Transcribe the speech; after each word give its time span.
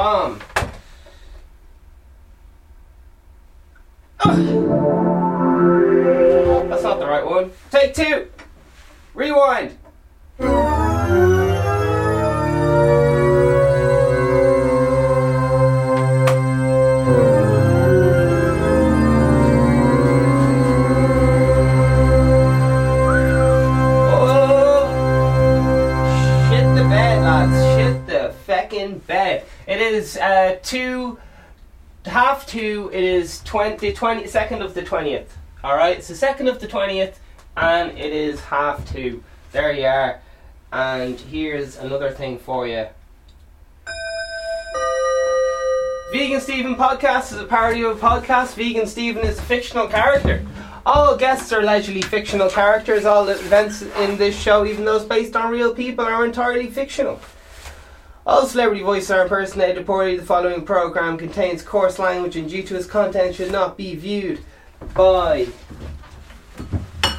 Bomb. 0.00 0.40
That's 6.70 6.82
not 6.82 6.98
the 7.00 7.06
right 7.06 7.26
one. 7.26 7.52
Take 7.70 7.92
two. 7.92 8.30
Rewind. 9.12 9.76
It 29.70 29.80
is 29.80 30.16
uh, 30.16 30.58
two, 30.64 31.16
half 32.04 32.44
two. 32.44 32.90
It 32.92 33.04
is 33.04 33.40
20, 33.44 33.92
20 33.92 34.26
second 34.26 34.62
of 34.62 34.74
the 34.74 34.82
twentieth. 34.82 35.38
All 35.62 35.76
right, 35.76 35.96
it's 35.96 36.08
the 36.08 36.16
second 36.16 36.48
of 36.48 36.58
the 36.58 36.66
twentieth, 36.66 37.20
and 37.56 37.96
it 37.96 38.12
is 38.12 38.40
half 38.40 38.84
two. 38.92 39.22
There 39.52 39.72
you 39.72 39.86
are. 39.86 40.20
And 40.72 41.20
here's 41.20 41.76
another 41.76 42.10
thing 42.10 42.40
for 42.40 42.66
you. 42.66 42.88
Vegan 46.10 46.40
Steven 46.40 46.74
podcast 46.74 47.30
is 47.30 47.38
a 47.38 47.44
parody 47.44 47.84
of 47.84 47.96
a 47.96 48.00
podcast. 48.04 48.54
Vegan 48.54 48.88
Steven 48.88 49.24
is 49.24 49.38
a 49.38 49.42
fictional 49.42 49.86
character. 49.86 50.44
All 50.84 51.16
guests 51.16 51.52
are 51.52 51.60
allegedly 51.60 52.02
fictional 52.02 52.50
characters. 52.50 53.04
All 53.04 53.24
the 53.24 53.34
events 53.34 53.82
in 53.82 54.16
this 54.16 54.36
show, 54.36 54.66
even 54.66 54.84
those 54.84 55.04
based 55.04 55.36
on 55.36 55.52
real 55.52 55.72
people, 55.72 56.04
are 56.04 56.24
entirely 56.24 56.66
fictional. 56.66 57.20
All 58.26 58.46
celebrity 58.46 58.82
voices 58.82 59.10
are 59.10 59.22
impersonated 59.22 59.86
poorly. 59.86 60.16
The 60.16 60.26
following 60.26 60.64
program 60.64 61.16
contains 61.16 61.62
coarse 61.62 61.98
language 61.98 62.36
and 62.36 62.48
due 62.48 62.62
to 62.64 62.76
its 62.76 62.86
content 62.86 63.34
should 63.34 63.50
not 63.50 63.78
be 63.78 63.94
viewed 63.94 64.40
by 64.94 65.48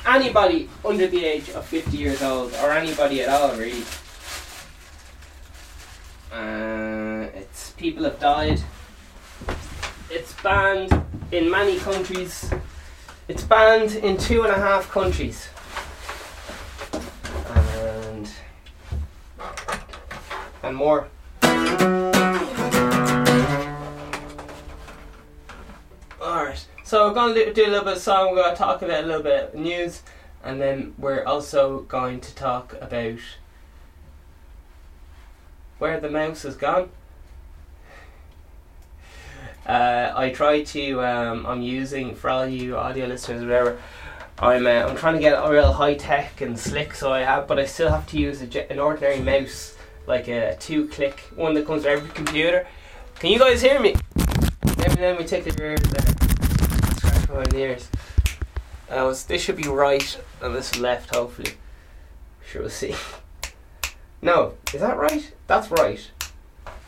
anybody 0.06 0.70
under 0.86 1.08
the 1.08 1.26
age 1.26 1.50
of 1.50 1.66
50 1.66 1.98
years 1.98 2.22
old 2.22 2.54
or 2.62 2.72
anybody 2.72 3.22
at 3.24 3.30
all 3.30 3.56
really. 3.56 3.84
Uh, 6.32 7.30
it's 7.34 7.72
people 7.72 8.04
have 8.04 8.20
died. 8.20 8.62
It's 10.12 10.34
banned 10.44 11.04
in 11.32 11.50
many 11.50 11.80
countries. 11.80 12.52
It's 13.28 13.44
banned 13.44 13.96
in 13.96 14.18
two 14.18 14.44
and 14.44 14.52
a 14.52 14.58
half 14.58 14.90
countries. 14.92 15.50
And 20.72 20.78
more. 20.78 21.08
Alright, 26.22 26.66
so 26.84 27.08
we're 27.08 27.14
going 27.14 27.36
to 27.36 27.54
do 27.54 27.66
a 27.66 27.68
little 27.68 27.84
bit 27.84 27.98
of 27.98 28.00
song, 28.00 28.32
we're 28.32 28.44
going 28.44 28.56
to 28.56 28.58
talk 28.58 28.82
about 28.82 29.04
a 29.04 29.08
little 29.08 29.24
bit 29.24 29.50
of 29.50 29.56
news, 29.60 30.02
and 30.44 30.62
then 30.62 30.94
we're 30.98 31.26
also 31.26 31.82
going 31.82 32.22
to 32.22 32.34
talk 32.36 32.74
about 32.80 33.20
where 35.78 36.00
the 36.00 36.10
mouse 36.10 36.44
has 36.44 36.56
gone. 36.56 36.90
Uh, 39.66 40.14
I 40.16 40.30
try 40.30 40.64
to, 40.64 41.04
um, 41.04 41.46
I'm 41.46 41.62
using, 41.62 42.16
for 42.16 42.30
all 42.30 42.48
you 42.48 42.78
audio 42.78 43.08
listeners, 43.08 43.42
whatever, 43.42 43.78
I'm, 44.40 44.66
uh, 44.66 44.70
I'm 44.70 44.96
trying 44.96 45.16
to 45.16 45.20
get 45.20 45.34
a 45.34 45.52
real 45.52 45.74
high 45.74 45.96
tech 45.96 46.40
and 46.40 46.58
slick, 46.58 46.94
so 46.94 47.12
I 47.12 47.22
have, 47.22 47.48
but 47.48 47.60
I 47.60 47.66
still 47.66 47.90
have 47.90 48.08
to 48.08 48.18
use 48.18 48.42
an 48.42 48.80
ordinary 48.80 49.20
mouse, 49.20 49.76
like 50.08 50.28
a 50.28 50.56
two 50.60 50.88
click 50.88 51.20
one 51.36 51.54
that 51.54 51.66
comes 51.66 51.84
to 51.84 51.90
every 51.90 52.10
computer. 52.10 52.68
Can 53.20 53.32
you 53.32 53.40
guys 53.40 53.62
hear 53.62 53.80
me? 53.80 53.96
Let 54.78 54.96
me, 54.96 55.02
let 55.02 55.20
me 55.20 55.26
take 55.26 55.44
the 55.44 55.62
ears. 55.62 55.82
Scratch 56.98 57.30
my 57.30 57.58
ears. 57.58 57.90
Uh, 58.90 59.16
this 59.28 59.42
should 59.42 59.56
be 59.56 59.70
right, 59.70 60.20
and 60.42 60.54
this 60.54 60.78
left, 60.80 61.16
hopefully. 61.16 61.54
Sure, 62.46 62.62
we'll 62.62 62.70
see. 62.70 62.96
No, 64.24 64.54
is 64.72 64.82
that 64.82 64.98
right? 64.98 65.34
That's 65.48 65.72
right. 65.72 66.12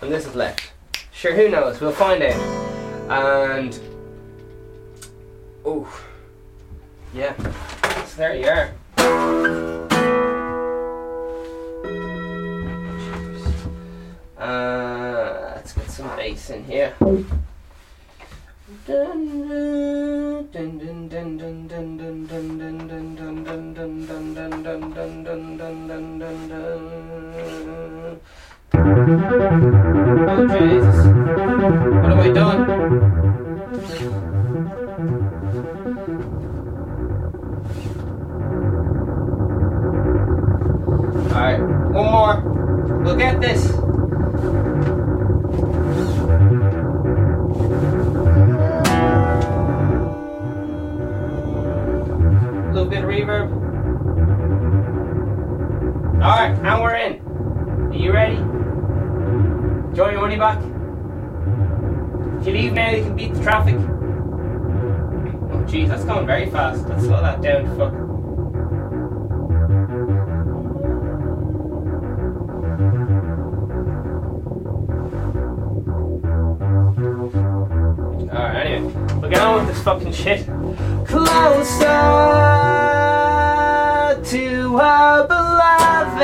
And 0.01 0.12
this 0.12 0.28
is 0.28 0.35
left. 0.35 0.72
Sure, 1.12 1.34
who 1.34 1.50
knows? 1.50 1.81
We'll 1.81 1.91
find 1.91 2.22
out. 2.22 2.40
And. 3.09 3.80
Oh. 5.66 5.88
Yeah. 7.12 7.35
So 8.06 8.18
there 8.18 8.35
you 8.35 8.47
are. 8.47 9.72
Let's 14.53 15.74
get 15.74 15.90
some 15.90 16.16
bass 16.16 16.50
in 16.52 16.64
here. 16.66 16.94
Oh 17.00 17.24
Jesus. 30.50 30.97
What 31.96 32.09
have 32.09 32.19
I 32.19 32.30
done? 32.34 32.59
Alright, 41.31 41.62
one 41.92 42.12
more. 42.12 42.36
We'll 43.03 43.16
get 43.16 43.42
this. 43.42 43.82
Reverb. 53.02 53.52
Alright, 56.22 56.58
and 56.58 56.81
we're 56.81 56.96
in. 56.96 57.20
Are 57.92 57.96
you 57.96 58.14
ready? 58.14 58.38
Join 59.96 60.14
your 60.14 60.22
money 60.22 60.38
back? 60.38 60.58
If 62.40 62.48
you 62.48 62.54
leave 62.54 62.74
now, 62.74 62.92
you 62.92 63.04
can 63.04 63.16
beat 63.16 63.34
the 63.34 63.42
traffic. 63.42 63.76
Oh, 63.76 65.64
jeez, 65.68 65.88
that's 65.88 66.04
going 66.06 66.26
very 66.26 66.50
fast. 66.50 66.88
Let's 66.88 67.04
slow 67.04 67.22
that 67.22 67.42
down, 67.42 67.66
fuck. 67.78 67.94
Alright, 78.34 78.66
anyway, 78.66 79.30
get 79.30 79.42
on 79.42 79.66
with 79.66 79.68
this 79.74 79.84
fucking 79.84 80.12
shit. 80.12 80.48
Closer 81.06 82.82
to 84.25 84.78
our 84.78 85.28
beloved. 85.28 86.22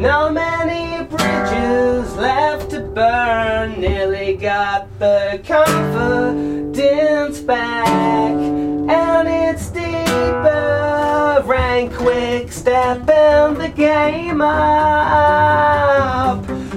No 0.00 0.30
many 0.30 1.04
bridges 1.04 2.16
left 2.16 2.70
to 2.70 2.80
burn. 2.80 3.78
Nearly 3.78 4.36
got 4.36 4.88
the 4.98 5.42
confidence 5.46 7.40
back, 7.40 7.86
and 7.88 9.28
it's 9.28 9.68
deeper. 9.70 11.42
Rank 11.44 11.92
quick 11.94 12.50
step 12.50 13.00
in 13.00 13.58
the 13.58 13.68
game 13.74 14.40
up. 14.40 15.66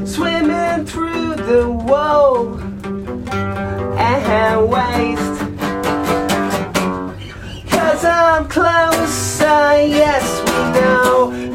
Swimming 0.05 0.85
through 0.85 1.35
the 1.35 1.69
woe 1.69 2.57
and 3.97 4.69
waste. 4.69 5.28
I'm 8.21 8.49
closer, 8.49 9.87
yes, 9.87 10.41
we 10.41 10.57
know, 10.75 11.48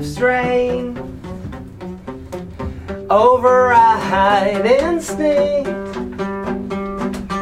of 0.00 0.06
strain 0.06 0.96
over 3.10 3.72
instinct, 4.64 5.68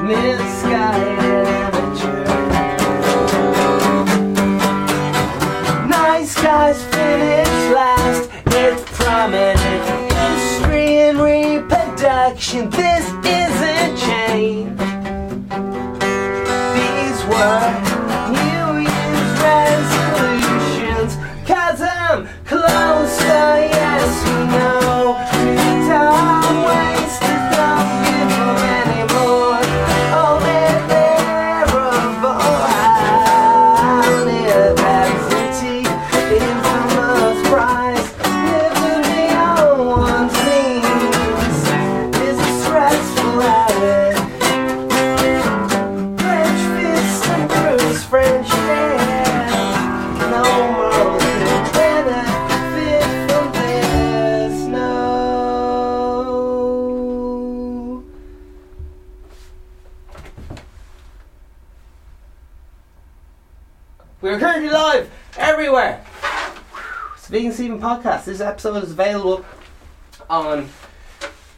misguided 0.02 1.46
amateur. 1.46 2.24
Nice 5.86 6.34
guys 6.42 6.82
finish 6.84 7.72
last, 7.72 8.28
it's 8.46 8.82
prominent. 8.98 9.60
History 10.12 10.98
and 10.98 11.18
reproduction. 11.20 12.87
Vegan 67.28 67.52
Steven 67.52 67.78
podcast. 67.78 68.24
This 68.24 68.40
episode 68.40 68.82
is 68.82 68.92
available 68.92 69.44
on 70.30 70.66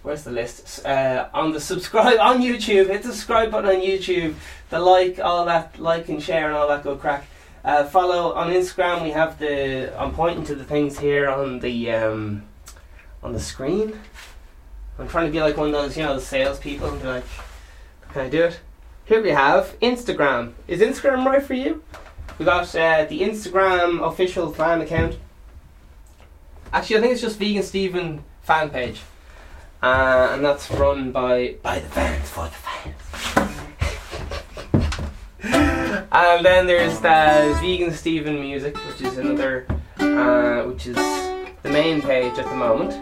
where's 0.03 0.25
the 0.25 0.33
list? 0.33 0.85
Uh, 0.85 1.29
on 1.33 1.53
the 1.53 1.61
subscribe 1.61 2.19
on 2.19 2.41
YouTube. 2.41 2.89
Hit 2.89 3.05
the 3.05 3.13
subscribe 3.13 3.53
button 3.53 3.71
on 3.71 3.77
YouTube. 3.77 4.35
The 4.71 4.81
like, 4.81 5.21
all 5.21 5.45
that 5.45 5.79
like 5.79 6.09
and 6.09 6.21
share 6.21 6.49
and 6.49 6.57
all 6.57 6.67
that 6.67 6.83
good 6.83 6.99
crack. 6.99 7.25
Uh, 7.65 7.85
follow 7.85 8.33
on 8.33 8.51
Instagram. 8.53 9.05
We 9.05 9.11
have 9.11 9.39
the. 9.39 9.97
I'm 9.97 10.13
pointing 10.13 10.43
to 10.47 10.57
the 10.57 10.65
things 10.65 10.99
here 10.99 11.31
on 11.31 11.61
the 11.61 11.93
um, 11.93 12.43
on 13.23 13.33
the 13.33 13.41
screen. 13.41 13.97
I'm 14.99 15.07
trying 15.07 15.27
to 15.27 15.33
be 15.33 15.41
like 15.41 15.57
one 15.57 15.69
of 15.69 15.73
those, 15.73 15.97
you 15.97 16.03
know, 16.03 16.17
the 16.17 16.21
salespeople 16.21 16.89
and 16.89 17.01
be 17.01 17.07
like, 17.07 17.25
"Can 18.13 18.23
I 18.23 18.29
do 18.29 18.43
it?" 18.43 18.59
Here 19.05 19.23
we 19.23 19.31
have 19.31 19.79
Instagram. 19.81 20.55
Is 20.67 20.81
Instagram 20.81 21.25
right 21.25 21.43
for 21.43 21.55
you? 21.55 21.85
We 22.39 22.45
got 22.45 22.75
uh, 22.75 23.05
the 23.05 23.21
Instagram 23.21 24.05
official 24.05 24.53
fan 24.53 24.81
account. 24.81 25.17
Actually, 26.73 26.99
I 26.99 27.01
think 27.01 27.13
it's 27.15 27.23
just 27.23 27.39
Vegan 27.39 27.65
Steven 27.65 28.23
fan 28.43 28.71
page, 28.71 29.01
uh, 29.83 30.31
and 30.33 30.45
that's 30.45 30.71
run 30.71 31.11
by 31.11 31.57
by 31.63 31.81
the 31.81 31.89
fans 31.89 32.31
for 32.31 32.45
the 32.45 32.51
fans. 32.51 32.97
and 36.13 36.45
then 36.45 36.69
there's 36.69 37.01
the 37.01 37.59
Vegan 37.61 37.93
Steven 37.93 38.41
music, 38.41 38.77
which 38.87 39.01
is 39.01 39.19
another, 39.19 39.67
uh, 39.99 40.63
which 40.63 40.87
is 40.87 40.95
the 40.95 41.71
main 41.71 42.01
page 42.01 42.39
at 42.39 42.45
the 42.45 42.55
moment. 42.55 42.93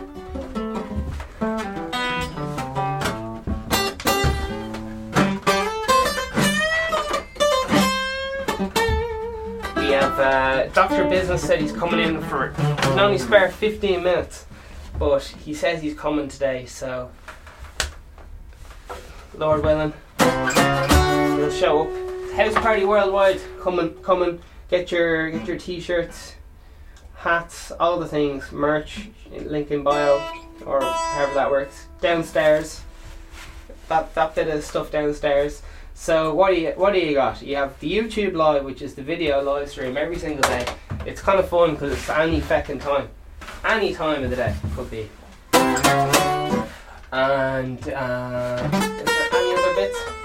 Uh, 10.18 10.68
Doctor 10.72 11.08
Business 11.08 11.42
said 11.42 11.60
he's 11.60 11.72
coming 11.72 12.00
in 12.00 12.20
for 12.22 12.48
can 12.98 12.98
only 12.98 13.18
spare 13.18 13.50
15 13.50 14.02
minutes, 14.02 14.46
but 14.98 15.22
he 15.22 15.54
says 15.54 15.80
he's 15.80 15.94
coming 15.94 16.28
today, 16.28 16.66
so 16.66 17.10
Lord 19.36 19.62
willing, 19.62 19.92
he'll 20.18 21.50
show 21.50 21.82
up. 21.82 22.32
House 22.34 22.54
party 22.54 22.84
worldwide, 22.84 23.40
come 23.60 23.78
and 24.22 24.40
get 24.68 24.90
your 24.90 25.30
get 25.30 25.46
your 25.46 25.58
t-shirts, 25.58 26.34
hats, 27.16 27.70
all 27.72 27.98
the 27.98 28.08
things, 28.08 28.50
merch, 28.52 29.08
link 29.30 29.70
in 29.70 29.82
bio, 29.82 30.16
or 30.66 30.80
however 30.80 31.34
that 31.34 31.50
works. 31.50 31.86
Downstairs, 32.00 32.82
that 33.88 34.14
that 34.14 34.34
bit 34.34 34.48
of 34.48 34.64
stuff 34.64 34.90
downstairs. 34.90 35.62
So 36.00 36.32
what 36.32 36.54
do 36.54 36.60
you 36.60 36.70
what 36.76 36.92
do 36.92 37.00
you 37.00 37.12
got? 37.12 37.42
You 37.42 37.56
have 37.56 37.78
the 37.80 37.92
YouTube 37.92 38.34
live, 38.34 38.64
which 38.64 38.82
is 38.82 38.94
the 38.94 39.02
video 39.02 39.42
live 39.42 39.68
stream 39.68 39.96
every 39.96 40.16
single 40.16 40.42
day. 40.42 40.64
It's 41.04 41.20
kind 41.20 41.40
of 41.40 41.48
fun 41.48 41.72
because 41.72 41.92
it's 41.92 42.08
any 42.08 42.40
feckin' 42.40 42.80
time, 42.80 43.08
any 43.64 43.92
time 43.92 44.22
of 44.22 44.30
the 44.30 44.36
day 44.36 44.54
could 44.76 44.88
be. 44.92 45.10
And 47.12 47.80
uh, 47.90 48.70
is 48.72 49.04
there 49.04 49.28
any 49.34 49.54
other 49.54 49.74
bits? 49.74 50.17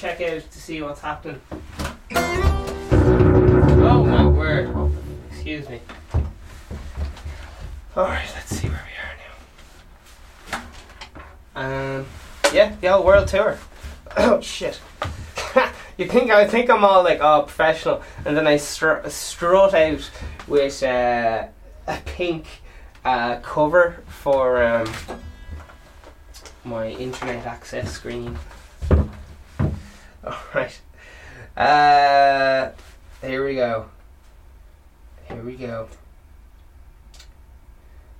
Check 0.00 0.22
out 0.22 0.50
to 0.50 0.58
see 0.58 0.80
what's 0.80 1.02
happening. 1.02 1.38
Oh 3.82 4.02
my 4.08 4.26
word. 4.26 4.74
Excuse 5.30 5.68
me. 5.68 5.78
Alright, 7.94 8.32
let's 8.34 8.56
see 8.56 8.68
where 8.68 8.82
we 8.88 10.56
are 10.56 10.62
now. 11.54 11.98
Um 11.98 12.06
yeah, 12.54 12.74
the 12.80 12.88
old 12.88 13.04
world 13.04 13.28
tour. 13.28 13.58
Oh 14.16 14.40
shit. 14.40 14.80
you 15.98 16.06
think 16.06 16.30
I 16.30 16.46
think 16.46 16.70
I'm 16.70 16.82
all 16.82 17.04
like 17.04 17.20
oh 17.20 17.42
professional 17.42 18.02
and 18.24 18.34
then 18.34 18.46
I 18.46 18.56
str- 18.56 19.06
strut 19.08 19.74
out 19.74 20.10
with 20.48 20.82
uh, 20.82 21.46
a 21.86 21.96
pink 22.06 22.46
uh, 23.04 23.36
cover 23.40 24.02
for 24.08 24.62
um, 24.64 24.92
my 26.64 26.88
internet 26.88 27.46
access 27.46 27.92
screen. 27.92 28.36
Alright. 30.24 30.80
Uh, 31.56 32.70
here 33.22 33.44
we 33.44 33.54
go. 33.54 33.86
Here 35.28 35.42
we 35.42 35.54
go. 35.54 35.88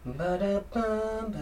Ba-da-bum. 0.07 1.35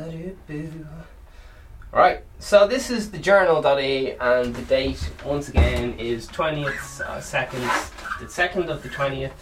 Right, 1.93 2.23
so 2.39 2.67
this 2.67 2.91
is 2.91 3.11
the 3.11 3.19
journal.ie 3.19 4.13
and 4.13 4.55
the 4.55 4.63
date 4.63 5.11
once 5.25 5.49
again 5.49 5.95
is 5.99 6.27
20th 6.29 7.01
uh, 7.01 7.21
seconds, 7.21 7.91
the 8.21 8.27
2nd 8.27 8.69
of 8.69 8.83
the 8.83 8.89
20th, 8.89 9.33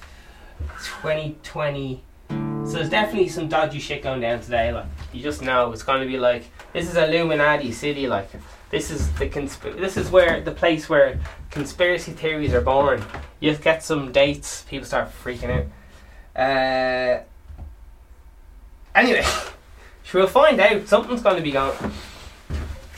2020. 1.00 2.02
So 2.28 2.72
there's 2.72 2.90
definitely 2.90 3.28
some 3.28 3.48
dodgy 3.48 3.78
shit 3.78 4.02
going 4.02 4.20
down 4.20 4.40
today. 4.40 4.72
Like 4.72 4.86
you 5.12 5.22
just 5.22 5.42
know 5.42 5.72
it's 5.72 5.82
going 5.82 6.02
to 6.02 6.06
be 6.06 6.18
like 6.18 6.44
this 6.72 6.88
is 6.88 6.96
Illuminati 6.96 7.72
city. 7.72 8.06
Like 8.06 8.28
this 8.70 8.90
is 8.90 9.12
the 9.12 9.28
consp- 9.28 9.78
this 9.78 9.96
is 9.96 10.10
where 10.10 10.40
the 10.40 10.50
place 10.50 10.88
where 10.88 11.20
conspiracy 11.50 12.12
theories 12.12 12.52
are 12.52 12.60
born. 12.60 13.04
You 13.38 13.54
get 13.54 13.82
some 13.82 14.12
dates, 14.12 14.64
people 14.68 14.86
start 14.86 15.10
freaking 15.10 15.50
out. 15.50 15.66
Uh, 16.36 17.22
anyway, 18.94 19.24
we'll 20.12 20.26
find 20.26 20.60
out. 20.60 20.88
Something's 20.88 21.22
going 21.22 21.36
to 21.36 21.42
be 21.42 21.52
going. 21.52 21.76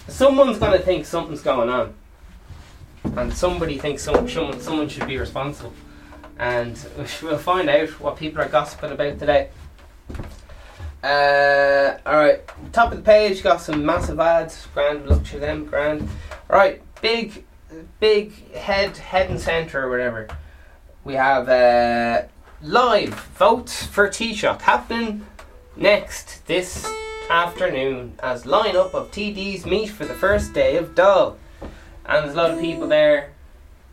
Someone's 0.09 0.59
going 0.59 0.73
to 0.73 0.85
think 0.85 1.05
something's 1.05 1.43
going 1.43 1.69
on, 1.69 1.95
and 3.05 3.33
somebody 3.33 3.79
thinks 3.79 4.03
some, 4.03 4.29
someone 4.29 4.61
someone 4.61 4.89
should 4.89 5.07
be 5.07 5.19
responsible. 5.19 5.75
And 6.39 6.79
we'll 7.23 7.37
find 7.37 7.69
out 7.69 7.91
what 8.01 8.17
people 8.17 8.41
are 8.41 8.49
gossiping 8.49 8.93
about 8.93 9.19
today. 9.19 9.51
Uh, 11.03 11.97
alright, 12.05 12.41
top 12.73 12.91
of 12.91 12.99
the 12.99 13.05
page, 13.05 13.43
got 13.43 13.61
some 13.61 13.85
massive 13.85 14.19
ads. 14.19 14.67
Grand, 14.75 15.07
look 15.07 15.25
to 15.25 15.39
them, 15.39 15.65
grand. 15.65 16.09
Alright, 16.51 16.83
big, 17.01 17.45
big 18.01 18.53
head, 18.53 18.97
head 18.97 19.31
and 19.31 19.41
centre 19.41 19.85
or 19.85 19.91
whatever. 19.91 20.29
We 21.05 21.15
have 21.15 21.49
uh, 21.49 22.23
live 22.63 23.15
votes 23.15 23.87
for 23.87 24.09
Taoiseach 24.09 24.61
happening 24.61 25.25
next 25.77 26.45
this 26.47 26.91
afternoon 27.31 28.15
as 28.21 28.45
lineup 28.45 28.95
of 28.95 29.11
TDs 29.13 29.67
meet 29.67 29.91
for 29.91 30.05
the 30.05 30.15
first 30.15 30.53
day 30.53 30.77
of 30.77 30.95
Dáil. 30.95 31.37
And 32.07 32.25
there's 32.25 32.35
a 32.35 32.37
lot 32.37 32.51
of 32.51 32.61
people 32.61 32.89
there, 32.89 33.33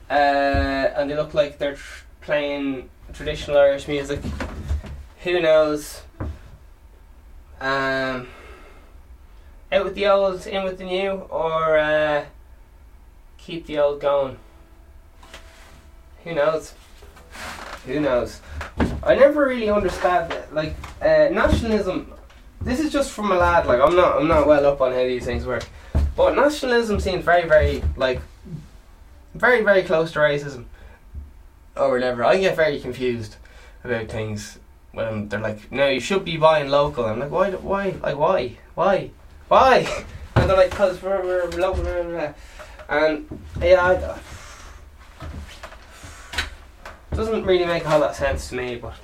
uh, 0.09 0.13
and 0.13 1.09
they 1.09 1.15
look 1.15 1.33
like 1.33 1.59
they're 1.59 1.75
tr- 1.75 2.05
playing 2.21 2.89
traditional 3.13 3.57
Irish 3.57 3.87
music. 3.87 4.21
Who 5.23 5.39
knows? 5.41 6.01
Um, 7.59 8.27
out 9.71 9.85
with 9.85 9.95
the 9.95 10.07
old, 10.07 10.45
in 10.47 10.63
with 10.63 10.77
the 10.77 10.83
new, 10.83 11.11
or 11.11 11.77
uh, 11.77 12.25
keep 13.37 13.65
the 13.65 13.79
old 13.79 14.01
going. 14.01 14.37
Who 16.23 16.33
knows? 16.33 16.73
Who 17.85 17.99
knows? 17.99 18.41
I 19.03 19.15
never 19.15 19.45
really 19.45 19.69
understand 19.69 20.33
it. 20.33 20.53
Like 20.53 20.75
uh, 21.01 21.29
nationalism. 21.31 22.11
This 22.61 22.79
is 22.79 22.91
just 22.91 23.11
from 23.11 23.31
a 23.31 23.35
lad. 23.35 23.67
Like 23.67 23.79
I'm 23.79 23.95
not. 23.95 24.19
I'm 24.19 24.27
not 24.27 24.47
well 24.47 24.65
up 24.65 24.81
on 24.81 24.91
how 24.91 25.03
these 25.03 25.25
things 25.25 25.45
work. 25.45 25.67
But 26.15 26.35
nationalism 26.35 26.99
seems 26.99 27.23
very, 27.23 27.47
very 27.47 27.83
like 27.95 28.21
very, 29.35 29.63
very 29.63 29.83
close 29.83 30.11
to 30.13 30.19
racism 30.19 30.65
or 31.75 31.91
whatever. 31.91 32.23
I 32.23 32.37
get 32.37 32.55
very 32.55 32.79
confused 32.79 33.35
about 33.83 34.07
things 34.07 34.57
when 34.95 35.29
they're 35.29 35.39
like, 35.39 35.71
"No, 35.71 35.87
you 35.87 35.99
should 35.99 36.25
be 36.25 36.37
buying 36.37 36.69
local." 36.69 37.05
I'm 37.05 37.19
like, 37.19 37.31
"Why? 37.31 37.51
Why? 37.51 37.95
Like, 38.01 38.17
why? 38.17 38.57
Why? 38.73 39.11
Why?" 39.47 40.05
And 40.35 40.49
they're 40.49 40.57
like, 40.57 40.71
"Cause 40.71 41.01
we're, 41.01 41.23
we're 41.23 41.49
local." 41.51 41.83
Blah, 41.83 42.03
blah, 42.03 42.11
blah." 42.11 42.33
And 42.89 43.39
yeah, 43.61 43.81
I, 43.81 44.19
doesn't 47.15 47.45
really 47.45 47.65
make 47.65 47.85
a 47.85 47.89
whole 47.89 48.01
lot 48.01 48.11
of 48.11 48.15
sense 48.15 48.49
to 48.49 48.55
me. 48.55 48.75
But 48.75 48.95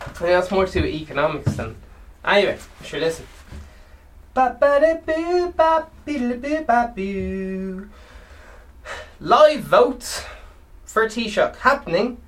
I 0.00 0.04
think 0.04 0.30
that's 0.30 0.50
more 0.50 0.66
to 0.66 0.86
economics 0.86 1.56
than. 1.56 1.76
Anyway, 2.24 2.58
sure. 2.84 3.00
Listen. 3.00 3.26
Live 9.18 9.60
votes 9.60 10.24
for 10.84 11.06
Taoiseach 11.06 11.56
happening 11.56 12.18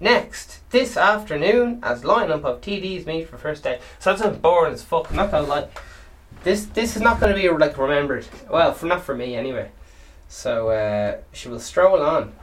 next 0.00 0.60
this 0.70 0.96
afternoon 0.96 1.80
as 1.82 2.02
lineup 2.02 2.44
of 2.44 2.60
TDs 2.60 3.06
meet 3.06 3.28
for 3.28 3.38
first 3.38 3.62
day. 3.62 3.80
So 3.98 4.12
that 4.12 4.18
sounds 4.20 4.38
boring 4.38 4.74
as 4.74 4.82
fuck. 4.82 5.10
I'm 5.10 5.16
not 5.16 5.30
gonna 5.30 5.46
lie. 5.46 5.68
This 6.44 6.66
this 6.66 6.96
is 6.96 7.02
not 7.02 7.20
gonna 7.20 7.34
be 7.34 7.48
like 7.48 7.76
remembered. 7.78 8.26
Well, 8.50 8.72
for 8.72 8.86
not 8.86 9.02
for 9.02 9.14
me 9.14 9.34
anyway. 9.34 9.70
So 10.28 10.68
uh, 10.68 11.18
she 11.32 11.48
will 11.48 11.60
stroll 11.60 12.02
on 12.02 12.34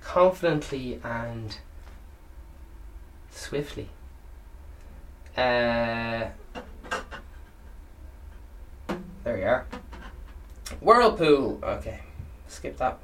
confidently 0.00 1.00
and 1.02 1.56
swiftly. 3.30 3.88
Uh, 5.36 6.28
there 9.24 9.36
we 9.36 9.42
are. 9.42 9.66
Whirlpool. 10.80 11.58
Okay, 11.62 12.00
skip 12.48 12.76
that. 12.78 12.98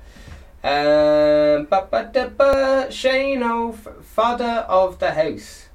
Um, 0.62 1.66
ba 1.66 1.86
ba 1.90 2.10
da 2.12 2.28
ba. 2.28 2.88
Shane 2.90 3.42
O'Fada 3.42 4.66
of 4.68 4.98
the 4.98 5.12
house. 5.12 5.68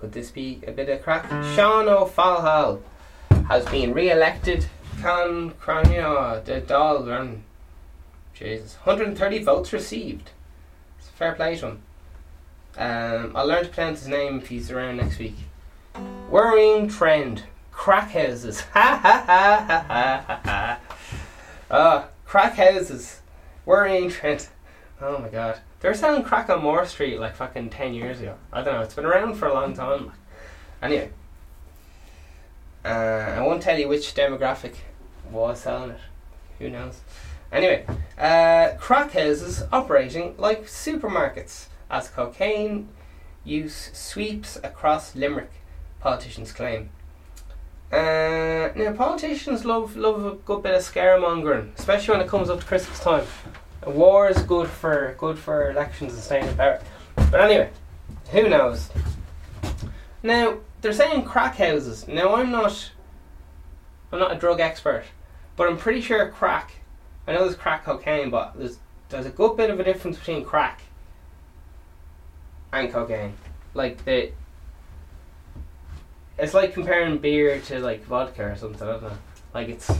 Could 0.00 0.12
this 0.12 0.30
be 0.30 0.60
a 0.66 0.72
bit 0.72 0.88
of 0.88 1.02
crack? 1.02 1.28
Sean 1.54 1.88
O'Fallhall 1.88 2.82
has 3.48 3.64
been 3.66 3.92
re-elected. 3.92 4.66
Can 5.00 5.50
Crania 5.52 6.42
the 6.44 6.60
Dáil 6.60 7.40
Jesus, 8.34 8.74
130 8.84 9.42
votes 9.42 9.72
received. 9.72 10.30
It's 10.98 11.08
fair 11.08 11.32
play 11.32 11.56
to 11.56 11.66
him. 11.66 11.82
Um, 12.76 13.32
I'll 13.34 13.46
learn 13.46 13.64
to 13.64 13.70
pronounce 13.70 14.00
his 14.00 14.08
name 14.08 14.38
if 14.38 14.48
he's 14.48 14.70
around 14.70 14.98
next 14.98 15.18
week. 15.18 15.34
Worrying 16.30 16.88
trend. 16.88 17.44
Crack 17.72 18.10
houses. 18.10 18.60
Ha 18.72 19.00
ha 19.02 19.24
ha 19.26 19.64
ha 19.66 20.24
ha 20.26 20.40
ha. 20.44 20.80
Ah, 21.70 22.08
crack 22.24 22.54
houses. 22.54 23.20
Worrying 23.68 24.08
trend. 24.08 24.48
Oh 24.98 25.18
my 25.18 25.28
god. 25.28 25.60
They 25.80 25.90
were 25.90 25.94
selling 25.94 26.22
crack 26.22 26.48
on 26.48 26.62
Moore 26.62 26.86
Street 26.86 27.20
like 27.20 27.36
fucking 27.36 27.68
10 27.68 27.92
years 27.92 28.18
ago. 28.18 28.34
I 28.50 28.62
don't 28.62 28.72
know, 28.72 28.80
it's 28.80 28.94
been 28.94 29.04
around 29.04 29.34
for 29.34 29.46
a 29.46 29.52
long 29.52 29.74
time. 29.74 30.10
Anyway. 30.80 31.10
Uh, 32.82 32.88
I 32.88 33.42
won't 33.42 33.60
tell 33.60 33.78
you 33.78 33.86
which 33.86 34.14
demographic 34.14 34.76
was 35.30 35.60
selling 35.60 35.90
it. 35.90 36.00
Who 36.58 36.70
knows? 36.70 37.02
Anyway, 37.52 37.84
uh, 38.16 38.70
crack 38.78 39.12
houses 39.12 39.62
operating 39.70 40.34
like 40.38 40.64
supermarkets 40.64 41.66
as 41.90 42.08
cocaine 42.08 42.88
use 43.44 43.90
sweeps 43.92 44.56
across 44.64 45.14
Limerick, 45.14 45.52
politicians 46.00 46.52
claim. 46.52 46.88
Uh, 47.90 48.70
now, 48.76 48.92
politicians 48.94 49.64
love 49.64 49.96
love 49.96 50.24
a 50.24 50.32
good 50.32 50.62
bit 50.62 50.74
of 50.74 50.82
scaremongering, 50.82 51.70
especially 51.78 52.12
when 52.12 52.20
it 52.24 52.28
comes 52.28 52.50
up 52.50 52.60
to 52.60 52.66
Christmas 52.66 53.00
time. 53.00 53.24
A 53.82 53.90
war 53.90 54.28
is 54.28 54.42
good 54.42 54.68
for 54.68 55.14
good 55.18 55.38
for 55.38 55.70
elections 55.70 56.12
and 56.12 56.22
staying 56.22 56.46
in 56.46 56.56
power. 56.56 56.82
But 57.16 57.40
anyway, 57.40 57.70
who 58.30 58.48
knows? 58.48 58.90
Now 60.22 60.58
they're 60.82 60.92
saying 60.92 61.24
crack 61.24 61.56
houses. 61.56 62.06
Now 62.06 62.34
I'm 62.34 62.50
not 62.50 62.92
I'm 64.12 64.18
not 64.18 64.32
a 64.32 64.38
drug 64.38 64.60
expert, 64.60 65.04
but 65.56 65.66
I'm 65.66 65.78
pretty 65.78 66.02
sure 66.02 66.28
crack. 66.28 66.72
I 67.26 67.32
know 67.32 67.44
there's 67.44 67.56
crack 67.56 67.84
cocaine, 67.84 68.28
but 68.28 68.58
there's 68.58 68.78
there's 69.08 69.26
a 69.26 69.30
good 69.30 69.56
bit 69.56 69.70
of 69.70 69.80
a 69.80 69.84
difference 69.84 70.18
between 70.18 70.44
crack 70.44 70.82
and 72.70 72.92
cocaine. 72.92 73.32
Like 73.72 74.04
the 74.04 74.32
it's 76.38 76.54
like 76.54 76.72
comparing 76.72 77.18
beer 77.18 77.60
to 77.60 77.80
like 77.80 78.04
vodka 78.04 78.44
or 78.44 78.56
something. 78.56 78.86
I 78.86 78.92
don't 78.92 79.02
know. 79.02 79.18
Like 79.54 79.68
it's. 79.68 79.90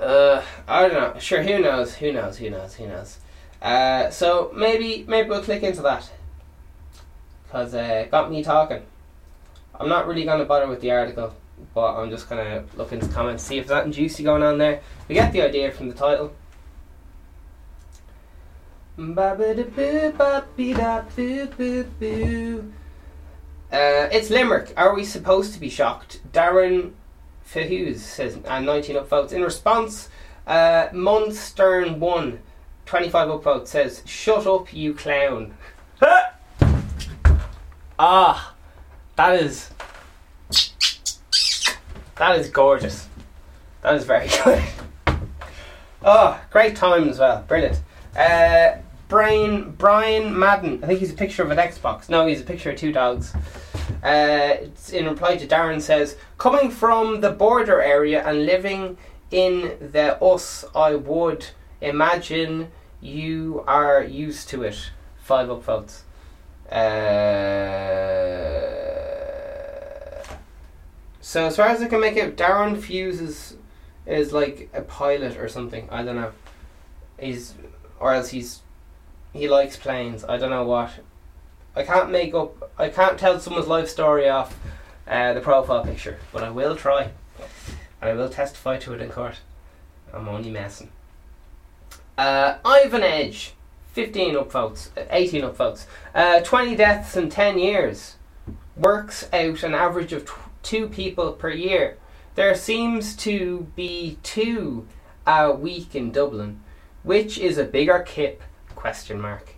Uh, 0.00 0.42
I 0.66 0.88
don't 0.88 0.94
know. 0.94 1.18
Sure, 1.20 1.42
who 1.42 1.60
knows? 1.60 1.94
Who 1.94 2.12
knows? 2.12 2.38
Who 2.38 2.50
knows? 2.50 2.74
Who 2.74 2.88
knows? 2.88 3.18
Uh, 3.60 4.10
so 4.10 4.50
maybe 4.54 5.04
maybe 5.06 5.28
we'll 5.28 5.42
click 5.42 5.62
into 5.62 5.82
that 5.82 6.10
because 7.44 7.74
uh, 7.74 8.02
it 8.04 8.10
got 8.10 8.30
me 8.30 8.42
talking. 8.42 8.82
I'm 9.78 9.88
not 9.88 10.06
really 10.06 10.24
gonna 10.24 10.44
bother 10.44 10.66
with 10.66 10.80
the 10.80 10.90
article, 10.90 11.34
but 11.74 11.94
I'm 11.96 12.10
just 12.10 12.28
gonna 12.28 12.64
look 12.76 12.92
into 12.92 13.06
comments 13.08 13.44
see 13.44 13.58
if 13.58 13.66
there's 13.66 13.82
anything 13.82 13.92
juicy 13.92 14.24
going 14.24 14.42
on 14.42 14.58
there. 14.58 14.80
We 15.08 15.14
get 15.14 15.32
the 15.32 15.42
idea 15.42 15.70
from 15.70 15.88
the 15.88 15.94
title. 15.94 16.34
Uh, 23.72 24.06
it's 24.12 24.28
Limerick. 24.28 24.74
Are 24.76 24.94
we 24.94 25.02
supposed 25.02 25.54
to 25.54 25.60
be 25.60 25.70
shocked? 25.70 26.20
Darren 26.30 26.92
Fahuz 27.42 28.00
says, 28.00 28.38
and 28.44 28.66
19 28.66 28.96
upvotes. 28.96 29.32
In 29.32 29.40
response, 29.40 30.10
uh, 30.46 30.88
Munstern 30.92 31.98
1, 31.98 32.38
25 32.84 33.28
upvotes, 33.28 33.68
says, 33.68 34.02
Shut 34.04 34.46
up, 34.46 34.74
you 34.74 34.92
clown. 34.92 35.54
ah, 37.98 38.54
that 39.16 39.40
is. 39.40 39.70
That 42.16 42.38
is 42.38 42.50
gorgeous. 42.50 43.08
That 43.80 43.94
is 43.94 44.04
very 44.04 44.28
good. 44.44 44.62
oh, 46.02 46.38
great 46.50 46.76
time 46.76 47.08
as 47.08 47.18
well. 47.18 47.42
Brilliant. 47.48 47.80
Uh, 48.14 48.76
Brian 49.08 49.72
Brian 49.72 50.38
Madden. 50.38 50.82
I 50.82 50.86
think 50.86 51.00
he's 51.00 51.12
a 51.12 51.14
picture 51.14 51.42
of 51.42 51.50
an 51.50 51.58
Xbox. 51.58 52.08
No, 52.08 52.26
he's 52.26 52.40
a 52.40 52.44
picture 52.44 52.70
of 52.70 52.76
two 52.76 52.92
dogs. 52.92 53.34
Uh, 54.02 54.56
in 54.92 55.06
reply 55.06 55.36
to 55.36 55.46
Darren 55.46 55.80
says, 55.80 56.16
coming 56.38 56.70
from 56.70 57.20
the 57.20 57.30
border 57.30 57.80
area 57.80 58.26
and 58.26 58.46
living 58.46 58.96
in 59.30 59.76
the 59.80 60.22
us, 60.22 60.64
I 60.74 60.94
would 60.94 61.46
imagine 61.80 62.70
you 63.00 63.64
are 63.66 64.02
used 64.02 64.48
to 64.50 64.62
it. 64.62 64.90
Five 65.22 65.48
upvotes. 65.48 66.02
Uh, 66.70 66.78
so 71.20 71.46
as 71.46 71.56
far 71.56 71.68
as 71.68 71.82
I 71.82 71.88
can 71.88 72.00
make 72.00 72.16
it, 72.16 72.36
Darren 72.36 72.80
fuses 72.80 73.56
is 74.06 74.32
like 74.32 74.68
a 74.72 74.82
pilot 74.82 75.36
or 75.36 75.48
something. 75.48 75.88
I 75.90 76.02
don't 76.02 76.16
know. 76.16 76.32
He's 77.18 77.54
or 78.00 78.12
else 78.14 78.30
he's 78.30 78.62
he 79.32 79.48
likes 79.48 79.76
planes. 79.76 80.24
I 80.24 80.36
don't 80.36 80.50
know 80.50 80.64
what. 80.64 80.90
I 81.74 81.82
can't 81.82 82.10
make 82.10 82.34
up. 82.34 82.70
I 82.78 82.88
can't 82.88 83.18
tell 83.18 83.40
someone's 83.40 83.66
life 83.66 83.88
story 83.88 84.28
off 84.28 84.58
uh, 85.06 85.32
the 85.32 85.40
profile 85.40 85.84
picture, 85.84 86.18
but 86.32 86.42
I 86.42 86.50
will 86.50 86.76
try, 86.76 87.10
and 88.00 88.10
I 88.10 88.12
will 88.12 88.28
testify 88.28 88.78
to 88.78 88.94
it 88.94 89.00
in 89.00 89.08
court. 89.08 89.36
I'm 90.12 90.28
only 90.28 90.50
messing. 90.50 90.90
Uh, 92.18 92.58
Ivan 92.64 93.02
Edge, 93.02 93.54
15 93.92 94.34
upvotes, 94.34 94.88
uh, 94.98 95.06
18 95.10 95.42
upvotes, 95.42 95.86
uh, 96.14 96.40
20 96.40 96.76
deaths 96.76 97.16
in 97.16 97.30
10 97.30 97.58
years. 97.58 98.16
Works 98.76 99.28
out 99.32 99.62
an 99.62 99.74
average 99.74 100.12
of 100.12 100.26
tw- 100.26 100.62
two 100.62 100.88
people 100.88 101.32
per 101.32 101.50
year. 101.50 101.96
There 102.34 102.54
seems 102.54 103.16
to 103.16 103.66
be 103.76 104.18
two 104.22 104.86
a 105.26 105.52
week 105.52 105.94
in 105.94 106.10
Dublin. 106.10 106.60
Which 107.02 107.38
is 107.38 107.58
a 107.58 107.64
bigger 107.64 108.00
kip? 108.00 108.42
Question 108.74 109.20
mark. 109.20 109.54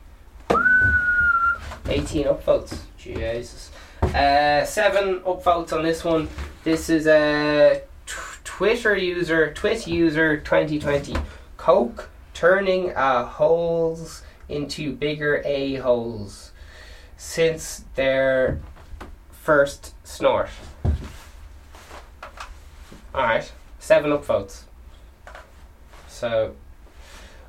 18 1.88 2.26
upvotes. 2.26 2.79
Jesus. 2.97 3.71
Uh, 4.03 4.64
seven 4.64 5.21
upvotes 5.21 5.73
on 5.73 5.83
this 5.83 6.05
one. 6.05 6.29
This 6.62 6.88
is 6.88 7.07
a 7.07 7.83
t- 8.07 8.14
Twitter 8.45 8.97
user, 8.97 9.53
Twit 9.53 9.87
user 9.87 10.38
2020. 10.38 11.14
Coke 11.57 12.11
turning 12.33 12.95
uh, 12.95 13.25
holes 13.25 14.23
into 14.49 14.93
bigger 14.95 15.43
a 15.45 15.76
holes 15.76 16.53
since 17.17 17.85
their 17.95 18.61
first 19.31 19.95
snort. 20.07 20.49
Alright, 23.14 23.53
seven 23.79 24.11
upvotes. 24.11 24.62
So 26.09 26.55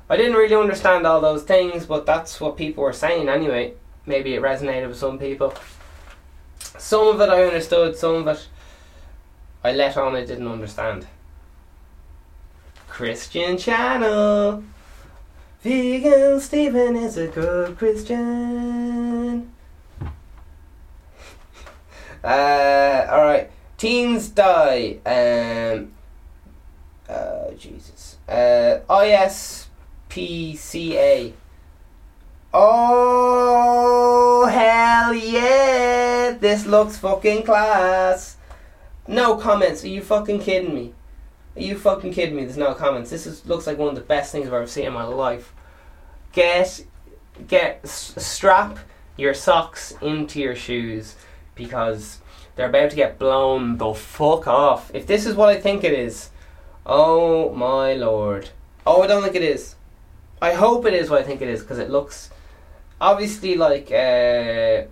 I 0.08 0.16
didn't 0.16 0.34
really 0.34 0.54
understand 0.54 1.06
all 1.06 1.20
those 1.20 1.42
things, 1.42 1.86
but 1.86 2.06
that's 2.06 2.40
what 2.40 2.56
people 2.56 2.84
were 2.84 2.92
saying 2.92 3.28
anyway. 3.28 3.74
Maybe 4.06 4.34
it 4.34 4.42
resonated 4.42 4.88
with 4.88 4.98
some 4.98 5.18
people. 5.18 5.52
Some 6.78 7.08
of 7.08 7.20
it 7.20 7.28
I 7.28 7.44
understood, 7.44 7.96
some 7.96 8.14
of 8.16 8.28
it 8.28 8.48
I 9.64 9.72
let 9.72 9.96
on 9.96 10.14
I 10.14 10.24
didn't 10.24 10.46
understand. 10.46 11.06
Christian 12.86 13.58
channel. 13.58 14.62
Vegan 15.60 16.40
Stephen 16.40 16.94
is 16.94 17.16
a 17.16 17.26
good 17.26 17.76
Christian. 17.76 19.52
uh, 22.24 23.06
alright. 23.10 23.50
Teens 23.76 24.28
die. 24.28 24.98
Um, 25.04 25.92
uh, 27.08 27.50
Jesus. 27.58 28.18
Uh, 28.28 28.78
ISPCA. 30.08 31.32
Oh, 32.52 34.46
hell 34.46 35.14
yeah! 35.14 36.36
This 36.38 36.66
looks 36.66 36.96
fucking 36.98 37.44
class. 37.44 38.36
No 39.08 39.36
comments. 39.36 39.84
Are 39.84 39.88
you 39.88 40.02
fucking 40.02 40.40
kidding 40.40 40.74
me? 40.74 40.94
Are 41.56 41.62
you 41.62 41.78
fucking 41.78 42.12
kidding 42.12 42.36
me? 42.36 42.44
There's 42.44 42.56
no 42.56 42.74
comments. 42.74 43.10
This 43.10 43.26
is, 43.26 43.46
looks 43.46 43.66
like 43.66 43.78
one 43.78 43.88
of 43.88 43.94
the 43.94 44.00
best 44.00 44.32
things 44.32 44.46
I've 44.46 44.52
ever 44.52 44.66
seen 44.66 44.86
in 44.86 44.92
my 44.92 45.04
life. 45.04 45.52
Get, 46.32 46.84
get, 47.48 47.80
s- 47.84 48.14
strap 48.18 48.78
your 49.16 49.32
socks 49.34 49.94
into 50.02 50.40
your 50.40 50.54
shoes 50.54 51.14
because 51.54 52.18
they're 52.56 52.68
about 52.68 52.90
to 52.90 52.96
get 52.96 53.18
blown 53.18 53.78
the 53.78 53.94
fuck 53.94 54.46
off. 54.46 54.90
If 54.94 55.06
this 55.06 55.24
is 55.24 55.34
what 55.34 55.48
I 55.48 55.58
think 55.60 55.84
it 55.84 55.92
is, 55.92 56.30
oh 56.84 57.54
my 57.54 57.94
lord. 57.94 58.50
Oh, 58.86 59.02
I 59.02 59.06
don't 59.06 59.22
think 59.22 59.36
it 59.36 59.42
is. 59.42 59.76
I 60.42 60.52
hope 60.52 60.84
it 60.84 60.94
is 60.94 61.08
what 61.08 61.20
I 61.20 61.22
think 61.22 61.40
it 61.40 61.48
is 61.48 61.60
because 61.62 61.78
it 61.78 61.90
looks 61.90 62.30
obviously 63.00 63.54
like 63.56 63.90
uh, 63.90 64.86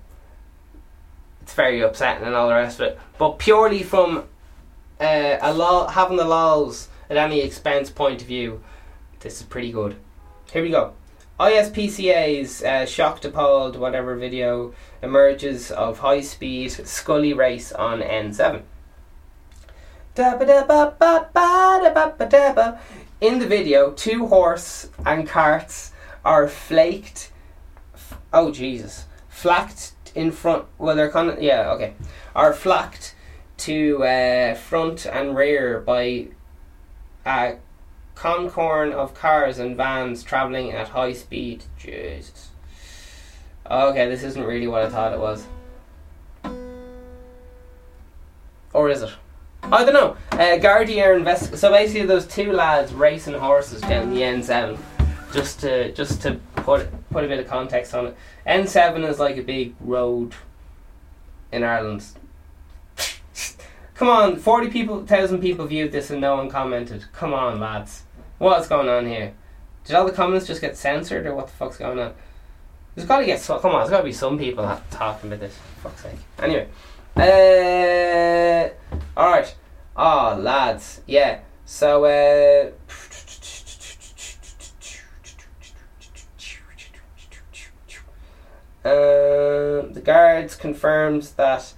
it's 1.43 1.55
very 1.55 1.81
upsetting 1.81 2.27
and 2.27 2.35
all 2.35 2.49
the 2.49 2.55
rest 2.55 2.81
of 2.81 2.87
it. 2.87 2.99
But 3.19 3.39
purely 3.39 3.83
from 3.83 4.25
uh, 5.01 5.37
a 5.41 5.53
law 5.53 5.89
having 5.89 6.17
the 6.17 6.25
laws 6.25 6.89
at 7.11 7.17
any 7.17 7.41
expense 7.41 7.91
point 7.91 8.23
of 8.23 8.29
view, 8.29 8.63
this 9.21 9.41
is 9.41 9.47
pretty 9.47 9.73
good. 9.73 9.97
Here 10.53 10.63
we 10.63 10.71
go. 10.71 10.93
ISPCA's 11.39 12.63
uh, 12.63 12.87
shocked, 12.87 13.25
appalled, 13.25 13.77
whatever 13.77 14.15
video 14.15 14.73
emerges 15.03 15.73
of 15.73 15.99
high 15.99 16.21
speed 16.21 16.71
sulky 16.71 17.33
race 17.33 17.73
on 17.73 18.01
N7. 18.01 18.63
In 23.21 23.41
the 23.41 23.47
video, 23.49 23.91
two 23.91 24.29
horse 24.29 24.89
and 25.05 25.27
carts 25.27 25.91
are 26.25 26.47
flaked. 26.47 27.33
Oh 28.35 28.51
Jesus! 28.51 29.07
Flacked 29.29 29.93
in 30.17 30.33
front. 30.33 30.67
Well, 30.77 30.97
they're 30.97 31.11
kind 31.11 31.31
of 31.31 31.41
yeah 31.41 31.71
okay. 31.71 31.95
Are 32.35 32.53
flacked 32.53 33.15
to 33.59 34.03
uh, 34.03 34.55
front 34.57 35.07
and 35.07 35.37
rear 35.37 35.79
by 35.81 36.27
a 37.25 37.59
concorn 38.17 38.93
of 38.93 39.15
cars 39.15 39.61
and 39.61 39.77
vans 39.77 40.25
traveling 40.25 40.73
at 40.73 40.89
high 40.89 41.13
speed. 41.13 41.63
Jesus. 41.79 42.51
Okay, 43.71 44.09
this 44.09 44.25
isn't 44.25 44.45
really 44.45 44.67
what 44.67 44.83
I 44.83 44.89
thought 44.91 45.13
it 45.13 45.21
was. 45.21 45.47
Or 48.73 48.91
is 48.91 49.03
it? 49.03 49.11
I 49.63 49.85
don't 49.85 49.95
know. 49.95 50.17
Uh, 50.33 50.59
Gardaí 50.59 51.17
invest. 51.17 51.57
So 51.57 51.71
basically, 51.71 52.07
those 52.07 52.27
two 52.27 52.53
lads 52.53 52.93
racing 52.93 53.35
horses 53.35 53.81
down 53.83 54.11
the 54.13 54.21
N7. 54.21 54.77
Just 55.33 55.61
to 55.61 55.93
just 55.93 56.21
to 56.23 56.41
put 56.57 56.89
put 57.15 57.25
a 57.25 57.29
bit 57.29 57.39
of 57.39 57.47
context 57.47 57.95
on 57.95 58.09
it. 58.09 58.17
N7 58.47 59.09
is 59.09 59.19
like 59.19 59.39
a 59.39 59.43
big 59.43 59.75
road 59.81 60.35
in 61.53 61.63
Ireland. 61.63 62.05
Come 63.95 64.09
on, 64.09 64.37
forty 64.37 64.69
people, 64.69 65.07
thousand 65.07 65.41
people 65.41 65.67
viewed 65.67 65.93
this 65.93 66.11
and 66.11 66.21
no 66.21 66.37
one 66.37 66.51
commented. 66.51 67.05
Come 67.13 67.33
on, 67.33 67.61
lads, 67.61 68.03
what's 68.39 68.67
going 68.67 68.89
on 68.89 69.07
here? 69.07 69.33
Did 69.85 69.95
all 69.95 70.05
the 70.05 70.13
comments 70.13 70.49
just 70.49 70.61
get 70.61 70.77
censored 70.77 71.27
or 71.27 71.35
what 71.35 71.47
the 71.47 71.53
fuck's 71.53 71.77
going 71.77 72.01
on? 72.01 72.13
There's 72.95 73.07
got 73.07 73.21
to 73.21 73.27
get. 73.27 73.41
Come 73.43 73.73
on, 73.73 73.81
there's 73.81 73.91
got 73.91 73.99
to 73.99 74.05
be 74.05 74.13
some 74.13 74.37
people 74.37 74.65
talking 74.91 75.31
about 75.31 75.41
this. 75.41 75.57
For 75.57 75.91
fuck's 75.91 76.03
sake. 76.03 76.19
Anyway, 76.41 76.69
uh, 77.17 78.71
all 79.17 79.31
right. 79.31 79.55
Oh, 79.97 80.37
lads, 80.41 81.03
yeah. 81.07 81.41
So, 81.65 82.05
uh, 82.05 82.71
uh, 88.85 89.87
the 89.93 90.03
guards 90.05 90.55
confirms 90.55 91.33
that 91.33 91.73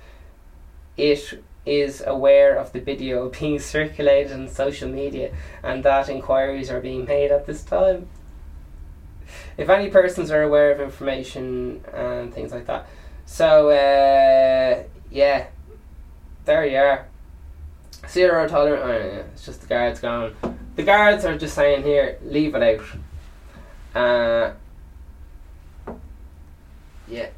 it 0.96 1.42
is 1.64 2.02
aware 2.06 2.56
of 2.56 2.72
the 2.72 2.80
video 2.80 3.28
being 3.40 3.58
circulated 3.58 4.32
on 4.32 4.48
social 4.48 4.88
media 4.88 5.32
and 5.62 5.84
that 5.84 6.08
inquiries 6.08 6.70
are 6.70 6.80
being 6.80 7.04
made 7.04 7.30
at 7.30 7.46
this 7.46 7.62
time. 7.62 8.08
If 9.56 9.68
any 9.68 9.90
persons 9.90 10.30
are 10.30 10.42
aware 10.42 10.72
of 10.72 10.80
information 10.80 11.84
and 11.92 12.32
things 12.32 12.52
like 12.52 12.66
that. 12.66 12.86
So, 13.24 13.70
uh, 13.70 14.84
yeah, 15.10 15.46
there 16.44 16.66
you 16.66 16.78
are. 16.78 17.06
Zero 18.08 18.46
tolerance. 18.46 18.82
Oh, 18.84 18.92
yeah, 18.92 19.22
it's 19.32 19.44
just 19.44 19.62
the 19.62 19.66
guards 19.66 20.00
going. 20.00 20.34
The 20.76 20.82
guards 20.82 21.24
are 21.24 21.36
just 21.36 21.54
saying 21.54 21.82
here, 21.82 22.18
leave 22.22 22.54
it 22.54 22.62
out. 23.94 24.00
Uh, 24.00 24.52
yeah. 27.08 27.28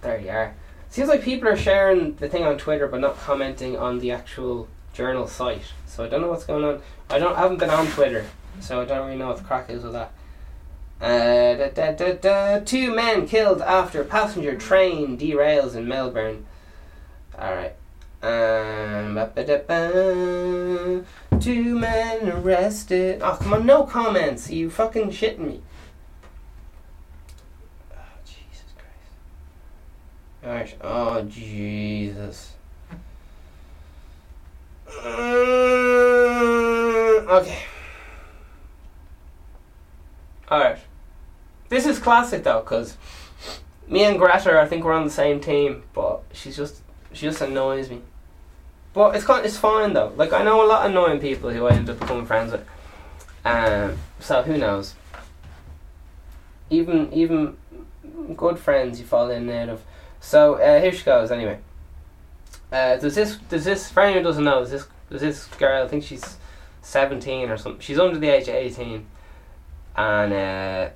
There 0.00 0.20
you 0.20 0.30
are. 0.30 0.54
Seems 0.90 1.08
like 1.08 1.22
people 1.22 1.48
are 1.48 1.56
sharing 1.56 2.14
the 2.16 2.28
thing 2.28 2.44
on 2.44 2.56
Twitter 2.56 2.86
but 2.86 3.00
not 3.00 3.18
commenting 3.18 3.76
on 3.76 3.98
the 3.98 4.10
actual 4.10 4.68
journal 4.92 5.26
site. 5.26 5.62
So 5.86 6.04
I 6.04 6.08
don't 6.08 6.20
know 6.20 6.28
what's 6.28 6.44
going 6.44 6.64
on. 6.64 6.82
I 7.10 7.18
don't 7.18 7.36
I 7.36 7.40
haven't 7.40 7.58
been 7.58 7.70
on 7.70 7.86
Twitter, 7.88 8.26
so 8.60 8.80
I 8.80 8.84
don't 8.84 9.06
really 9.06 9.18
know 9.18 9.28
what 9.28 9.38
the 9.38 9.44
crack 9.44 9.70
is 9.70 9.82
with 9.82 9.92
that. 9.92 10.12
Uh, 11.00 11.54
da, 11.54 11.68
da, 11.68 11.92
da, 11.92 12.12
da. 12.14 12.58
Two 12.64 12.94
men 12.94 13.26
killed 13.26 13.62
after 13.62 14.02
passenger 14.02 14.56
train 14.56 15.16
derails 15.16 15.76
in 15.76 15.86
Melbourne. 15.86 16.44
Alright. 17.38 17.74
Um, 18.20 19.14
two 21.40 21.78
men 21.78 22.28
arrested. 22.28 23.20
Oh, 23.22 23.38
come 23.40 23.52
on, 23.52 23.64
no 23.64 23.84
comments. 23.84 24.50
Are 24.50 24.54
you 24.54 24.70
fucking 24.70 25.10
shitting 25.10 25.38
me? 25.38 25.62
Oh, 27.92 27.96
Jesus 28.24 28.64
Alright. 30.44 30.76
Oh, 30.80 31.22
Jesus. 31.22 32.54
Uh, 34.88 35.08
okay. 37.28 37.62
Alright. 40.50 40.78
This 41.68 41.86
is 41.86 41.98
classic 41.98 42.44
though, 42.44 42.60
because 42.60 42.96
me 43.88 44.04
and 44.04 44.18
Greta, 44.18 44.60
I 44.60 44.66
think 44.66 44.84
we're 44.84 44.92
on 44.92 45.04
the 45.04 45.10
same 45.10 45.40
team, 45.40 45.82
but 45.92 46.22
she's 46.32 46.56
just 46.56 46.82
she 47.12 47.26
just 47.26 47.40
annoys 47.40 47.90
me. 47.90 48.00
But 48.94 49.14
it's 49.14 49.24
kind, 49.24 49.44
it's 49.44 49.56
fine 49.56 49.92
though. 49.92 50.12
Like 50.16 50.32
I 50.32 50.42
know 50.42 50.64
a 50.64 50.66
lot 50.66 50.84
of 50.84 50.90
annoying 50.90 51.20
people 51.20 51.50
who 51.50 51.66
I 51.66 51.72
end 51.72 51.90
up 51.90 52.00
becoming 52.00 52.26
friends 52.26 52.52
with. 52.52 52.66
Um, 53.44 53.98
so 54.20 54.42
who 54.42 54.56
knows? 54.56 54.94
Even 56.70 57.12
even 57.12 57.56
good 58.36 58.58
friends 58.58 58.98
you 58.98 59.06
fall 59.06 59.30
in 59.30 59.48
and 59.48 59.70
out 59.70 59.74
of. 59.74 59.82
So 60.20 60.54
uh, 60.54 60.80
here 60.80 60.92
she 60.92 61.04
goes. 61.04 61.30
Anyway, 61.30 61.58
uh, 62.72 62.96
does 62.96 63.14
this 63.14 63.36
does 63.48 63.64
this 63.64 63.90
for 63.90 64.02
anyone 64.02 64.22
who 64.22 64.28
doesn't 64.28 64.44
know? 64.44 64.60
Does 64.60 64.70
this 64.70 64.86
does 65.10 65.20
this 65.20 65.46
girl? 65.46 65.84
I 65.84 65.88
think 65.88 66.04
she's 66.04 66.36
seventeen 66.82 67.50
or 67.50 67.56
something. 67.56 67.80
She's 67.80 67.98
under 67.98 68.18
the 68.18 68.28
age 68.28 68.48
of 68.48 68.54
eighteen, 68.54 69.06
and 69.96 70.32
uh, 70.32 70.90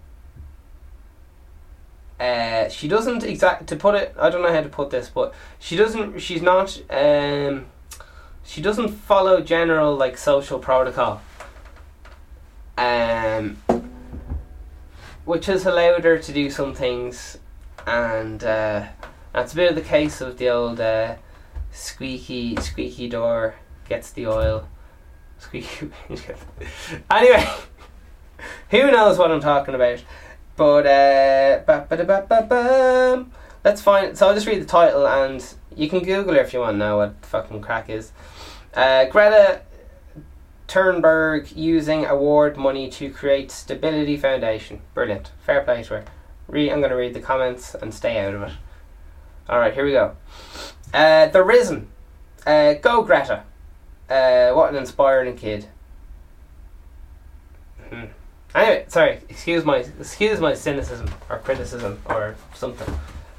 uh, 2.23 2.69
she 2.69 2.89
doesn't 2.89 3.25
exact 3.25 3.69
to 3.69 3.77
put 3.77 3.95
it. 3.95 4.15
I 4.19 4.31
don't 4.31 4.43
know 4.43 4.53
how 4.53 4.61
to 4.61 4.69
put 4.69 4.91
this, 4.91 5.09
but 5.09 5.35
she 5.59 5.77
doesn't. 5.77 6.21
She's 6.21 6.43
not. 6.43 6.81
Um, 6.91 7.67
she 8.45 8.61
doesn't 8.61 8.89
follow 8.89 9.41
general 9.41 9.97
like 9.97 10.19
social 10.19 10.59
protocol. 10.59 11.21
Um, 12.77 13.59
which 15.25 15.47
has 15.47 15.67
allowed 15.67 16.05
her 16.05 16.19
to 16.19 16.33
do 16.33 16.51
some 16.51 16.75
things, 16.75 17.39
and 17.87 18.43
uh, 18.43 18.87
that's 19.33 19.53
a 19.53 19.57
bit 19.57 19.71
of 19.71 19.77
the 19.77 19.83
case 19.83 20.21
of 20.21 20.39
the 20.39 20.49
old 20.49 20.81
uh, 20.81 21.17
squeaky 21.71 22.57
squeaky 22.57 23.09
door 23.09 23.55
gets 23.89 24.11
the 24.11 24.27
oil. 24.27 24.69
Squeaky. 25.39 25.91
anyway, 27.11 27.47
who 28.71 28.91
knows 28.91 29.19
what 29.19 29.31
I'm 29.31 29.41
talking 29.41 29.75
about? 29.75 30.03
But 30.57 30.87
uh, 30.87 31.63
let's 33.65 33.81
find. 33.81 34.17
So 34.17 34.29
I'll 34.29 34.35
just 34.35 34.47
read 34.47 34.61
the 34.61 34.67
title, 34.67 35.07
and 35.07 35.45
you 35.75 35.89
can 35.89 36.01
Google 36.01 36.35
it 36.35 36.41
if 36.41 36.53
you 36.53 36.61
want 36.61 36.75
to 36.75 36.79
know 36.79 36.99
what 36.99 37.15
fucking 37.25 37.61
crack 37.63 37.89
is. 37.89 38.13
Uh, 38.75 39.07
Greta 39.07 39.63
Thunberg 40.69 41.55
using 41.57 42.07
award 42.07 42.57
money 42.57 42.89
to 42.91 43.11
create 43.11 43.51
Stability 43.51 44.17
Foundation. 44.17 44.81
Brilliant. 44.95 45.31
Fair 45.45 45.63
play 45.63 45.83
to 45.83 45.95
her. 45.95 46.05
Re- 46.49 46.71
I'm 46.71 46.81
going 46.81 46.91
to 46.91 46.97
read 46.97 47.15
the 47.15 47.21
comments 47.21 47.75
and 47.75 47.93
stay 47.93 48.19
out 48.19 48.35
of 48.35 48.43
it. 48.43 48.53
Alright, 49.49 49.75
here 49.75 49.85
we 49.85 49.93
go. 49.93 50.17
Uh, 50.95 51.27
the 51.27 51.43
Risen. 51.43 51.89
Uh, 52.47 52.75
go 52.75 53.03
Greta. 53.03 53.45
Uh, 54.09 54.53
what 54.53 54.71
an 54.71 54.77
inspiring 54.77 55.37
kid. 55.37 55.67
Hmm. 57.89 58.05
Anyway, 58.55 58.85
sorry. 58.89 59.21
Excuse 59.29 59.65
my 59.65 59.79
excuse 59.99 60.41
my 60.41 60.55
cynicism 60.55 61.11
or 61.29 61.39
criticism 61.39 61.99
or 62.07 62.37
something. 62.55 62.95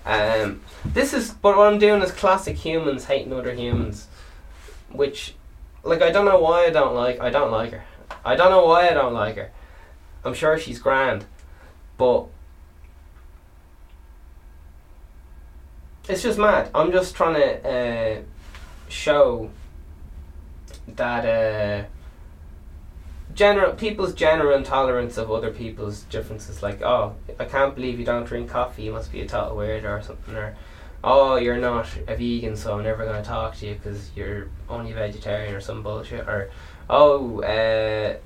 Um, 0.06 0.62
this 0.84 1.13
is 1.13 1.32
but 1.32 1.56
what 1.58 1.72
I'm 1.72 1.80
doing 1.80 2.02
is 2.02 2.12
classic 2.12 2.58
humans 2.58 3.06
hating 3.06 3.32
other 3.32 3.54
humans, 3.54 4.08
which, 4.92 5.36
like, 5.84 6.02
I 6.02 6.12
don't 6.12 6.26
know 6.26 6.39
why 6.39 6.66
I 6.66 6.70
don't 6.72 6.96
like. 6.96 7.20
I 7.22 7.30
don't 7.30 7.52
like 7.52 7.72
her. 7.72 7.84
I 8.26 8.36
don't 8.36 8.50
know 8.50 8.66
why 8.66 8.89
I 8.89 8.94
don't 8.94 9.13
like 9.13 9.36
her. 9.36 9.52
I'm 10.26 10.34
sure 10.34 10.58
she's 10.58 10.80
grand, 10.80 11.26
but 11.98 12.26
it's 16.08 16.22
just 16.22 16.38
mad. 16.38 16.70
I'm 16.76 16.92
just 16.92 17.16
trying 17.16 17.36
to 17.36 17.70
uh, 17.70 18.22
show 18.89 19.50
that. 20.88 21.26
Uh, 21.26 21.88
general 23.36 23.74
people's 23.74 24.13
general 24.13 24.56
intolerance 24.56 25.18
of 25.18 25.32
other 25.32 25.52
people's 25.52 26.02
differences 26.04 26.62
like 26.62 26.82
oh 26.82 27.16
I 27.39 27.46
can't 27.46 27.74
believe 27.74 28.00
you 28.00 28.06
don't 28.06 28.26
drink 28.26 28.50
coffee 28.50 28.84
you 28.84 28.92
must 28.92 29.12
be 29.12 29.22
a 29.22 29.28
total 29.28 29.58
weird 29.58 29.86
or 29.86 30.02
something 30.02 30.36
or 30.36 30.56
oh 31.04 31.38
you're 31.38 31.58
not 31.58 31.88
a 32.08 32.16
vegan 32.16 32.56
so 32.56 32.78
I'm 32.78 32.84
never 32.84 33.06
going 33.06 33.22
to 33.22 33.28
talk 33.28 33.56
to 33.58 33.68
you 33.68 33.74
because 33.76 34.12
you're 34.16 34.50
only 34.70 34.94
vegetarian 34.94 35.54
or 35.56 35.62
some 35.62 35.82
bullshit 35.82 36.28
or 36.28 36.52
oh 36.89 37.42
uh, 37.42 38.18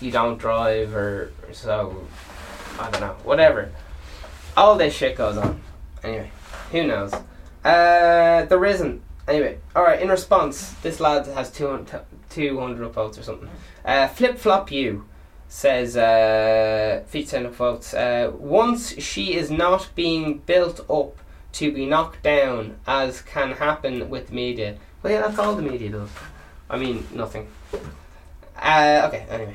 you 0.00 0.10
don't 0.12 0.38
drive 0.38 0.94
or 0.94 1.32
so 1.52 2.06
I 2.78 2.90
don't 2.90 3.00
know 3.00 3.16
whatever 3.24 3.72
all 4.56 4.76
this 4.76 4.94
shit 4.94 5.16
goes 5.16 5.36
on 5.36 5.60
anyway 6.04 6.30
who 6.72 6.86
knows? 6.86 7.12
Uh 7.64 8.44
there 8.44 8.64
isn't. 8.64 9.02
Anyway 9.26 9.58
all 9.74 9.82
right 9.82 10.00
in 10.00 10.08
response 10.08 10.72
this 10.82 11.00
lad 11.00 11.26
has 11.26 11.50
200, 11.50 12.02
200 12.30 12.92
upvotes 12.92 13.18
or 13.18 13.22
something. 13.22 13.48
Uh, 13.84 14.06
flip 14.08 14.38
flop 14.38 14.70
you 14.70 15.04
says 15.48 15.96
uh 15.96 17.02
feet 17.06 17.28
send 17.28 17.46
upvotes 17.46 17.94
uh 17.94 18.30
once 18.36 19.00
she 19.00 19.34
is 19.34 19.50
not 19.50 19.88
being 19.94 20.38
built 20.38 20.80
up 20.90 21.16
to 21.52 21.72
be 21.72 21.86
knocked 21.86 22.22
down 22.22 22.78
as 22.86 23.22
can 23.22 23.52
happen 23.52 24.08
with 24.10 24.30
media. 24.32 24.76
Well 25.02 25.12
yeah 25.12 25.20
that's 25.22 25.38
all 25.38 25.54
the 25.54 25.62
media 25.62 25.90
does. 25.90 26.10
I 26.70 26.76
mean 26.78 27.06
nothing. 27.14 27.48
Uh, 28.60 29.02
okay, 29.06 29.24
anyway. 29.30 29.54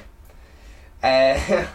Uh, 1.03 1.65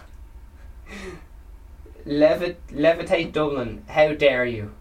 Levit- 2.07 2.57
levitate 2.73 3.33
Dublin, 3.33 3.85
how 3.89 4.15
dare 4.15 4.47
you? 4.47 4.73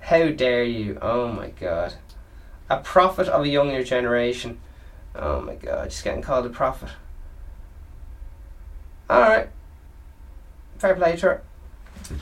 How 0.00 0.28
dare 0.28 0.64
you? 0.64 0.98
Oh 1.02 1.28
my 1.32 1.48
god. 1.50 1.94
A 2.70 2.78
prophet 2.78 3.28
of 3.28 3.44
a 3.44 3.48
younger 3.48 3.84
generation. 3.84 4.60
Oh 5.14 5.40
my 5.40 5.54
god, 5.54 5.90
just 5.90 6.04
getting 6.04 6.22
called 6.22 6.46
a 6.46 6.50
prophet. 6.50 6.90
Alright. 9.10 9.48
Fair 10.78 10.94
play 10.94 11.16
to 11.16 11.26
her. 11.26 11.42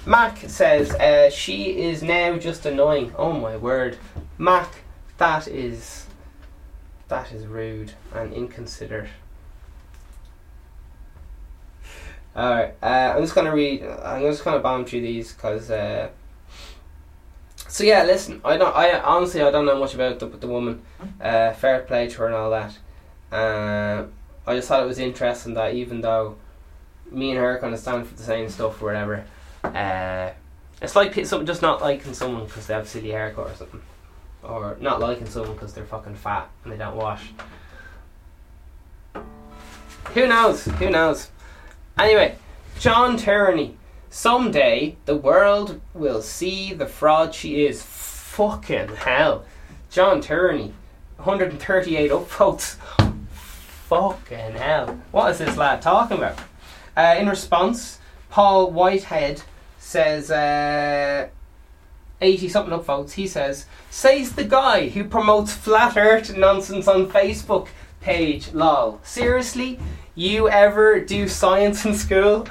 Mac 0.05 0.39
says 0.49 0.91
uh, 0.95 1.31
she 1.31 1.81
is 1.81 2.03
now 2.03 2.37
just 2.37 2.67
annoying. 2.67 3.13
Oh 3.17 3.33
my 3.33 3.57
word. 3.57 3.99
Mac, 4.39 4.83
that 5.19 5.47
is 5.47 6.07
that 7.09 7.33
is 7.33 7.47
rude 7.47 7.93
and 8.13 8.33
inconsiderate. 8.33 9.11
Alright, 12.37 12.75
uh, 12.83 13.15
I'm 13.17 13.23
just 13.23 13.35
gonna 13.35 13.55
read. 13.55 13.83
I'm 13.83 14.23
just 14.23 14.45
gonna 14.45 14.59
bomb 14.59 14.85
through 14.85 15.01
these 15.01 15.33
because. 15.33 15.71
Uh, 15.71 16.11
so 17.69 17.83
yeah, 17.83 18.05
listen. 18.05 18.43
I 18.45 18.59
don't. 18.59 18.77
I 18.77 19.01
honestly 19.01 19.41
I 19.41 19.51
don't 19.51 19.65
know 19.65 19.79
much 19.79 19.95
about 19.95 20.19
the 20.19 20.27
the 20.27 20.47
woman. 20.47 20.83
Uh, 21.21 21.53
fair 21.53 21.81
play 21.81 22.09
to 22.09 22.19
her 22.19 22.27
and 22.27 22.35
all 22.35 22.51
that. 22.51 22.77
Uh, 23.33 24.07
I 24.47 24.55
just 24.55 24.69
thought 24.69 24.83
it 24.83 24.87
was 24.87 24.99
interesting 24.99 25.55
that 25.55 25.75
even 25.75 26.03
though 26.03 26.37
me 27.11 27.31
and 27.31 27.41
her 27.41 27.59
kind 27.59 27.73
of 27.73 27.81
stand 27.81 28.07
for 28.07 28.15
the 28.15 28.23
same 28.23 28.51
stuff 28.51 28.83
or 28.83 28.87
whatever, 28.87 29.25
uh, 29.65 30.31
it's 30.83 30.95
like 30.95 31.15
just 31.15 31.63
not 31.63 31.81
liking 31.81 32.13
someone 32.13 32.45
because 32.45 32.67
they 32.67 32.75
have 32.75 32.87
silly 32.87 33.13
haircut 33.13 33.51
or 33.51 33.55
something 33.55 33.83
or 34.43 34.77
not 34.81 35.01
liking 35.01 35.27
someone 35.27 35.55
because 35.55 35.73
they're 35.73 35.87
fucking 35.87 36.15
fat 36.15 36.49
and 36.65 36.73
they 36.73 36.77
don't 36.77 36.97
wash. 36.97 37.31
Who 40.15 40.27
knows? 40.27 40.65
Who 40.65 40.91
knows? 40.91 41.31
Anyway, 41.99 42.37
John 42.79 43.17
Turney. 43.17 43.79
Someday 44.11 44.97
the 45.07 45.17
world 45.17 45.81
will 45.95 46.21
see 46.21 46.75
the 46.75 46.87
fraud 46.87 47.35
she 47.35 47.65
is. 47.65 47.83
Fucking 47.83 48.89
hell. 48.97 49.47
John 49.91 50.21
Turney. 50.21 50.75
138 51.17 52.11
upvotes. 52.11 52.77
Fucking 53.89 54.57
hell. 54.57 55.01
What 55.11 55.31
is 55.31 55.39
this 55.39 55.57
lad 55.57 55.81
talking 55.81 56.19
about? 56.19 56.39
Uh, 56.95 57.17
in 57.19 57.31
response, 57.31 57.99
Paul 58.29 58.73
Whitehead 58.73 59.43
says, 59.79 60.31
uh, 60.31 61.29
80 62.21 62.49
something 62.51 62.79
upvotes, 62.79 63.13
he 63.13 63.27
says, 63.27 63.65
says 63.89 64.33
the 64.33 64.45
guy 64.45 64.89
who 64.89 65.05
promotes 65.05 65.55
flat 65.55 65.97
earth 65.97 66.37
nonsense 66.37 66.89
on 66.89 67.07
Facebook 67.07 67.69
page. 68.03 68.53
Lol. 68.53 69.01
Seriously? 69.03 69.79
You 70.19 70.49
ever 70.49 70.99
do 70.99 71.29
science 71.29 71.85
in 71.85 71.95
school? 71.95 72.49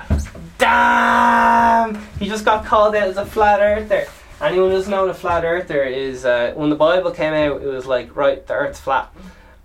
Damn! 0.60 1.96
He 2.20 2.28
just 2.28 2.46
got 2.46 2.64
called 2.64 2.96
out 2.96 3.08
as 3.08 3.18
a 3.18 3.26
flat 3.26 3.60
earther. 3.60 4.06
Anyone 4.40 4.70
who 4.70 4.76
doesn't 4.76 4.92
know 4.92 5.02
what 5.02 5.10
a 5.10 5.16
flat 5.16 5.44
earther 5.44 5.82
is, 5.82 6.26
uh, 6.26 6.54
when 6.56 6.70
the 6.70 6.76
Bible 6.76 7.10
came 7.10 7.34
out, 7.34 7.64
it 7.64 7.66
was 7.66 7.88
like, 7.88 8.16
right, 8.16 8.46
the 8.46 8.54
earth's 8.54 8.80
flat. 8.80 9.12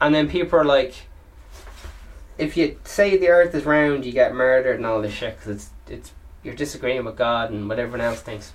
And 0.00 0.14
then 0.14 0.30
people 0.30 0.58
are 0.58 0.64
like, 0.64 0.94
if 2.38 2.56
you 2.56 2.78
say 2.84 3.18
the 3.18 3.28
earth 3.28 3.54
is 3.54 3.66
round, 3.66 4.06
you 4.06 4.12
get 4.12 4.34
murdered 4.34 4.76
and 4.76 4.86
all 4.86 5.02
this 5.02 5.12
shit 5.12 5.36
because 5.36 5.56
it's, 5.56 5.70
it's, 5.86 6.12
you're 6.42 6.54
disagreeing 6.54 7.04
with 7.04 7.16
God 7.16 7.50
and 7.50 7.68
what 7.68 7.78
everyone 7.78 8.00
else 8.00 8.22
thinks 8.22 8.54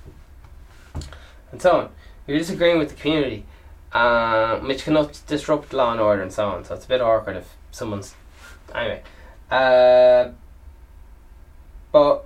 and 1.52 1.62
so 1.62 1.72
on. 1.78 1.90
You're 2.26 2.40
disagreeing 2.40 2.80
with 2.80 2.90
the 2.90 2.96
community, 2.96 3.46
uh, 3.92 4.58
which 4.62 4.86
can 4.86 5.08
disrupt 5.28 5.72
law 5.72 5.92
and 5.92 6.02
order 6.02 6.24
and 6.24 6.34
so 6.34 6.48
on. 6.48 6.66
So 6.66 6.74
it's 6.74 6.86
a 6.86 6.88
bit 6.88 7.00
awkward 7.00 7.38
if 7.38 7.56
someone's 7.70 8.16
anyway. 8.74 9.04
Uh, 9.56 10.32
but 11.92 12.26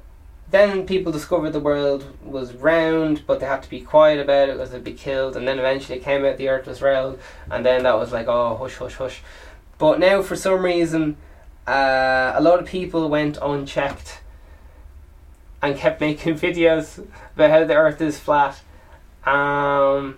then 0.50 0.88
people 0.88 1.12
discovered 1.12 1.52
the 1.52 1.60
world 1.60 2.04
was 2.24 2.54
round, 2.54 3.22
but 3.28 3.40
they 3.40 3.46
had 3.46 3.62
to 3.62 3.70
be 3.70 3.82
quiet 3.82 4.20
about 4.20 4.50
it 4.50 4.54
because 4.54 4.72
they'd 4.72 4.84
be 4.84 4.94
killed. 4.94 5.36
And 5.36 5.48
then 5.48 5.60
eventually 5.60 6.00
it 6.00 6.04
came 6.04 6.26
out 6.26 6.38
the 6.38 6.50
Earth 6.50 6.66
was 6.66 6.82
round, 6.82 7.20
and 7.52 7.64
then 7.64 7.84
that 7.84 8.00
was 8.00 8.12
like, 8.12 8.28
oh, 8.28 8.56
hush, 8.56 8.78
hush, 8.78 8.96
hush. 8.96 9.22
But 9.78 10.00
now, 10.00 10.24
for 10.24 10.36
some 10.36 10.66
reason, 10.66 11.18
uh, 11.68 12.34
a 12.36 12.42
lot 12.42 12.60
of 12.60 12.66
people 12.66 13.10
went 13.10 13.38
unchecked 13.42 14.22
and 15.62 15.78
kept 15.78 16.02
making 16.08 16.36
videos 16.36 17.06
about 17.36 17.52
how 17.52 17.64
the 17.64 17.76
Earth 17.76 18.02
is 18.02 18.20
flat 18.20 18.60
um, 19.24 20.18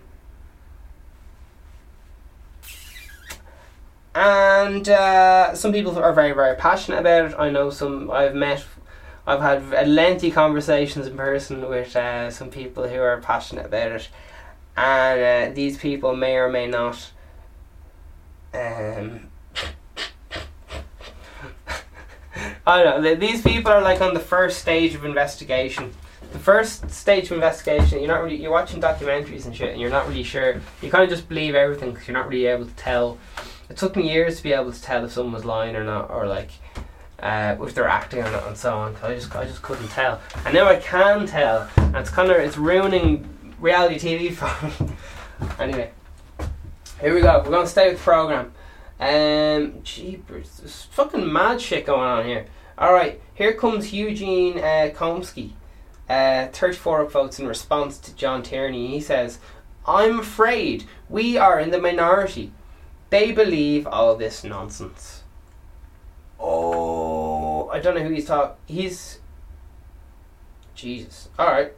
and 4.14 4.88
uh, 4.90 5.56
some 5.56 5.72
people 5.72 5.98
are 5.98 6.14
very, 6.14 6.34
very 6.34 6.56
passionate 6.56 7.00
about 7.00 7.32
it. 7.32 7.36
I 7.38 7.50
know 7.50 7.70
some, 7.70 8.12
I've 8.12 8.36
met, 8.36 8.66
I've 9.26 9.42
had 9.42 9.88
lengthy 9.88 10.32
conversations 10.32 11.08
in 11.08 11.16
person 11.16 11.68
with 11.70 11.96
uh, 11.96 12.30
some 12.30 12.50
people 12.50 12.88
who 12.88 13.00
are 13.00 13.22
passionate 13.22 13.66
about 13.68 13.92
it. 13.92 14.10
And 14.76 15.52
uh, 15.52 15.56
these 15.56 15.78
people 15.78 16.16
may 16.16 16.36
or 16.36 16.50
may 16.50 16.68
not. 16.68 17.12
Um, 18.54 19.30
I 22.68 22.84
don't 22.84 23.02
know. 23.02 23.16
These 23.16 23.42
people 23.42 23.72
are 23.72 23.82
like 23.82 24.02
on 24.02 24.14
the 24.14 24.20
first 24.20 24.60
stage 24.60 24.94
of 24.96 25.06
investigation 25.06 25.94
the 26.32 26.40
first 26.40 26.90
stage 26.90 27.26
of 27.26 27.34
investigation, 27.34 28.00
you're 28.00 28.08
not 28.08 28.24
really 28.24 28.38
you're 28.38 28.52
watching 28.52 28.82
documentaries 28.82 29.46
and 29.46 29.56
shit, 29.56 29.72
and 29.72 29.82
you're 29.82 29.90
not 29.90 30.08
really 30.08 30.24
sure. 30.24 30.62
You 30.82 30.90
kind 30.90 31.04
of 31.04 31.10
just 31.10 31.28
believe 31.28 31.56
everything 31.56 31.92
because 31.92 32.08
you're 32.08 32.18
not 32.18 32.30
really 32.30 32.46
able 32.46 32.66
to 32.66 32.74
tell. 32.74 33.18
It 33.72 33.78
took 33.78 33.96
me 33.96 34.12
years 34.12 34.36
to 34.36 34.44
be 34.44 34.52
able 34.52 34.74
to 34.74 34.82
tell 34.82 35.06
if 35.06 35.14
someone 35.14 35.32
was 35.32 35.46
lying 35.46 35.78
or 35.78 35.86
not, 35.86 36.10
or 36.10 36.28
like 36.28 36.52
uh, 37.20 37.56
if 37.62 37.74
they're 37.74 37.88
acting 37.88 38.20
or 38.20 38.30
not, 38.30 38.46
and 38.46 38.58
so 38.58 38.78
on. 38.78 38.94
Cause 38.96 39.04
I 39.06 39.16
just 39.16 39.34
I 39.34 39.46
just 39.46 39.62
couldn't 39.62 39.88
tell, 39.88 40.20
and 40.44 40.54
now 40.54 40.68
I 40.68 40.76
can 40.76 41.26
tell, 41.26 41.70
and 41.78 41.96
it's 41.96 42.10
kind 42.10 42.30
of 42.30 42.36
it's 42.36 42.58
ruining 42.58 43.30
reality 43.62 43.98
TV 43.98 44.34
for 44.36 44.84
me. 44.84 44.92
anyway, 45.58 45.90
here 47.00 47.16
we 47.16 47.22
go. 47.22 47.42
We're 47.46 47.52
gonna 47.52 47.66
stay 47.66 47.88
with 47.88 48.00
the 48.00 48.04
program. 48.04 48.52
Um, 49.00 49.82
jeepers, 49.84 50.58
there's 50.58 50.84
fucking 50.92 51.32
mad 51.32 51.62
shit 51.62 51.86
going 51.86 52.02
on 52.02 52.26
here. 52.26 52.48
All 52.78 52.92
right, 52.92 53.22
here 53.36 53.54
comes 53.54 53.94
Eugene 53.94 54.58
uh, 54.58 54.92
Komsky. 54.94 55.52
Uh, 56.10 56.48
34 56.48 57.06
votes 57.06 57.40
in 57.40 57.48
response 57.48 57.98
to 58.00 58.14
John 58.16 58.44
Tierney. 58.44 58.88
He 58.88 59.00
says, 59.00 59.40
I'm 59.88 60.20
afraid 60.20 60.84
we 61.08 61.38
are 61.38 61.58
in 61.58 61.72
the 61.72 61.80
minority. 61.80 62.52
They 63.12 63.34
believe 63.34 63.86
all 63.86 64.16
this 64.16 64.44
nonsense. 64.44 65.24
Oh, 66.40 67.70
I 67.70 67.80
don't 67.80 67.94
know 67.94 68.04
who 68.04 68.14
he's 68.14 68.26
talking. 68.26 68.56
He's. 68.66 69.20
Jesus. 70.74 71.30
Alright. 71.38 71.74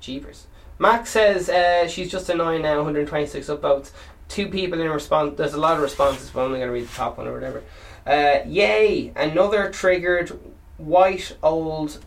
Jeepers. 0.00 0.46
Max 0.78 1.10
says 1.10 1.48
uh, 1.48 1.86
she's 1.88 2.10
just 2.10 2.28
annoying 2.28 2.62
now, 2.62 2.76
126 2.76 3.48
upvotes. 3.48 3.90
Two 4.28 4.48
people 4.48 4.80
in 4.80 4.88
response. 4.88 5.36
There's 5.36 5.52
a 5.54 5.60
lot 5.60 5.76
of 5.76 5.82
responses, 5.82 6.30
but 6.30 6.40
I'm 6.40 6.46
only 6.46 6.60
going 6.60 6.68
to 6.68 6.72
read 6.72 6.88
the 6.88 6.94
top 6.94 7.18
one 7.18 7.26
or 7.26 7.34
whatever. 7.34 7.62
Uh, 8.06 8.38
yay! 8.46 9.12
Another 9.16 9.68
triggered 9.70 10.38
white 10.78 11.36
old 11.42 11.98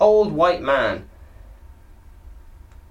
old 0.00 0.32
white 0.32 0.62
man. 0.62 1.08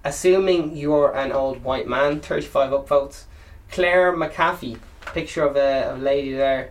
Assuming 0.04 0.76
you're 0.76 1.16
an 1.16 1.32
old 1.32 1.64
white 1.64 1.88
man, 1.88 2.20
35 2.20 2.70
upvotes. 2.70 3.24
Claire 3.70 4.12
McAfee, 4.14 4.78
picture 5.12 5.44
of 5.44 5.56
a, 5.56 5.94
a 5.94 5.96
lady 5.96 6.32
there. 6.32 6.70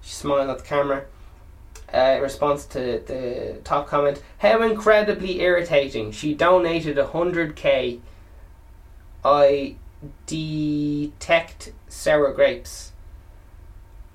She's 0.00 0.14
smiling 0.14 0.50
at 0.50 0.58
the 0.58 0.64
camera. 0.64 1.04
Uh, 1.92 2.14
in 2.16 2.22
response 2.22 2.66
to 2.66 3.02
the 3.06 3.58
top 3.64 3.88
comment, 3.88 4.22
how 4.38 4.62
incredibly 4.62 5.40
irritating. 5.40 6.12
She 6.12 6.34
donated 6.34 6.96
100k. 6.96 8.00
I 9.24 9.74
detect 10.26 11.72
sour 11.88 12.32
grapes. 12.32 12.92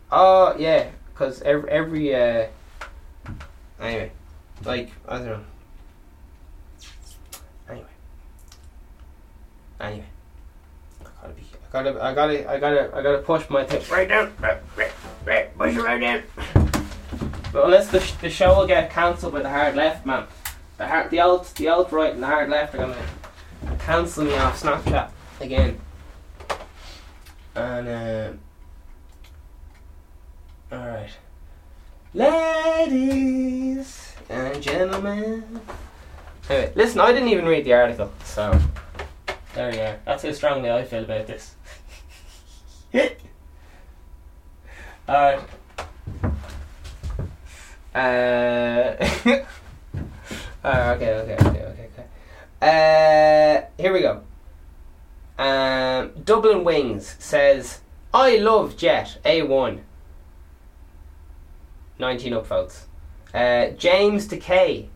Oh, 0.10 0.56
yeah, 0.58 0.89
because 1.13 1.41
every, 1.41 1.69
every 1.69 2.15
uh, 2.15 2.47
anyway, 3.80 4.12
like, 4.63 4.91
I 5.08 5.17
don't 5.17 5.28
know. 5.28 5.43
Anyway. 7.69 7.86
Anyway. 9.82 10.06
I 11.76 11.84
gotta 11.84 12.02
I 12.02 12.14
Gotta, 12.14 12.50
I 12.50 12.60
gotta, 12.60 12.96
I 12.96 13.04
gotta, 13.04 13.18
push 13.18 13.50
my 13.50 13.66
thing 13.66 13.84
right 13.92 14.08
down. 14.08 14.32
Push 14.38 15.76
it 15.76 15.82
right 15.82 16.00
down. 16.00 16.24
But 17.52 17.66
unless 17.66 17.90
the, 17.90 18.00
sh- 18.00 18.14
the 18.14 18.30
show 18.30 18.58
will 18.58 18.66
get 18.66 18.90
cancelled 18.90 19.34
by 19.34 19.42
the 19.42 19.50
hard 19.50 19.76
left, 19.76 20.06
man. 20.06 20.26
The 20.78 20.88
hard, 20.88 21.12
the 21.12 21.20
alt, 21.20 21.52
the 21.58 21.68
alt 21.68 21.92
right, 21.92 22.14
and 22.14 22.24
the 22.24 22.28
hard 22.28 22.50
left 22.50 22.76
are 22.76 22.78
gonna 22.78 23.06
cancel 23.80 24.24
me 24.24 24.34
off 24.36 24.62
Snapchat 24.62 25.10
again. 25.42 25.78
And 27.56 27.88
uh, 27.90 28.32
all 30.72 30.88
right, 30.88 31.12
ladies 32.14 34.14
and 34.30 34.64
gentlemen. 34.64 35.60
Anyway, 36.50 36.72
listen, 36.76 37.02
I 37.02 37.12
didn't 37.12 37.30
even 37.30 37.46
read 37.46 37.66
the 37.66 37.74
article, 37.74 38.14
so 38.24 38.58
there 39.54 39.74
you 39.74 39.82
are. 39.82 40.00
That's 40.06 40.24
how 40.24 40.32
strongly 40.32 40.72
I 40.72 40.86
feel 40.86 41.04
about 41.04 41.28
this. 41.28 41.55
Alright. 45.08 45.39
Uh, 47.93 48.95
Alright, 50.65 50.98
okay, 50.98 51.13
okay, 51.13 51.36
okay, 51.36 51.63
okay, 51.63 51.89
okay. 51.93 52.06
Uh, 52.62 53.82
here 53.82 53.93
we 53.93 54.02
go. 54.02 54.24
Um, 55.38 56.12
Dublin 56.24 56.63
Wings 56.63 57.15
says, 57.19 57.82
I 58.13 58.38
love 58.38 58.78
Jet 58.78 59.19
A1. 59.26 59.82
19 62.00 62.34
upvotes. 62.34 62.86
Uh, 63.34 63.69
James 63.78 64.28
Decay 64.28 64.89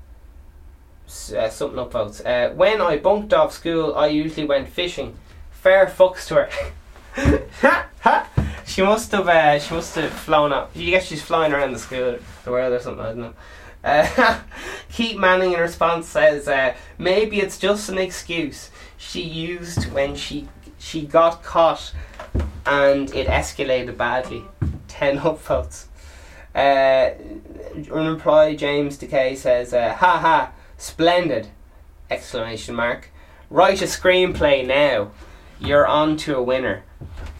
uh, 1.10 1.50
something 1.50 1.80
upvotes. 1.80 2.26
Uh, 2.26 2.54
when 2.54 2.82
I 2.82 2.98
bunked 2.98 3.34
off 3.34 3.54
school, 3.54 3.96
I 3.96 4.08
usually 4.08 4.46
went 4.46 4.70
fishing. 4.70 5.18
Fair 5.52 5.88
fucks 5.88 6.28
to 6.28 6.36
her. 6.36 6.50
she 8.66 8.82
must 8.82 9.12
have. 9.12 9.28
Uh, 9.28 9.60
she 9.60 9.74
must 9.74 9.96
have 9.96 10.12
flown 10.12 10.54
up. 10.54 10.76
You 10.76 10.92
guess 10.92 11.06
she's 11.06 11.22
flying 11.22 11.54
around 11.54 11.74
the 11.74 11.80
school, 11.80 12.18
the 12.44 12.52
world, 12.52 12.74
or 12.74 12.80
something. 12.80 13.06
I 13.06 13.10
don't 13.10 13.20
know. 13.20 13.34
Uh, 13.84 14.40
Keith 14.92 15.18
Manning 15.18 15.54
in 15.54 15.60
response 15.60 16.08
says, 16.08 16.48
uh, 16.48 16.74
"Maybe 16.98 17.40
it's 17.40 17.58
just 17.58 17.90
an 17.90 17.98
excuse 17.98 18.70
she 18.98 19.22
used 19.22 19.92
when 19.92 20.16
she 20.16 20.48
she 20.78 21.06
got 21.06 21.44
caught, 21.44 21.94
and 22.66 23.14
it 23.14 23.28
escalated 23.28 23.98
badly." 23.98 24.44
Ten 24.88 25.20
upvotes. 25.20 25.86
Uh, 26.56 27.12
reply, 27.90 28.56
James 28.56 28.98
Decay 28.98 29.36
says, 29.36 29.74
uh, 29.74 29.94
"Ha 29.94 30.20
ha." 30.20 30.52
Splendid! 30.78 31.50
Exclamation 32.10 32.74
mark. 32.74 33.10
Write 33.50 33.82
a 33.82 33.86
screenplay 33.86 34.66
now. 34.66 35.12
You're 35.60 35.86
on 35.86 36.16
to 36.18 36.38
a 36.38 36.42
winner. 36.42 36.84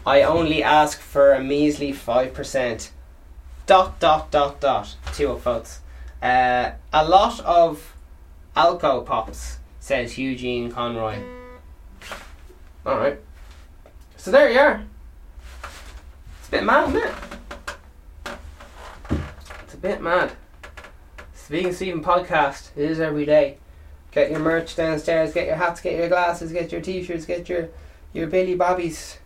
I 0.06 0.22
only 0.22 0.62
ask 0.62 1.00
for 1.00 1.32
a 1.32 1.42
measly 1.42 1.92
five 1.92 2.32
percent. 2.34 2.92
Dot 3.66 4.00
dot 4.00 4.30
dot 4.30 4.60
dot. 4.60 4.96
Two 5.12 5.28
upvotes. 5.28 5.78
Uh, 6.22 6.72
a 6.92 7.06
lot 7.06 7.40
of 7.40 7.94
alco 8.56 9.04
pops, 9.06 9.58
says 9.78 10.18
Eugene 10.18 10.70
Conroy. 10.70 11.22
Alright. 12.84 13.20
So 14.16 14.30
there 14.30 14.50
you 14.50 14.58
are. 14.58 14.84
It's 16.40 16.48
a 16.48 16.50
bit 16.50 16.64
mad, 16.64 16.88
isn't 16.88 17.02
it? 17.02 17.14
It's 19.64 19.74
a 19.74 19.78
bit 19.78 20.02
mad. 20.02 20.32
Speaking 21.34 21.72
Stephen 21.72 22.02
podcast 22.02 22.70
it 22.76 22.90
is 22.90 23.00
every 23.00 23.24
day. 23.24 23.58
Get 24.10 24.30
your 24.30 24.40
merch 24.40 24.74
downstairs, 24.74 25.32
get 25.32 25.46
your 25.46 25.56
hats, 25.56 25.80
get 25.80 25.96
your 25.96 26.08
glasses, 26.08 26.52
get 26.52 26.72
your 26.72 26.80
t 26.80 27.04
shirts, 27.04 27.24
get 27.24 27.48
your 27.48 27.68
your 28.12 28.26
Billy 28.26 28.56
Bobbies 28.56 29.19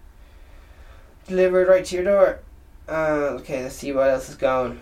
delivered 1.26 1.68
right 1.68 1.84
to 1.84 1.94
your 1.94 2.04
door. 2.04 2.40
Uh, 2.88 3.36
okay, 3.38 3.62
let's 3.62 3.76
see 3.76 3.92
what 3.92 4.10
else 4.10 4.28
is 4.28 4.34
going. 4.34 4.80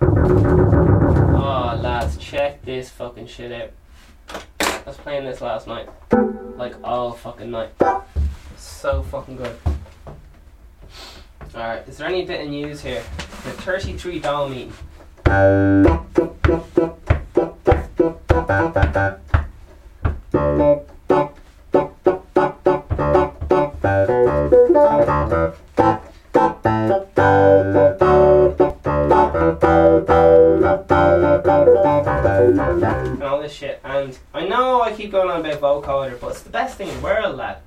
Oh 0.00 1.78
lads, 1.80 2.16
check 2.18 2.62
this 2.62 2.90
fucking 2.90 3.26
shit 3.26 3.52
out. 3.52 3.70
I 4.60 4.82
was 4.86 4.96
playing 4.96 5.24
this 5.24 5.40
last 5.40 5.66
night. 5.66 5.88
Like 6.56 6.74
all 6.84 7.12
fucking 7.12 7.50
night. 7.50 7.70
So 8.56 9.02
fucking 9.04 9.36
good. 9.36 9.56
Alright, 11.54 11.86
is 11.88 11.98
there 11.98 12.08
any 12.08 12.24
bit 12.24 12.40
of 12.42 12.48
news 12.48 12.80
here? 12.82 13.02
The 13.44 13.52
33 13.52 14.20
Dáil 14.20 14.50
meeting. 14.50 14.72
I 34.34 34.46
know 34.46 34.80
I 34.80 34.94
keep 34.94 35.12
going 35.12 35.28
on 35.28 35.44
about 35.44 35.84
vocoder, 35.84 36.18
but 36.18 36.30
it's 36.30 36.42
the 36.42 36.48
best 36.48 36.78
thing 36.78 36.88
in 36.88 36.94
the 36.96 37.02
world, 37.02 37.36
lad. 37.36 37.58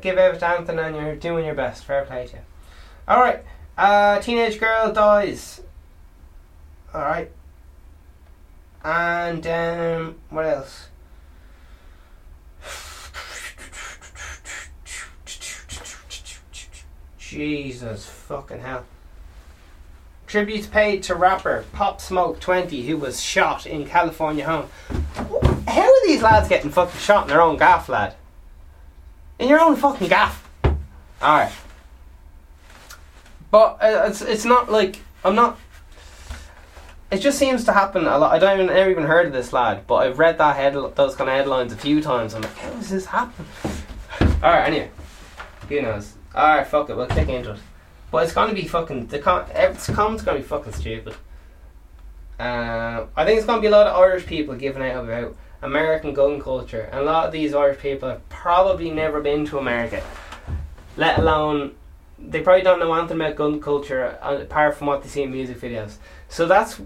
Give 0.00 0.18
out 0.18 0.42
Anthony 0.42 0.82
and 0.82 0.96
you're 0.96 1.16
doing 1.16 1.44
your 1.44 1.54
best. 1.54 1.84
Fair 1.84 2.04
play 2.04 2.26
to 2.26 2.36
you. 2.36 2.42
Alright. 3.08 3.44
Uh 3.76 4.20
teenage 4.20 4.58
girl 4.58 4.92
dies. 4.92 5.60
Alright. 6.94 7.30
And 8.84 9.46
um 9.46 10.16
what 10.30 10.46
else? 10.46 10.88
Jesus 17.18 18.06
fucking 18.06 18.60
hell. 18.60 18.84
Tributes 20.26 20.66
paid 20.66 21.02
to 21.04 21.14
rapper 21.14 21.64
Pop 21.72 22.00
Smoke 22.00 22.40
20 22.40 22.86
who 22.86 22.96
was 22.96 23.20
shot 23.20 23.66
in 23.66 23.86
California 23.86 24.44
home. 24.44 24.68
How 25.68 25.82
are 25.82 26.06
these 26.06 26.22
lads 26.22 26.48
getting 26.48 26.70
fucking 26.70 27.00
shot 27.00 27.24
in 27.24 27.28
their 27.28 27.40
own 27.40 27.56
gaff, 27.56 27.88
lad? 27.88 28.14
In 29.40 29.48
your 29.48 29.58
own 29.58 29.74
fucking 29.74 30.08
gaff. 30.08 30.48
Alright. 31.20 31.52
But 33.50 33.78
uh, 33.82 34.04
it's, 34.06 34.20
it's 34.20 34.44
not 34.44 34.70
like. 34.70 35.00
I'm 35.24 35.34
not. 35.34 35.58
It 37.10 37.18
just 37.18 37.38
seems 37.38 37.64
to 37.64 37.72
happen 37.72 38.06
a 38.06 38.18
lot. 38.18 38.32
I 38.32 38.38
don't 38.38 38.60
even, 38.60 38.66
never 38.66 38.90
even 38.90 39.04
heard 39.04 39.26
of 39.26 39.32
this 39.32 39.52
lad, 39.52 39.86
but 39.86 39.96
I've 39.96 40.18
read 40.18 40.38
that 40.38 40.54
head, 40.54 40.74
those 40.94 41.16
kind 41.16 41.28
of 41.28 41.34
headlines 41.34 41.72
a 41.72 41.76
few 41.76 42.00
times. 42.00 42.34
I'm 42.34 42.42
like, 42.42 42.56
how 42.56 42.70
does 42.70 42.90
this 42.90 43.06
happen? 43.06 43.46
Alright, 44.20 44.68
anyway. 44.68 44.90
Who 45.68 45.82
knows? 45.82 46.14
Alright, 46.32 46.68
fuck 46.68 46.88
it, 46.88 46.96
we'll 46.96 47.08
kick 47.08 47.28
into 47.28 47.52
it. 47.52 47.58
But 48.12 48.24
it's 48.24 48.32
gonna 48.32 48.54
be 48.54 48.68
fucking 48.68 49.08
the 49.08 49.18
com- 49.18 49.46
it's 49.52 49.88
comment's 49.90 50.22
gonna 50.22 50.38
be 50.38 50.44
fucking 50.44 50.72
stupid. 50.72 51.14
Uh, 52.38 53.06
I 53.16 53.24
think 53.24 53.38
it's 53.38 53.46
gonna 53.46 53.60
be 53.60 53.66
a 53.66 53.70
lot 53.70 53.88
of 53.88 53.96
Irish 53.96 54.26
people 54.26 54.54
giving 54.54 54.82
out 54.82 55.04
about 55.04 55.36
American 55.62 56.14
gun 56.14 56.40
culture, 56.40 56.88
and 56.92 57.00
a 57.00 57.02
lot 57.02 57.26
of 57.26 57.32
these 57.32 57.54
Irish 57.54 57.80
people 57.80 58.08
have 58.08 58.26
probably 58.28 58.90
never 58.90 59.20
been 59.20 59.44
to 59.46 59.58
America, 59.58 60.02
let 60.96 61.18
alone 61.18 61.74
they 62.22 62.40
probably 62.40 62.62
don't 62.62 62.78
know 62.78 62.92
anything 62.94 63.16
about 63.16 63.36
gun 63.36 63.60
culture 63.60 64.18
uh, 64.22 64.36
apart 64.36 64.76
from 64.76 64.86
what 64.86 65.02
they 65.02 65.08
see 65.08 65.22
in 65.22 65.30
music 65.30 65.58
videos. 65.58 65.96
So 66.28 66.46
that's 66.46 66.80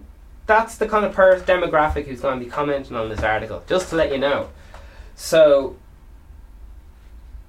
that's 0.46 0.76
the 0.76 0.86
kind 0.86 1.04
of 1.04 1.12
per- 1.12 1.40
demographic 1.40 2.06
who's 2.06 2.20
going 2.20 2.38
to 2.38 2.44
be 2.44 2.50
commenting 2.50 2.96
on 2.96 3.08
this 3.08 3.20
article. 3.20 3.62
Just 3.66 3.90
to 3.90 3.96
let 3.96 4.12
you 4.12 4.18
know. 4.18 4.50
So, 5.16 5.76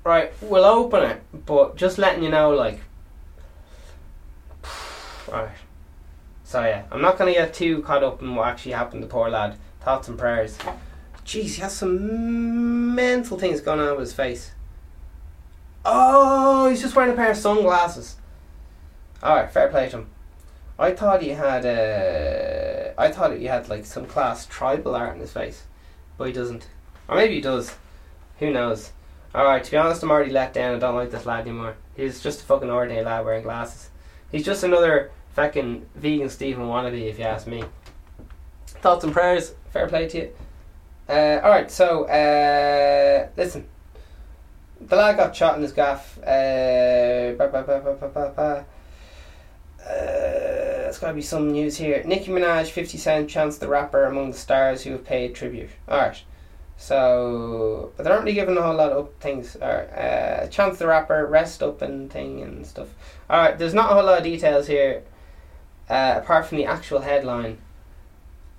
right, 0.04 0.32
we'll 0.42 0.64
open 0.64 1.04
it, 1.04 1.22
but 1.46 1.76
just 1.76 1.98
letting 1.98 2.24
you 2.24 2.30
know, 2.30 2.52
like, 2.52 2.80
right. 5.32 5.50
So 6.46 6.62
yeah, 6.62 6.84
I'm 6.92 7.02
not 7.02 7.18
going 7.18 7.34
to 7.34 7.40
get 7.40 7.54
too 7.54 7.82
caught 7.82 8.04
up 8.04 8.22
in 8.22 8.36
what 8.36 8.48
actually 8.48 8.74
happened 8.74 9.02
to 9.02 9.08
poor 9.08 9.30
lad. 9.30 9.58
Thoughts 9.82 10.08
and 10.08 10.18
prayers. 10.18 10.58
Jeez, 11.26 11.56
he 11.56 11.62
has 11.62 11.76
some 11.76 12.94
mental 12.94 13.38
things 13.38 13.60
going 13.60 13.80
on 13.80 13.92
with 13.92 14.02
his 14.02 14.14
face. 14.14 14.52
Oh, 15.84 16.70
he's 16.70 16.82
just 16.82 16.96
wearing 16.96 17.14
a 17.14 17.16
pair 17.16 17.32
of 17.32 17.38
sunglasses. 17.38 18.18
Alright, 19.24 19.52
fair 19.52 19.68
play 19.70 19.90
to 19.90 19.98
him. 19.98 20.10
I 20.78 20.92
thought 20.92 21.24
he 21.24 21.30
had 21.30 21.66
uh, 21.66 22.94
I 23.02 23.12
thought 23.12 23.38
he 23.38 23.46
had 23.46 23.70
like 23.70 23.86
some 23.86 24.06
class 24.06 24.46
tribal 24.46 24.96
art 24.96 25.16
in 25.16 25.22
his 25.22 25.32
face, 25.32 25.64
but 26.18 26.28
he 26.28 26.34
doesn't. 26.34 26.68
Or 27.08 27.16
maybe 27.16 27.36
he 27.36 27.42
does. 27.42 27.76
Who 28.40 28.52
knows? 28.52 28.92
Alright, 29.34 29.64
to 29.64 29.72
be 29.72 29.78
honest, 29.78 30.04
I'm 30.04 30.12
already 30.12 30.32
let 30.32 30.54
down. 30.54 30.76
I 30.76 30.80
don't 30.80 30.96
like 30.96 31.12
this 31.12 31.26
lad 31.26 31.42
anymore. 31.42 31.76
He's 31.96 32.22
just 32.22 32.42
a 32.42 32.46
fucking 32.46 32.70
ordinary 32.70 33.04
lad 33.04 33.26
wearing 33.26 33.44
glasses. 33.44 33.90
He's 34.32 34.46
just 34.46 34.64
another 34.64 35.12
fucking 35.34 35.88
vegan 35.96 36.30
Stephen 36.30 36.66
wannabe, 36.66 37.10
if 37.10 37.18
you 37.18 37.26
ask 37.26 37.48
me. 37.48 37.64
Thoughts 38.68 39.04
and 39.04 39.14
prayers. 39.14 39.54
Fair 39.72 39.88
play 39.88 40.08
to 40.10 40.18
you. 40.18 40.32
Uh, 41.08 41.40
Alright, 41.44 41.72
so 41.72 42.06
uh, 42.06 43.28
listen. 43.38 43.68
The 44.82 44.96
lad 44.96 45.18
got 45.18 45.36
shot 45.36 45.56
in 45.56 45.62
his 45.62 45.72
gaff. 45.72 46.18
Uh, 46.20 47.34
ba, 47.38 47.48
ba, 47.52 47.64
ba, 47.64 47.82
ba, 47.84 47.98
ba, 48.00 48.10
ba, 48.10 48.34
ba. 48.36 48.66
Uh, 49.82 50.84
there's 50.84 50.98
got 50.98 51.10
to 51.10 51.14
be 51.14 51.22
some 51.22 51.52
news 51.52 51.78
here. 51.78 52.04
Nicki 52.06 52.32
Minaj, 52.32 52.68
50 52.68 52.98
Cent, 52.98 53.30
Chance 53.30 53.60
the 53.60 53.68
Rapper 53.68 54.06
among 54.06 54.32
the 54.32 54.38
stars 54.38 54.84
who 54.84 54.92
have 54.92 55.06
paid 55.06 55.36
tribute. 55.36 55.70
Alright. 55.88 56.24
So, 56.78 57.94
but 57.96 58.04
they're 58.04 58.14
not 58.14 58.24
really 58.24 58.34
giving 58.34 58.58
a 58.58 58.62
whole 58.62 58.76
lot 58.76 58.92
of 58.92 59.14
things. 59.20 59.56
Alright. 59.56 59.90
Uh, 59.92 60.48
Chance 60.48 60.80
the 60.80 60.88
Rapper, 60.88 61.26
rest 61.28 61.62
up 61.62 61.82
and 61.82 62.12
thing 62.12 62.42
and 62.42 62.66
stuff. 62.66 62.90
Alright, 63.30 63.58
there's 63.58 63.74
not 63.74 63.92
a 63.92 63.94
whole 63.94 64.06
lot 64.06 64.18
of 64.18 64.24
details 64.24 64.68
here 64.68 65.04
uh, 65.90 66.16
apart 66.18 66.46
from 66.48 66.58
the 66.58 66.66
actual 66.66 67.02
headline. 67.02 67.60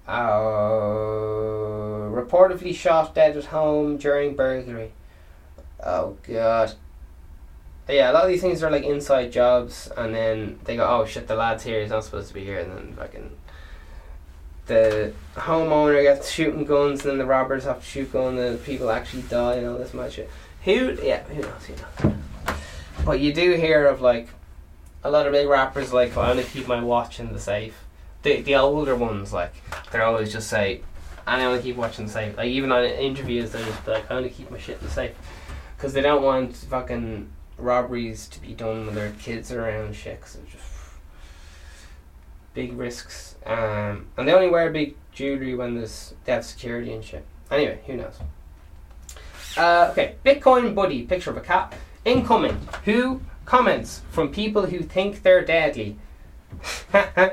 Uh, 0.06 1.85
reportedly 2.16 2.74
shot 2.74 3.14
dead 3.14 3.36
at 3.36 3.46
home 3.46 3.96
during 3.96 4.34
burglary. 4.34 4.92
Oh 5.84 6.16
god. 6.26 6.74
Yeah, 7.88 8.10
a 8.10 8.12
lot 8.12 8.24
of 8.24 8.28
these 8.28 8.40
things 8.40 8.62
are 8.64 8.70
like 8.70 8.82
inside 8.82 9.30
jobs, 9.30 9.88
and 9.96 10.14
then 10.14 10.58
they 10.64 10.76
go, 10.76 10.86
"Oh 10.88 11.06
shit, 11.06 11.28
the 11.28 11.36
lad's 11.36 11.62
here. 11.62 11.80
He's 11.80 11.90
not 11.90 12.04
supposed 12.04 12.28
to 12.28 12.34
be 12.34 12.44
here." 12.44 12.58
And 12.58 12.72
then 12.72 12.94
fucking 12.96 13.30
the 14.66 15.12
homeowner 15.36 16.02
gets 16.02 16.30
shooting 16.30 16.64
guns, 16.64 17.02
and 17.02 17.12
then 17.12 17.18
the 17.18 17.26
robbers 17.26 17.64
have 17.64 17.80
to 17.80 17.86
shoot 17.86 18.12
guns, 18.12 18.40
and 18.40 18.54
the 18.54 18.64
people 18.64 18.90
actually 18.90 19.22
die, 19.22 19.54
and 19.56 19.68
all 19.68 19.78
this 19.78 19.94
much 19.94 20.14
shit. 20.14 20.28
Who? 20.64 20.96
Yeah, 21.00 21.22
who 21.24 21.42
knows? 21.42 21.66
Who 21.66 21.74
knows? 22.08 22.16
But 23.04 23.20
you 23.20 23.32
do 23.32 23.52
hear 23.52 23.86
of 23.86 24.00
like 24.00 24.28
a 25.04 25.10
lot 25.10 25.26
of 25.26 25.32
big 25.32 25.46
rappers 25.46 25.92
like, 25.92 26.16
"I 26.16 26.30
only 26.30 26.42
keep 26.42 26.66
my 26.66 26.82
watch 26.82 27.20
in 27.20 27.32
the 27.32 27.38
safe." 27.38 27.84
The 28.22 28.40
the 28.40 28.56
older 28.56 28.96
ones 28.96 29.32
like 29.32 29.54
they 29.92 30.00
always 30.00 30.32
just 30.32 30.48
say, 30.48 30.80
"I 31.26 31.44
only 31.44 31.62
keep 31.62 31.76
watching 31.76 32.06
the 32.06 32.12
safe." 32.12 32.36
Like 32.36 32.48
even 32.48 32.72
on 32.72 32.84
interviews, 32.84 33.52
they're 33.52 33.64
just 33.64 33.86
like, 33.86 34.10
"I 34.10 34.14
only 34.14 34.30
keep 34.30 34.50
my 34.50 34.58
shit 34.58 34.80
in 34.82 34.88
safe," 34.88 35.12
because 35.76 35.92
they 35.92 36.00
don't 36.00 36.22
want 36.22 36.56
fucking 36.56 37.30
robberies 37.58 38.28
to 38.28 38.40
be 38.40 38.52
done 38.52 38.86
when 38.86 38.94
their 38.94 39.12
kids 39.12 39.50
are 39.52 39.64
around 39.66 39.86
and 39.86 39.96
shit. 39.96 40.20
'cause 40.20 40.36
it's 40.42 40.52
just 40.52 40.64
big 42.54 42.72
risks. 42.72 43.36
Um, 43.44 44.06
and 44.16 44.26
they 44.26 44.32
only 44.32 44.48
wear 44.48 44.70
big 44.70 44.96
jewelry 45.12 45.54
when 45.54 45.76
there's 45.76 46.14
they 46.24 46.32
have 46.32 46.44
security 46.44 46.92
and 46.92 47.04
shit. 47.04 47.24
Anyway, 47.50 47.80
who 47.86 47.96
knows? 47.96 48.18
Uh, 49.56 49.88
okay, 49.92 50.16
Bitcoin 50.24 50.74
buddy 50.74 51.02
picture 51.02 51.30
of 51.30 51.36
a 51.36 51.40
cat 51.40 51.74
incoming. 52.04 52.58
Who 52.84 53.20
comments 53.44 54.02
from 54.10 54.30
people 54.30 54.66
who 54.66 54.80
think 54.80 55.22
they're 55.22 55.44
deadly? 55.44 55.96
uh, 56.94 57.28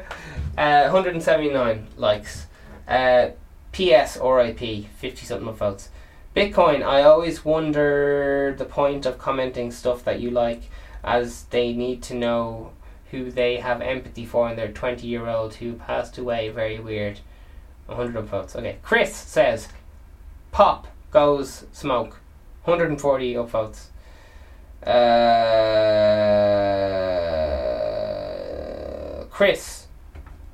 179 0.58 1.88
likes. 1.98 2.48
Uh, 2.88 3.30
P.S. 3.74 4.18
R.I.P. 4.18 4.88
50 4.98 5.26
something 5.26 5.54
votes. 5.54 5.90
Bitcoin, 6.36 6.84
I 6.84 7.02
always 7.04 7.44
wonder 7.44 8.56
the 8.58 8.66
point 8.66 9.06
of 9.06 9.18
commenting 9.18 9.72
stuff 9.72 10.04
that 10.06 10.20
you 10.20 10.32
like, 10.32 10.70
as 11.04 11.44
they 11.46 11.74
need 11.74 12.02
to 12.04 12.14
know 12.16 12.72
who 13.12 13.30
they 13.30 13.58
have 13.58 13.82
empathy 13.82 14.26
for 14.26 14.48
and 14.48 14.58
their 14.58 14.72
20 14.72 15.06
year 15.06 15.28
old 15.28 15.56
who 15.56 15.74
passed 15.74 16.18
away. 16.18 16.50
Very 16.50 16.80
weird. 16.80 17.20
100 17.88 18.16
upvotes. 18.26 18.56
Okay. 18.56 18.78
Chris 18.82 19.16
says, 19.16 19.68
Pop 20.52 20.88
goes 21.12 21.66
smoke. 21.72 22.20
140 22.64 23.34
upvotes. 23.34 23.88
Uh, 24.88 24.94
Chris, 29.30 29.88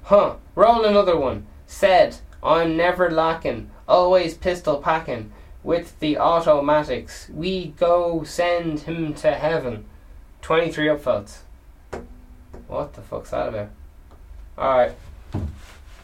huh? 0.03 0.36
Roll 0.55 0.86
another 0.86 1.17
one. 1.17 1.45
Said, 1.67 2.17
I'm 2.41 2.78
never 2.78 3.10
lacking, 3.12 3.69
always 3.88 4.34
pistol 4.34 4.78
packing 4.78 5.32
with 5.63 5.99
the 5.99 6.17
automatics. 6.17 7.30
We 7.30 7.67
go 7.78 8.23
send 8.23 8.82
him 8.82 9.13
to 9.15 9.32
heaven. 9.34 9.86
23 10.41 10.88
upvotes. 10.88 11.39
What 12.67 12.93
the 12.93 13.02
fuck's 13.02 13.32
that 13.32 13.49
about? 13.49 13.69
Alright. 14.58 14.95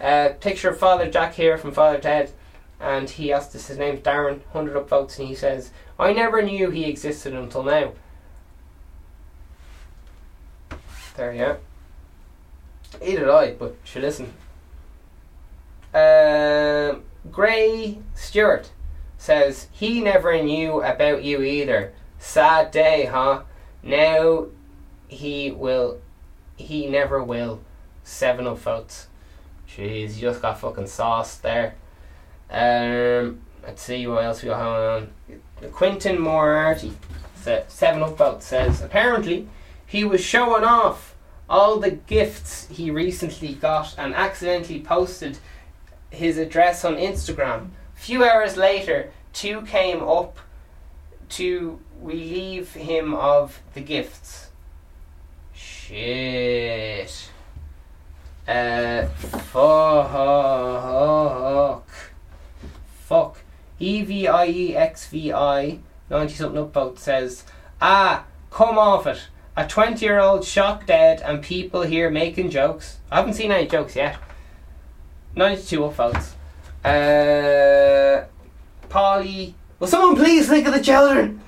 Uh, 0.02 0.30
picture 0.40 0.70
of 0.70 0.78
Father 0.78 1.10
Jack 1.10 1.36
here 1.36 1.58
from 1.58 1.72
Father 1.72 2.00
Ted. 2.00 2.32
And 2.80 3.10
he 3.10 3.32
asked 3.32 3.56
us, 3.56 3.68
his 3.68 3.78
name's 3.78 4.02
Darren, 4.02 4.42
100 4.52 4.76
upvotes, 4.76 5.18
and 5.18 5.28
he 5.28 5.36
says, 5.36 5.72
I 5.98 6.12
never 6.12 6.42
knew 6.42 6.70
he 6.70 6.86
existed 6.86 7.34
until 7.34 7.64
now. 7.64 7.94
There 11.16 11.32
you 11.32 11.40
go. 11.40 11.58
Either 13.02 13.20
did 13.22 13.30
I, 13.30 13.52
but 13.54 13.76
should 13.86 14.02
listen. 14.02 14.34
Um, 15.96 17.04
Gray 17.32 18.00
Stewart 18.16 18.70
says 19.18 19.70
he 19.72 20.02
never 20.02 20.44
knew 20.44 20.82
about 20.82 21.24
you 21.24 21.42
either. 21.42 21.94
Sad 22.20 22.72
day, 22.72 23.06
huh? 23.06 23.44
Now 23.82 24.48
he 25.08 25.52
will. 25.52 26.02
He 26.58 26.88
never 26.88 27.24
will. 27.24 27.62
Seven 28.04 28.46
up 28.46 28.60
votes. 28.60 29.08
Jeez, 29.70 30.16
you 30.16 30.22
just 30.22 30.42
got 30.42 30.60
fucking 30.60 30.88
sauce 30.88 31.38
there. 31.38 31.76
Um, 32.50 33.40
let's 33.64 33.82
see 33.82 34.06
what 34.06 34.26
else 34.26 34.44
we 34.44 34.50
got 34.50 34.60
going 34.60 35.10
on. 35.64 35.72
Quentin 35.72 36.20
Moriarty, 36.20 36.92
seven 37.68 38.04
up 38.04 38.18
votes, 38.18 38.48
says 38.48 38.82
apparently 38.82 39.48
he 39.86 40.04
was 40.04 40.22
showing 40.22 40.66
off 40.66 41.16
all 41.50 41.80
the 41.80 41.92
gifts 41.92 42.68
he 42.68 42.92
recently 42.92 43.54
got 43.54 43.96
and 43.98 44.14
accidentally 44.14 44.82
posted 44.82 45.38
his 46.16 46.38
address 46.38 46.84
on 46.84 46.96
Instagram. 46.96 47.70
A 47.96 48.00
Few 48.00 48.24
hours 48.24 48.58
later, 48.58 49.12
two 49.34 49.62
came 49.64 50.02
up 50.04 50.40
to 51.30 51.80
relieve 52.02 52.74
him 52.74 53.14
of 53.14 53.62
the 53.74 53.82
gifts. 53.82 54.50
Shit. 55.54 57.30
Uh, 58.48 59.06
fuck. 59.06 59.64
Fuck. 63.06 63.38
E 63.80 64.02
V 64.04 64.28
I 64.28 64.46
E 64.46 64.76
X 64.76 65.08
V 65.08 65.34
I, 65.34 65.80
90 66.10 66.34
something 66.34 66.66
upvote 66.66 66.98
says, 66.98 67.44
Ah, 67.82 68.26
come 68.52 68.78
off 68.78 69.06
it. 69.08 69.28
A 69.58 69.68
20 69.68 70.06
year 70.06 70.20
old 70.20 70.44
shocked 70.46 70.88
dead 70.88 71.22
and 71.22 71.42
people 71.42 71.82
here 71.82 72.10
making 72.10 72.50
jokes. 72.50 72.98
I 73.12 73.18
haven't 73.18 73.34
seen 73.34 73.52
any 73.52 73.68
jokes 73.68 73.96
yet. 73.96 74.18
92 75.36 75.80
upvotes. 75.80 76.34
Uh, 76.84 78.26
Polly. 78.90 79.56
Will 79.80 79.88
someone 79.88 80.16
please 80.16 80.48
think 80.48 80.68
of 80.68 80.74
the 80.74 80.82
children? 80.82 81.42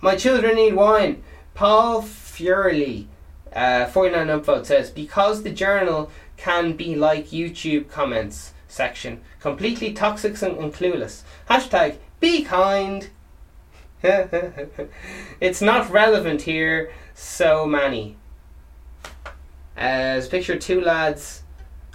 My 0.00 0.16
children 0.16 0.56
need 0.56 0.74
wine. 0.74 1.22
Paul 1.54 2.02
Furley, 2.02 3.06
uh, 3.52 3.86
49 3.86 4.26
upvote 4.26 4.66
says, 4.66 4.90
because 4.90 5.42
the 5.42 5.50
journal 5.50 6.10
can 6.36 6.76
be 6.76 6.94
like 6.94 7.28
YouTube 7.28 7.88
comments 7.88 8.52
section, 8.68 9.20
completely 9.40 9.92
toxic 9.92 10.40
and, 10.42 10.58
and 10.58 10.74
clueless. 10.74 11.22
Hashtag 11.48 11.96
be 12.20 12.42
kind. 12.42 13.08
it's 14.02 15.62
not 15.62 15.90
relevant 15.90 16.42
here, 16.42 16.92
so 17.14 17.66
many. 17.66 18.16
Uh, 19.14 19.22
there's 19.76 20.26
a 20.26 20.30
picture 20.30 20.54
of 20.54 20.60
two 20.60 20.80
lads 20.80 21.42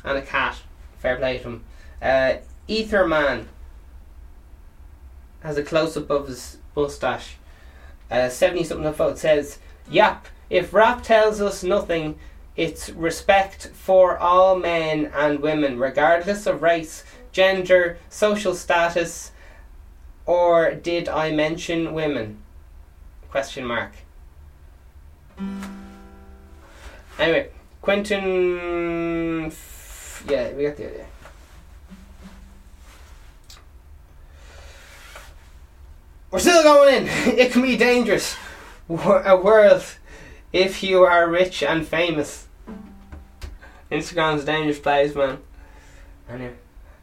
and 0.04 0.18
a 0.18 0.22
cat. 0.22 0.58
Fair 1.02 1.16
play 1.18 1.40
to 1.40 1.44
them. 1.44 1.64
Uh, 2.00 2.34
Ether 2.68 3.08
Man 3.08 3.50
has 5.42 5.58
a 5.58 5.64
close 5.64 5.98
up 5.98 6.12
of 6.12 6.28
his 6.28 6.58
mustache. 6.76 7.38
Uh, 8.12 8.30
70 8.30 8.64
something 8.64 8.86
of 8.86 8.96
vote 8.96 9.18
says, 9.18 9.58
Yap, 9.90 10.28
If 10.50 10.74
rap 10.74 11.02
tells 11.02 11.42
us 11.42 11.64
nothing, 11.64 12.20
it's 12.56 12.90
respect 12.90 13.72
for 13.74 14.18
all 14.20 14.60
men 14.60 15.12
and 15.16 15.40
women, 15.40 15.80
regardless 15.80 16.46
of 16.46 16.62
race, 16.62 17.04
gender, 17.32 17.98
social 18.10 18.54
status, 18.54 19.32
or 20.28 20.76
did 20.76 21.10
I 21.10 21.32
mention 21.32 21.94
women? 21.94 22.38
Question 23.32 23.66
mark. 23.66 23.94
Anyway, 27.18 27.50
Quentin. 27.82 29.52
Yeah, 30.28 30.52
we 30.54 30.64
got 30.64 30.78
the 30.78 30.88
idea. 30.88 31.06
We're 36.30 36.40
still 36.40 36.64
going 36.64 36.96
in. 36.96 37.08
It 37.38 37.52
can 37.52 37.62
be 37.62 37.78
dangerous. 37.78 38.36
A 38.90 39.36
world 39.36 39.84
if 40.54 40.84
you 40.84 41.04
are 41.04 41.30
rich 41.30 41.64
and 41.64 41.86
famous. 41.86 42.48
Instagram's 43.92 44.44
a 44.44 44.46
dangerous 44.46 44.80
place, 44.80 45.16
man. 45.16 45.40
Anyway. 46.30 46.54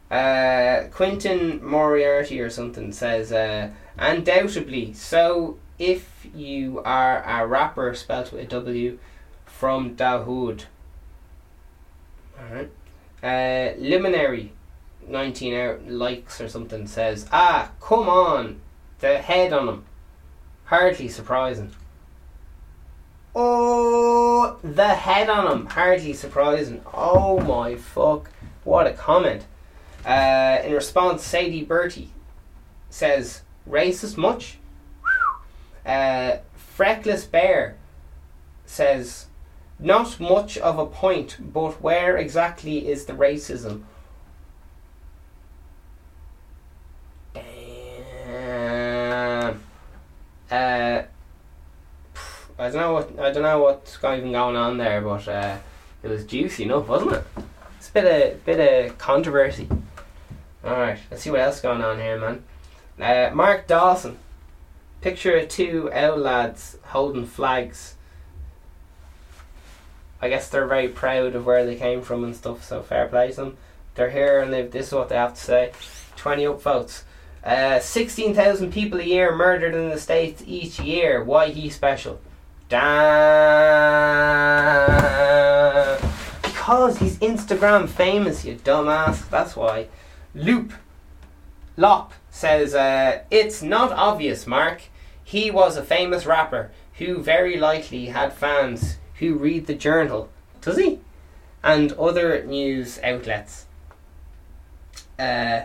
Uh, 0.09 0.87
Quentin 0.91 1.63
Moriarty 1.63 2.39
or 2.39 2.49
something 2.49 2.91
says, 2.91 3.31
uh, 3.31 3.69
undoubtedly. 3.97 4.93
So, 4.93 5.59
if 5.77 6.25
you 6.33 6.81
are 6.83 7.23
a 7.23 7.45
rapper 7.45 7.93
spelled 7.93 8.31
with 8.31 8.41
a 8.41 8.45
W 8.45 8.97
from 9.45 9.95
Dahood. 9.95 10.65
Alright. 12.39 12.71
Uh, 13.21 13.71
Luminary, 13.77 14.53
19 15.07 15.53
hour 15.53 15.79
likes 15.87 16.39
or 16.39 16.47
something, 16.47 16.87
says, 16.87 17.27
Ah, 17.31 17.71
come 17.81 18.07
on. 18.07 18.61
The 18.99 19.17
head 19.17 19.53
on 19.53 19.67
him. 19.67 19.85
Hardly 20.65 21.07
surprising. 21.07 21.71
Oh, 23.35 24.57
the 24.63 24.87
head 24.87 25.29
on 25.29 25.51
him. 25.51 25.65
Hardly 25.67 26.13
surprising. 26.13 26.81
Oh 26.93 27.39
my 27.39 27.75
fuck. 27.75 28.29
What 28.63 28.87
a 28.87 28.93
comment. 28.93 29.45
Uh, 30.05 30.59
in 30.63 30.73
response, 30.73 31.23
Sadie 31.23 31.63
Bertie 31.63 32.11
says, 32.89 33.41
Racist 33.69 34.17
much? 34.17 34.57
Uh, 35.85 36.37
Freckless 36.55 37.25
Bear 37.25 37.77
says, 38.65 39.27
Not 39.79 40.19
much 40.19 40.57
of 40.57 40.77
a 40.77 40.85
point, 40.85 41.37
but 41.39 41.81
where 41.81 42.17
exactly 42.17 42.89
is 42.89 43.05
the 43.05 43.13
racism? 43.13 43.83
Damn. 47.33 49.63
Uh, 50.51 51.03
I 52.57 52.69
don't 52.69 52.73
know 52.73 52.93
what 52.93 53.19
I 53.19 53.31
don't 53.31 53.43
know 53.43 53.59
what's 53.59 53.97
even 54.03 54.33
going 54.33 54.57
on 54.57 54.77
there, 54.77 54.99
but 54.99 55.25
uh, 55.29 55.57
it 56.03 56.09
was 56.09 56.25
juicy 56.25 56.63
enough, 56.63 56.89
wasn't 56.89 57.13
it? 57.13 57.23
It's 57.77 57.87
a 57.87 57.91
bit 57.93 58.33
of 58.33 58.45
bit 58.45 58.89
of 58.89 58.97
controversy. 58.97 59.69
All 60.65 60.73
right, 60.73 60.99
let's 61.09 61.23
see 61.23 61.31
what 61.31 61.39
else 61.39 61.61
going 61.61 61.81
on 61.81 61.99
here, 61.99 62.19
man. 62.19 62.43
Uh, 62.99 63.33
Mark 63.33 63.65
Dawson, 63.65 64.17
picture 64.99 65.37
of 65.37 65.47
two 65.47 65.89
owl 65.93 66.17
lads 66.17 66.77
holding 66.87 67.25
flags. 67.25 67.95
I 70.21 70.29
guess 70.29 70.49
they're 70.49 70.67
very 70.67 70.89
proud 70.89 71.35
of 71.35 71.45
where 71.45 71.65
they 71.65 71.75
came 71.75 72.01
from 72.01 72.23
and 72.23 72.35
stuff. 72.35 72.63
So 72.63 72.81
fair 72.81 73.07
play 73.07 73.29
to 73.29 73.35
them. 73.35 73.57
They're 73.95 74.09
here 74.09 74.39
and 74.41 74.51
they've, 74.53 74.69
this 74.69 74.87
is 74.87 74.93
what 74.93 75.09
they 75.09 75.15
have 75.15 75.33
to 75.33 75.41
say. 75.41 75.71
Twenty 76.15 76.43
upvotes. 76.43 77.03
Uh, 77.43 77.79
Sixteen 77.79 78.33
thousand 78.33 78.73
people 78.73 78.99
a 78.99 79.03
year 79.03 79.33
murdered 79.35 79.73
in 79.73 79.89
the 79.89 79.99
states 79.99 80.43
each 80.45 80.79
year. 80.79 81.23
Why 81.23 81.49
he 81.49 81.69
special? 81.69 82.19
Damn. 82.67 82.89
Because 86.41 86.97
he's 86.99 87.17
Instagram 87.17 87.89
famous, 87.89 88.45
you 88.45 88.55
dumbass. 88.55 89.27
That's 89.29 89.55
why. 89.55 89.87
Loop. 90.35 90.73
Lop 91.77 92.13
says, 92.29 92.75
uh, 92.75 93.23
It's 93.31 93.63
not 93.63 93.91
obvious, 93.93 94.45
Mark. 94.45 94.83
He 95.23 95.49
was 95.49 95.77
a 95.77 95.83
famous 95.83 96.25
rapper 96.25 96.71
who 96.99 97.23
very 97.23 97.57
likely 97.57 98.07
had 98.07 98.33
fans 98.33 98.97
who 99.19 99.35
read 99.35 99.67
the 99.67 99.75
journal. 99.75 100.29
Does 100.61 100.77
he? 100.77 100.99
And 101.63 101.91
other 101.93 102.43
news 102.45 102.99
outlets. 103.03 103.65
Uh, 105.17 105.63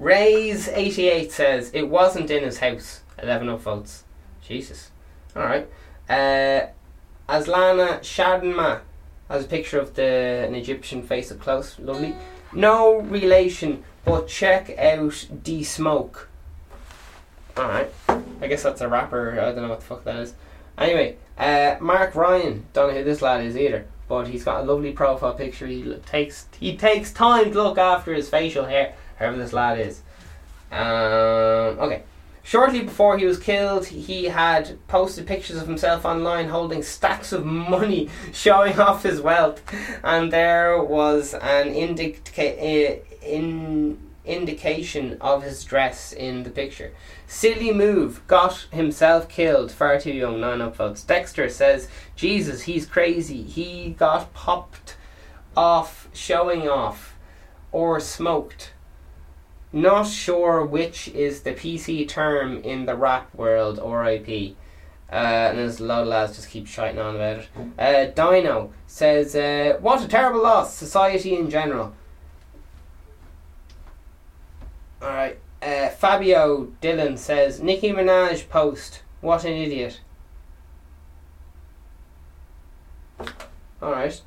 Rays88 0.00 1.30
says, 1.30 1.70
It 1.74 1.88
wasn't 1.88 2.30
in 2.30 2.44
his 2.44 2.58
house. 2.58 3.02
11 3.22 3.48
upvotes. 3.48 4.02
Jesus. 4.42 4.90
Alright. 5.36 5.68
Uh, 6.08 6.68
Aslana 7.28 8.00
Shadma 8.00 8.80
has 9.28 9.44
a 9.44 9.48
picture 9.48 9.78
of 9.78 9.94
the 9.94 10.46
an 10.48 10.54
Egyptian 10.54 11.02
face 11.02 11.30
up 11.30 11.40
close. 11.40 11.78
Lovely. 11.78 12.14
No 12.52 13.00
relation, 13.00 13.84
but 14.04 14.28
check 14.28 14.76
out 14.78 15.28
D 15.42 15.62
Smoke. 15.62 16.28
Alright. 17.58 17.92
I 18.40 18.46
guess 18.46 18.62
that's 18.62 18.80
a 18.80 18.88
rapper. 18.88 19.32
I 19.32 19.52
don't 19.52 19.62
know 19.62 19.68
what 19.68 19.80
the 19.80 19.86
fuck 19.86 20.04
that 20.04 20.16
is. 20.16 20.34
Anyway, 20.78 21.16
uh, 21.38 21.76
Mark 21.80 22.14
Ryan. 22.14 22.66
Don't 22.72 22.92
know 22.92 22.98
who 22.98 23.04
this 23.04 23.22
lad 23.22 23.44
is 23.44 23.56
either. 23.56 23.86
But 24.08 24.28
he's 24.28 24.44
got 24.44 24.60
a 24.60 24.64
lovely 24.64 24.92
profile 24.92 25.34
picture. 25.34 25.66
He 25.66 25.94
takes 26.06 26.46
he 26.58 26.76
takes 26.76 27.12
time 27.12 27.52
to 27.52 27.62
look 27.62 27.78
after 27.78 28.14
his 28.14 28.28
facial 28.28 28.64
hair. 28.64 28.94
Whoever 29.18 29.36
this 29.36 29.52
lad 29.52 29.78
is. 29.78 30.00
Um, 30.70 31.78
okay. 31.80 32.02
Shortly 32.42 32.80
before 32.80 33.18
he 33.18 33.26
was 33.26 33.38
killed, 33.38 33.84
he 33.84 34.24
had 34.24 34.78
posted 34.88 35.26
pictures 35.26 35.60
of 35.60 35.68
himself 35.68 36.06
online 36.06 36.48
holding 36.48 36.82
stacks 36.82 37.30
of 37.30 37.44
money, 37.44 38.08
showing 38.32 38.80
off 38.80 39.02
his 39.02 39.20
wealth, 39.20 39.62
and 40.02 40.32
there 40.32 40.82
was 40.82 41.34
an 41.34 41.68
indica- 41.68 42.56
uh, 42.58 42.96
in 43.20 43.98
indication 44.28 45.16
of 45.20 45.42
his 45.42 45.64
dress 45.64 46.12
in 46.12 46.42
the 46.42 46.50
picture. 46.50 46.92
Silly 47.26 47.72
move, 47.72 48.26
got 48.26 48.66
himself 48.70 49.28
killed, 49.28 49.72
far 49.72 49.98
too 49.98 50.12
young, 50.12 50.40
nine 50.40 50.58
upvotes. 50.58 51.06
Dexter 51.06 51.48
says, 51.48 51.88
Jesus, 52.14 52.62
he's 52.62 52.86
crazy. 52.86 53.42
He 53.42 53.90
got 53.90 54.32
popped 54.34 54.96
off, 55.56 56.08
showing 56.12 56.68
off, 56.68 57.16
or 57.72 58.00
smoked. 58.00 58.72
Not 59.72 60.06
sure 60.06 60.64
which 60.64 61.08
is 61.08 61.42
the 61.42 61.52
PC 61.52 62.08
term 62.08 62.58
in 62.62 62.86
the 62.86 62.96
rap 62.96 63.34
world, 63.34 63.78
RIP. 63.84 64.56
Uh, 65.10 65.14
and 65.50 65.58
there's 65.58 65.80
a 65.80 65.84
lot 65.84 66.02
of 66.02 66.08
lads 66.08 66.36
just 66.36 66.50
keep 66.50 66.66
shouting 66.66 66.98
on 66.98 67.16
about 67.16 67.38
it. 67.38 67.48
Uh, 67.78 68.04
Dino 68.06 68.72
says, 68.86 69.34
uh, 69.34 69.78
What 69.80 70.04
a 70.04 70.08
terrible 70.08 70.42
loss, 70.42 70.74
society 70.74 71.34
in 71.34 71.48
general. 71.48 71.94
Alright. 75.02 75.38
Uh, 75.62 75.88
Fabio 75.88 76.72
Dillon 76.80 77.16
says, 77.16 77.60
Nicki 77.60 77.90
Minaj 77.90 78.48
post. 78.48 79.02
What 79.20 79.44
an 79.44 79.52
idiot. 79.52 80.00
Alright. 83.82 84.22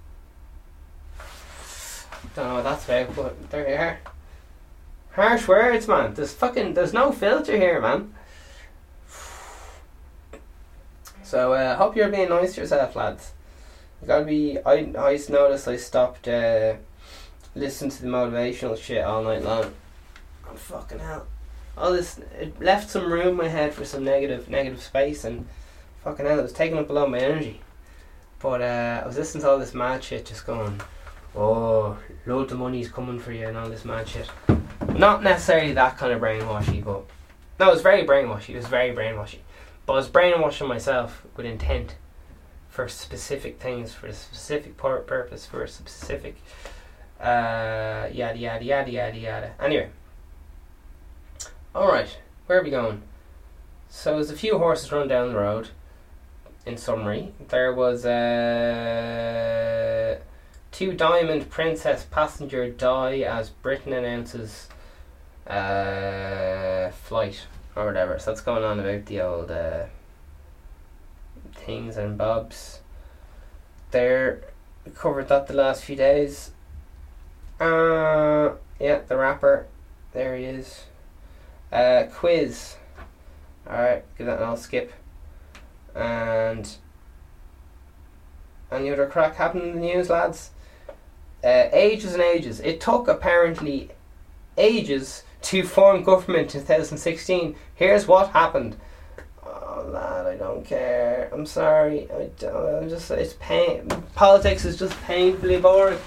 Don't 2.35 2.47
know 2.47 2.55
what 2.55 2.63
that's 2.63 2.85
about, 2.85 3.15
but 3.15 3.49
there 3.49 3.69
you 3.69 3.75
are. 3.75 3.99
Harsh 5.13 5.47
words, 5.47 5.87
man. 5.87 6.13
There's 6.13 6.33
fucking, 6.33 6.73
there's 6.73 6.93
no 6.93 7.11
filter 7.11 7.57
here, 7.57 7.81
man. 7.81 8.13
So, 11.23 11.53
uh, 11.53 11.75
hope 11.75 11.95
you're 11.95 12.09
being 12.09 12.29
nice 12.29 12.55
to 12.55 12.61
yourself, 12.61 12.95
lads. 12.95 13.31
You 14.01 14.07
gotta 14.07 14.25
be. 14.25 14.57
I, 14.65 14.91
I 14.97 15.19
noticed 15.29 15.67
I 15.67 15.77
stopped 15.77 16.27
uh, 16.27 16.73
listening 17.55 17.91
to 17.91 18.01
the 18.01 18.07
motivational 18.07 18.77
shit 18.77 19.03
all 19.03 19.23
night 19.23 19.43
long. 19.43 19.73
Oh, 20.51 20.55
fucking 20.55 20.99
hell. 20.99 21.27
All 21.77 21.93
this, 21.93 22.19
it 22.39 22.59
left 22.59 22.89
some 22.89 23.11
room 23.11 23.29
in 23.29 23.35
my 23.37 23.47
head 23.47 23.73
for 23.73 23.85
some 23.85 24.03
negative, 24.03 24.49
negative 24.49 24.81
space, 24.81 25.23
and 25.23 25.47
fucking 26.03 26.25
hell, 26.25 26.39
it 26.39 26.43
was 26.43 26.53
taking 26.53 26.77
up 26.77 26.89
a 26.89 26.93
lot 26.93 27.05
of 27.05 27.11
my 27.11 27.19
energy. 27.19 27.61
But 28.39 28.61
uh, 28.61 29.01
I 29.03 29.07
was 29.07 29.17
listening 29.17 29.43
to 29.43 29.49
all 29.49 29.59
this 29.59 29.73
mad 29.73 30.03
shit, 30.03 30.25
just 30.25 30.45
going, 30.45 30.81
oh, 31.35 31.97
loads 32.25 32.51
of 32.51 32.59
money's 32.59 32.89
coming 32.89 33.19
for 33.19 33.31
you, 33.31 33.47
and 33.47 33.57
all 33.57 33.69
this 33.69 33.85
mad 33.85 34.07
shit. 34.07 34.29
Not 34.95 35.23
necessarily 35.23 35.73
that 35.73 35.97
kind 35.97 36.11
of 36.11 36.21
brainwashy, 36.21 36.83
but 36.83 37.03
no, 37.59 37.69
it 37.69 37.73
was 37.73 37.81
very 37.81 38.05
brainwashy. 38.05 38.49
It 38.49 38.57
was 38.57 38.67
very 38.67 38.93
brainwashy. 38.93 39.39
But 39.85 39.93
I 39.93 39.95
was 39.97 40.09
brainwashing 40.09 40.67
myself 40.67 41.25
with 41.37 41.45
intent 41.45 41.95
for 42.67 42.87
specific 42.87 43.59
things, 43.59 43.93
for 43.93 44.07
a 44.07 44.13
specific 44.13 44.75
pur- 44.75 45.01
purpose, 45.01 45.45
for 45.45 45.63
a 45.63 45.67
specific 45.67 46.37
uh, 47.19 48.09
yada 48.11 48.37
yada 48.37 48.65
yada 48.65 48.91
yada 48.91 49.17
yada. 49.17 49.51
Anyway, 49.59 49.89
all 51.73 51.87
right, 51.87 52.17
where 52.47 52.59
are 52.59 52.63
we 52.63 52.69
going? 52.69 53.01
So 53.89 54.15
there's 54.15 54.29
a 54.29 54.35
few 54.35 54.57
horses 54.57 54.91
run 54.91 55.07
down 55.07 55.29
the 55.29 55.35
road. 55.35 55.69
In 56.65 56.77
summary, 56.77 57.33
there 57.49 57.73
was 57.73 58.05
uh, 58.05 59.29
two 60.71 60.93
Diamond 60.93 61.49
Princess 61.49 62.05
passenger 62.09 62.69
die 62.69 63.19
as 63.19 63.49
Britain 63.49 63.93
announces 63.93 64.69
uh, 65.47 66.91
flight 66.91 67.47
or 67.75 67.85
whatever. 67.85 68.19
So 68.19 68.31
that's 68.31 68.41
going 68.41 68.63
on 68.63 68.79
about 68.79 69.07
the 69.07 69.21
old 69.21 69.49
uh, 69.49 69.85
things 71.53 71.97
and 71.97 72.17
bobs. 72.17 72.81
There, 73.91 74.41
covered 74.95 75.29
that 75.29 75.47
the 75.47 75.53
last 75.53 75.83
few 75.83 75.95
days. 75.95 76.51
Uh, 77.59 78.51
yeah, 78.79 78.99
the 79.07 79.17
rapper. 79.17 79.67
There 80.13 80.35
he 80.35 80.45
is. 80.45 80.85
Uh, 81.71 82.03
quiz. 82.11 82.75
Alright, 83.67 84.03
give 84.17 84.27
that 84.27 84.39
an 84.39 84.43
all 84.43 84.57
skip. 84.57 84.91
And 85.95 86.69
any 88.71 88.89
other 88.89 89.07
crack 89.07 89.35
happened 89.35 89.63
in 89.63 89.75
the 89.75 89.81
news, 89.81 90.09
lads? 90.09 90.51
Uh, 91.43 91.69
ages 91.73 92.13
and 92.13 92.21
ages. 92.21 92.59
It 92.59 92.81
took 92.81 93.07
apparently 93.07 93.89
ages 94.57 95.23
to 95.43 95.63
form 95.63 96.03
government 96.03 96.53
in 96.55 96.61
2016. 96.61 97.55
Here's 97.75 98.07
what 98.07 98.29
happened. 98.29 98.77
Oh, 99.43 99.89
lad, 99.91 100.27
I 100.27 100.37
don't 100.37 100.63
care. 100.65 101.29
I'm 101.33 101.45
sorry. 101.45 102.07
I 102.11 102.29
don't, 102.37 102.83
I'm 102.83 102.89
just. 102.89 103.09
It's 103.11 103.33
pain. 103.39 103.87
Politics 104.15 104.65
is 104.65 104.77
just 104.77 104.99
painfully 105.03 105.59
boring. 105.59 105.99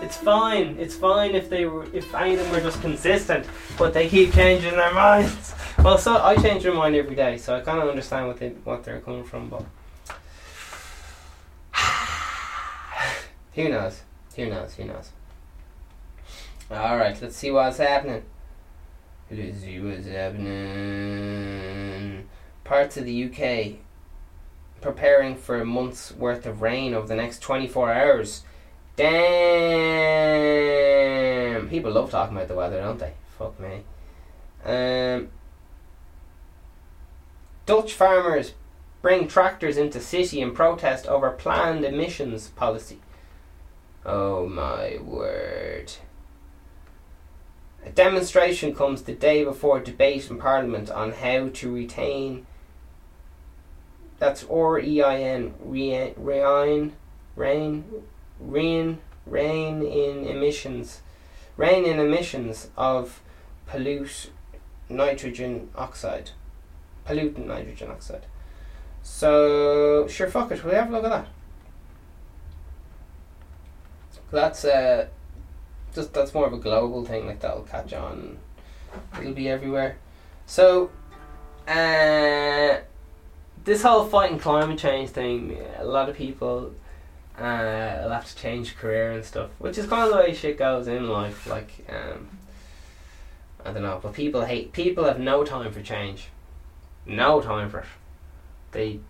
It's 0.00 0.16
fine. 0.16 0.76
It's 0.78 0.94
fine 0.94 1.34
if 1.34 1.50
they 1.50 1.66
were, 1.66 1.84
if 1.94 2.14
any 2.14 2.34
of 2.34 2.40
them 2.40 2.52
were 2.52 2.60
just 2.60 2.80
consistent, 2.80 3.46
but 3.76 3.92
they 3.92 4.08
keep 4.08 4.32
changing 4.32 4.72
their 4.72 4.92
minds. 4.92 5.54
Well, 5.78 5.96
so 5.96 6.20
I 6.20 6.34
change 6.34 6.66
my 6.66 6.72
mind 6.72 6.96
every 6.96 7.14
day, 7.14 7.38
so 7.38 7.54
I 7.54 7.60
kind 7.60 7.80
of 7.80 7.88
understand 7.88 8.26
what 8.26 8.38
they 8.38 8.48
what 8.64 8.82
they're 8.82 8.98
coming 8.98 9.22
from, 9.22 9.48
but 9.48 9.64
who 13.54 13.68
knows? 13.68 14.02
Who 14.34 14.46
knows? 14.50 14.74
Who 14.74 14.86
knows? 14.86 15.12
All 16.68 16.96
right, 16.96 17.16
let's 17.22 17.36
see 17.36 17.52
what's 17.52 17.78
happening. 17.78 18.24
Let's 19.30 19.60
see 19.60 19.78
what's 19.78 20.08
happening. 20.08 21.48
Parts 22.64 22.96
of 22.96 23.04
the 23.04 23.24
UK 23.24 23.78
preparing 24.80 25.36
for 25.36 25.60
a 25.60 25.64
month's 25.64 26.12
worth 26.12 26.44
of 26.44 26.60
rain 26.60 26.92
over 26.92 27.06
the 27.06 27.14
next 27.16 27.40
24 27.40 27.92
hours. 27.92 28.42
Damn! 28.98 30.18
People 31.68 31.92
love 31.92 32.10
talking 32.10 32.36
about 32.36 32.48
the 32.48 32.56
weather, 32.56 32.80
don't 32.80 32.98
they? 32.98 33.12
Fuck 33.38 33.60
me. 33.60 33.84
Um, 34.64 35.28
Dutch 37.64 37.94
farmers 37.94 38.54
bring 39.00 39.28
tractors 39.28 39.76
into 39.76 40.00
city 40.00 40.40
in 40.40 40.50
protest 40.52 41.06
over 41.06 41.30
planned 41.30 41.84
emissions 41.84 42.48
policy. 42.48 42.98
Oh 44.04 44.48
my 44.48 44.98
word. 45.00 45.92
A 47.86 47.90
demonstration 47.90 48.74
comes 48.74 49.02
the 49.02 49.12
day 49.12 49.44
before 49.44 49.78
debate 49.78 50.28
in 50.28 50.38
Parliament 50.38 50.90
on 50.90 51.12
how 51.12 51.50
to 51.50 51.72
retain. 51.72 52.48
That's 54.18 54.42
R 54.42 54.80
E 54.80 55.00
I 55.00 55.20
N. 55.20 55.54
Rein. 55.60 56.96
Rain. 57.36 57.84
Rain. 58.40 58.98
Rain 59.26 59.82
in 59.82 60.26
emissions. 60.26 61.02
Rain 61.56 61.84
in 61.84 61.98
emissions 61.98 62.70
of 62.76 63.20
pollute 63.66 64.30
nitrogen 64.88 65.68
oxide. 65.74 66.30
Pollutant 67.06 67.46
nitrogen 67.46 67.90
oxide. 67.90 68.26
So, 69.02 70.06
sure, 70.08 70.28
fuck 70.28 70.50
it. 70.52 70.62
You 70.62 70.70
have 70.70 70.88
a 70.88 70.92
look 70.92 71.04
at 71.04 71.10
that? 71.10 71.28
That's 74.30 74.64
uh, 74.64 75.08
just 75.94 76.12
that's 76.12 76.34
more 76.34 76.46
of 76.46 76.52
a 76.52 76.58
global 76.58 77.04
thing. 77.04 77.26
Like 77.26 77.40
that'll 77.40 77.62
catch 77.62 77.92
on. 77.94 78.38
It'll 79.18 79.32
be 79.32 79.48
everywhere. 79.48 79.96
So, 80.44 80.90
uh, 81.66 82.78
this 83.64 83.82
whole 83.82 84.04
fighting 84.04 84.38
climate 84.38 84.78
change 84.78 85.10
thing, 85.10 85.58
a 85.78 85.84
lot 85.84 86.08
of 86.08 86.16
people 86.16 86.74
uh, 87.38 88.00
will 88.02 88.10
have 88.10 88.28
to 88.28 88.36
change 88.36 88.76
career 88.76 89.12
and 89.12 89.24
stuff, 89.24 89.50
which 89.58 89.78
is 89.78 89.86
kind 89.86 90.04
of 90.04 90.10
the 90.10 90.16
way 90.16 90.34
shit 90.34 90.58
goes 90.58 90.88
in 90.88 91.08
life. 91.08 91.46
Like, 91.46 91.86
um, 91.88 92.28
I 93.64 93.72
don't 93.72 93.82
know, 93.82 94.00
but 94.02 94.14
people 94.14 94.44
hate. 94.44 94.72
People 94.72 95.04
have 95.04 95.20
no 95.20 95.44
time 95.44 95.72
for 95.72 95.82
change. 95.82 96.28
No 97.06 97.40
time 97.40 97.70
for 97.70 97.80
it. 97.80 97.86
They. 98.72 99.00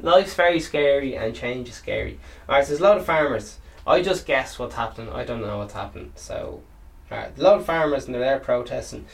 Life's 0.00 0.34
very 0.34 0.60
scary 0.60 1.16
and 1.16 1.34
change 1.34 1.68
is 1.68 1.74
scary. 1.74 2.18
Alright, 2.48 2.64
so 2.64 2.68
there's 2.68 2.80
a 2.80 2.84
lot 2.84 2.98
of 2.98 3.06
farmers. 3.06 3.58
I 3.86 4.02
just 4.02 4.26
guess 4.26 4.58
what's 4.58 4.74
happening. 4.74 5.10
I 5.10 5.24
don't 5.24 5.40
know 5.40 5.58
what's 5.58 5.72
happening. 5.72 6.12
So, 6.16 6.62
alright, 7.10 7.38
a 7.38 7.42
lot 7.42 7.58
of 7.58 7.64
farmers 7.64 8.04
and 8.04 8.14
they're 8.14 8.20
there 8.20 8.38
protesting. 8.38 9.06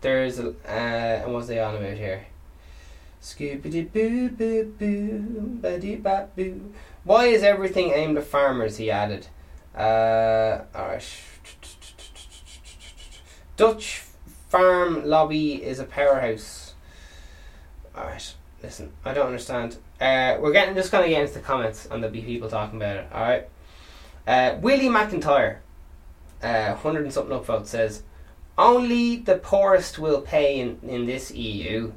There's 0.00 0.40
a, 0.40 0.48
uh, 0.66 1.22
and 1.22 1.32
what's 1.32 1.46
they 1.46 1.60
on 1.60 1.76
about 1.76 1.96
here? 1.96 2.26
Scoopity 3.24 3.90
boo 3.90 4.28
boo 4.28 4.64
boo, 4.78 5.58
baddy 5.60 6.02
bap 6.02 6.36
boo. 6.36 6.72
Why 7.04 7.26
is 7.26 7.42
everything 7.42 7.90
aimed 7.90 8.18
at 8.18 8.24
farmers? 8.24 8.76
He 8.76 8.90
added. 8.90 9.26
Uh. 9.74 10.60
Dutch 13.56 14.02
farm 14.48 15.04
lobby 15.04 15.62
is 15.62 15.78
a 15.78 15.84
powerhouse. 15.84 16.74
Alright, 17.96 18.34
listen, 18.62 18.92
I 19.04 19.14
don't 19.14 19.26
understand. 19.26 19.78
Uh, 20.00 20.36
we're 20.40 20.52
getting 20.52 20.74
just 20.74 20.92
gonna 20.92 21.08
get 21.08 21.22
into 21.22 21.34
the 21.34 21.40
comments 21.40 21.86
and 21.90 22.02
there'll 22.02 22.12
be 22.12 22.20
people 22.20 22.48
talking 22.48 22.76
about 22.80 22.96
it. 22.96 23.06
Alright. 23.12 23.48
Uh, 24.26 24.56
Willie 24.60 24.88
McIntyre, 24.88 25.58
uh, 26.42 26.74
hundred 26.74 27.04
and 27.04 27.12
something 27.12 27.36
upvote 27.36 27.66
says, 27.66 28.02
only 28.58 29.16
the 29.16 29.38
poorest 29.38 29.98
will 29.98 30.20
pay 30.20 30.58
in, 30.60 30.78
in 30.82 31.06
this 31.06 31.30
EU. 31.30 31.92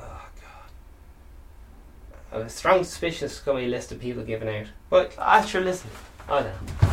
Oh 0.00 0.28
god. 0.40 0.70
I 2.32 2.38
have 2.38 2.46
a 2.46 2.50
strong 2.50 2.84
suspicion 2.84 3.26
it's 3.26 3.40
gonna 3.40 3.58
be 3.58 3.66
a 3.66 3.68
list 3.68 3.90
of 3.90 4.00
people 4.00 4.22
giving 4.22 4.48
out. 4.48 4.66
But 4.88 5.14
actually 5.18 5.64
listen. 5.64 5.90
I 6.28 6.42
don't 6.42 6.52
know. 6.52 6.88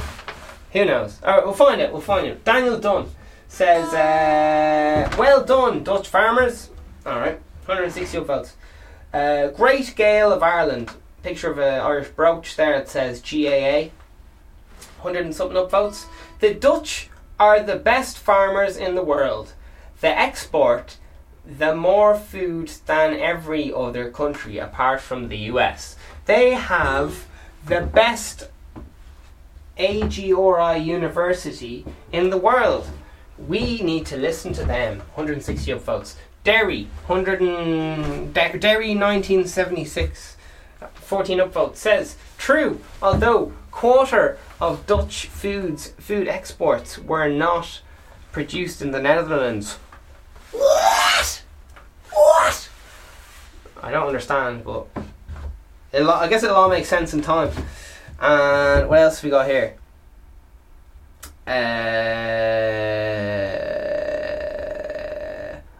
Who 0.74 0.86
knows? 0.86 1.22
Alright, 1.24 1.46
we'll 1.46 1.54
find 1.54 1.80
it, 1.80 1.92
we'll 1.92 2.02
find 2.02 2.28
it. 2.28 2.44
Daniel 2.44 2.80
Dunn 2.80 3.10
says, 3.48 3.94
uh, 3.94 5.16
well 5.18 5.44
done, 5.44 5.84
Dutch 5.84 6.08
farmers. 6.08 6.70
Alright, 7.06 7.40
160 7.66 8.18
upvotes. 8.18 8.54
Uh, 9.14 9.48
Great 9.50 9.96
Gale 9.96 10.32
of 10.32 10.44
Ireland. 10.44 10.92
Picture 11.24 11.52
of 11.52 11.60
an 11.60 11.82
Irish 11.82 12.10
brooch 12.10 12.56
there. 12.56 12.74
It 12.76 12.90
says 12.90 13.22
GAA. 13.22 13.90
100 15.02 15.26
and 15.26 15.36
something 15.36 15.58
upvotes. 15.58 16.06
The 16.40 16.54
Dutch 16.54 17.10
are 17.40 17.62
the 17.62 17.76
best 17.76 18.18
farmers 18.18 18.78
in 18.78 18.96
the 18.96 19.04
world. 19.04 19.54
They 20.02 20.10
export 20.10 20.98
the 21.48 21.76
more 21.76 22.16
food 22.16 22.70
than 22.86 23.14
every 23.14 23.72
other 23.74 24.12
country 24.12 24.58
apart 24.58 25.00
from 25.00 25.30
the 25.30 25.38
US. 25.52 25.96
They 26.26 26.52
have 26.52 27.26
the 27.66 27.82
best 27.82 28.50
AGRI 29.78 30.84
university 30.84 31.86
in 32.12 32.30
the 32.30 32.38
world. 32.38 32.90
We 33.38 33.82
need 33.82 34.06
to 34.08 34.18
listen 34.18 34.52
to 34.54 34.66
them. 34.66 35.00
160 35.16 35.72
upvotes. 35.72 36.16
Derry, 36.44 36.88
100 37.06 37.42
and, 37.42 38.34
Der- 38.34 38.58
Derry 38.58 38.96
1976, 38.96 40.38
14 40.96 41.40
upvotes 41.40 41.76
says 41.78 42.16
true. 42.38 42.82
Although 43.02 43.54
quarter 43.72 44.38
of 44.60 44.86
Dutch 44.88 45.28
foods 45.28 45.90
food 46.00 46.28
exports 46.28 46.98
were 46.98 47.28
not 47.30 47.82
produced 48.32 48.82
in 48.82 48.92
the 48.92 49.02
Netherlands. 49.02 49.78
What? 52.18 52.70
I 53.84 53.92
don't 53.92 54.08
understand, 54.08 54.64
but 54.64 54.88
it'll, 55.92 56.10
I 56.10 56.28
guess 56.28 56.42
it'll 56.44 56.56
all 56.56 56.70
make 56.70 56.86
sense 56.86 57.14
in 57.14 57.22
time. 57.22 57.52
And 58.20 58.90
what 58.90 59.00
else 59.00 59.18
have 59.18 59.24
we 59.24 59.30
got 59.30 59.48
here? 59.48 59.76
Uh, 61.46 61.58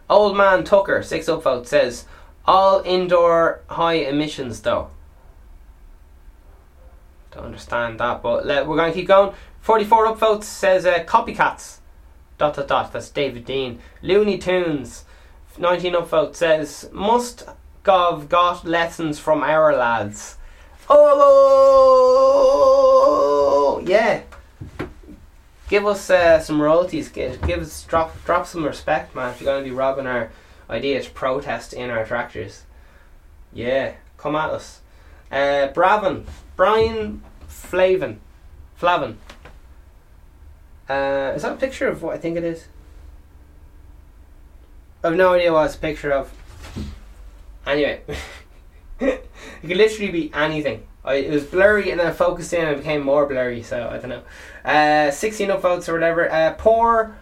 old 0.08 0.36
man 0.36 0.62
Tucker, 0.64 1.02
six 1.02 1.26
upvote, 1.26 1.66
says 1.66 2.06
all 2.44 2.80
indoor 2.84 3.62
high 3.66 3.94
emissions 3.94 4.60
though. 4.60 4.90
Don't 7.32 7.46
understand 7.46 7.98
that, 8.00 8.22
but 8.22 8.46
let, 8.46 8.66
we're 8.66 8.76
going 8.76 8.92
to 8.92 8.98
keep 8.98 9.08
going. 9.08 9.34
44 9.60 10.14
upvotes 10.14 10.44
says 10.44 10.86
uh, 10.86 11.02
copycats. 11.04 11.78
Dot 12.38 12.54
dot 12.54 12.68
dot. 12.68 12.92
That's 12.92 13.10
David 13.10 13.44
Dean. 13.44 13.80
Looney 14.00 14.38
Tunes. 14.38 15.04
19 15.58 15.94
upvotes 15.94 16.36
says 16.36 16.88
must 16.92 17.44
gov 17.84 18.28
got 18.28 18.64
lessons 18.64 19.18
from 19.18 19.42
our 19.42 19.74
lads. 19.74 20.36
Oh 20.88 21.02
yeah. 23.84 24.22
Give 25.68 25.86
us 25.86 26.08
uh, 26.08 26.40
some 26.40 26.62
royalties. 26.62 27.08
Give, 27.08 27.40
give 27.42 27.60
us 27.60 27.82
drop 27.84 28.24
drop 28.24 28.46
some 28.46 28.64
respect, 28.64 29.14
man. 29.14 29.30
If 29.30 29.40
you're 29.40 29.52
going 29.52 29.64
to 29.64 29.70
be 29.70 29.74
robbing 29.74 30.06
our 30.06 30.30
idea 30.70 31.02
to 31.02 31.10
protest 31.10 31.72
in 31.72 31.90
our 31.90 32.06
tractors, 32.06 32.64
yeah, 33.52 33.94
come 34.16 34.34
at 34.36 34.50
us. 34.50 34.80
Uh, 35.30 35.66
Bravin, 35.68 36.26
Brian 36.56 37.22
Flavin, 37.46 38.20
Flavin. 38.76 39.18
Uh, 40.88 41.32
is 41.36 41.42
that 41.42 41.52
a 41.52 41.56
picture 41.56 41.86
of 41.88 42.02
what 42.02 42.14
I 42.14 42.18
think 42.18 42.38
it 42.38 42.44
is? 42.44 42.68
I've 45.02 45.14
no 45.14 45.34
idea 45.34 45.52
what 45.52 45.66
it's 45.66 45.76
a 45.76 45.78
picture 45.78 46.12
of. 46.12 46.32
Anyway, 47.66 48.00
it 49.00 49.30
could 49.60 49.76
literally 49.76 50.10
be 50.10 50.32
anything. 50.34 50.86
I, 51.04 51.14
it 51.14 51.30
was 51.30 51.44
blurry 51.44 51.90
and 51.90 52.00
then 52.00 52.08
I 52.08 52.10
focused 52.10 52.52
in 52.52 52.62
and 52.62 52.70
it 52.70 52.78
became 52.78 53.02
more 53.02 53.26
blurry, 53.26 53.62
so 53.62 53.88
I 53.88 53.98
don't 53.98 54.10
know. 54.10 54.22
Uh, 54.64 55.10
16 55.10 55.50
upvotes 55.50 55.88
or 55.88 55.92
whatever. 55.92 56.30
Uh, 56.30 56.54
poor, 56.58 57.16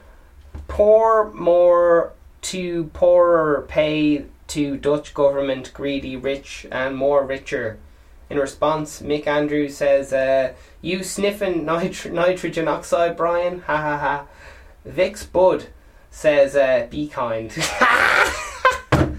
poor 0.69 1.31
more 1.33 2.13
to 2.43 2.85
poorer 2.95 3.67
pay 3.69 4.25
to 4.49 4.77
Dutch 4.79 5.13
government 5.13 5.73
greedy 5.75 6.17
rich 6.17 6.67
and 6.73 6.97
more 6.97 7.25
richer. 7.27 7.79
In 8.31 8.39
response, 8.39 9.03
Mick 9.03 9.27
Andrews 9.27 9.77
says, 9.77 10.13
uh, 10.13 10.55
You 10.81 11.03
sniffing 11.03 11.67
nitro- 11.67 12.11
nitrogen 12.11 12.69
oxide, 12.69 13.17
Brian? 13.17 13.61
Ha 13.61 13.77
ha 13.77 13.99
ha. 13.99 14.27
Vix 14.85 15.25
Bud 15.27 15.67
says, 16.17 16.57
uh, 16.57 16.87
Be 16.89 17.09
kind. 17.09 17.53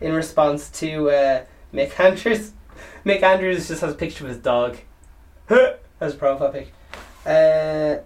In 0.00 0.12
response 0.12 0.70
to 0.78 1.10
uh, 1.10 1.44
Mick 1.74 1.98
Andrews, 1.98 2.52
Mick 3.04 3.24
Andrews 3.24 3.66
just 3.66 3.80
has 3.80 3.92
a 3.92 3.96
picture 3.96 4.22
of 4.22 4.28
his 4.30 4.38
dog 4.38 4.78
as 6.00 6.14
a 6.14 6.16
profile 6.16 6.52
pic. 6.52 6.72
Uh, 7.26 7.96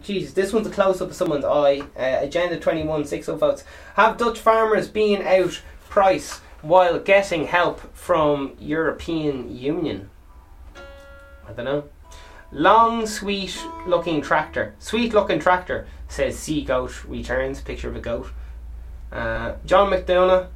Jesus, 0.00 0.32
this 0.32 0.52
one's 0.52 0.68
a 0.68 0.70
close 0.70 1.00
up 1.00 1.10
of 1.10 1.16
someone's 1.16 1.44
eye. 1.44 1.80
Uh, 1.96 2.24
Agenda 2.24 2.56
21, 2.58 3.04
6 3.04 3.26
votes. 3.26 3.64
Have 3.96 4.16
Dutch 4.16 4.38
farmers 4.38 4.86
been 4.86 5.20
out 5.22 5.60
price 5.88 6.38
while 6.60 7.00
getting 7.00 7.48
help 7.48 7.80
from 7.96 8.52
European 8.60 9.54
Union? 9.54 10.08
I 11.48 11.52
don't 11.52 11.64
know. 11.64 11.84
Long, 12.52 13.06
sweet 13.06 13.58
looking 13.86 14.20
tractor. 14.20 14.74
Sweet 14.78 15.14
looking 15.14 15.38
tractor, 15.38 15.86
says 16.08 16.38
Sea 16.38 16.62
Goat 16.62 17.04
Returns. 17.06 17.62
Picture 17.62 17.88
of 17.88 17.96
a 17.96 18.00
goat. 18.00 18.30
Uh, 19.10 19.54
John 19.64 19.90
McDonough, 19.90 20.48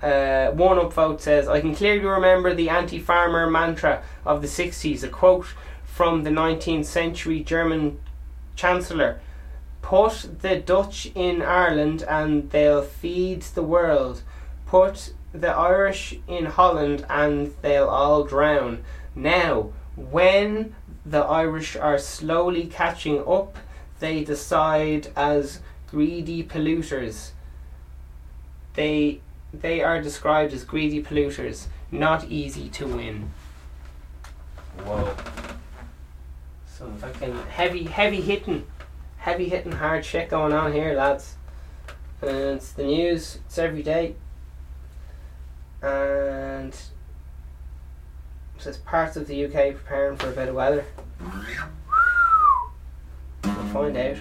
uh, 0.00 0.50
one 0.52 0.78
upvote 0.78 1.20
says, 1.20 1.48
I 1.48 1.60
can 1.60 1.74
clearly 1.74 2.04
remember 2.04 2.54
the 2.54 2.68
anti 2.68 2.98
farmer 2.98 3.50
mantra 3.50 4.02
of 4.24 4.42
the 4.42 4.48
60s, 4.48 5.02
a 5.02 5.08
quote 5.08 5.46
from 5.84 6.22
the 6.22 6.30
19th 6.30 6.86
century 6.86 7.42
German 7.42 8.00
Chancellor 8.56 9.20
Put 9.82 10.40
the 10.40 10.56
Dutch 10.56 11.10
in 11.14 11.42
Ireland 11.42 12.04
and 12.08 12.48
they'll 12.50 12.82
feed 12.82 13.42
the 13.42 13.62
world. 13.62 14.22
Put 14.64 15.12
the 15.34 15.50
Irish 15.50 16.18
in 16.28 16.46
Holland 16.46 17.04
and 17.10 17.52
they'll 17.60 17.88
all 17.88 18.22
drown. 18.22 18.84
Now, 19.14 19.72
when 19.96 20.74
the 21.04 21.20
Irish 21.20 21.76
are 21.76 21.98
slowly 21.98 22.66
catching 22.66 23.20
up, 23.26 23.56
they 23.98 24.24
decide 24.24 25.08
as 25.16 25.60
greedy 25.88 26.42
polluters. 26.42 27.30
They 28.74 29.20
they 29.52 29.82
are 29.82 30.00
described 30.00 30.52
as 30.54 30.64
greedy 30.64 31.02
polluters, 31.02 31.66
not 31.90 32.24
easy 32.28 32.68
to 32.70 32.86
win. 32.86 33.30
Whoa. 34.84 35.14
Some 36.66 36.96
fucking 36.96 37.36
heavy, 37.48 37.84
heavy 37.84 38.22
hitting, 38.22 38.66
heavy 39.18 39.48
hitting 39.48 39.72
hard 39.72 40.04
shit 40.04 40.30
going 40.30 40.54
on 40.54 40.72
here, 40.72 40.94
lads. 40.94 41.36
And 42.22 42.30
it's 42.30 42.72
the 42.72 42.84
news, 42.84 43.40
it's 43.46 43.58
every 43.58 43.82
day. 43.82 44.14
And 45.82 46.74
says 48.62 48.78
parts 48.78 49.16
of 49.16 49.26
the 49.26 49.44
UK 49.44 49.74
preparing 49.74 50.16
for 50.16 50.28
a 50.28 50.32
bit 50.32 50.48
of 50.48 50.54
weather. 50.54 50.84
We'll 53.44 53.54
find 53.72 53.96
out. 53.96 54.16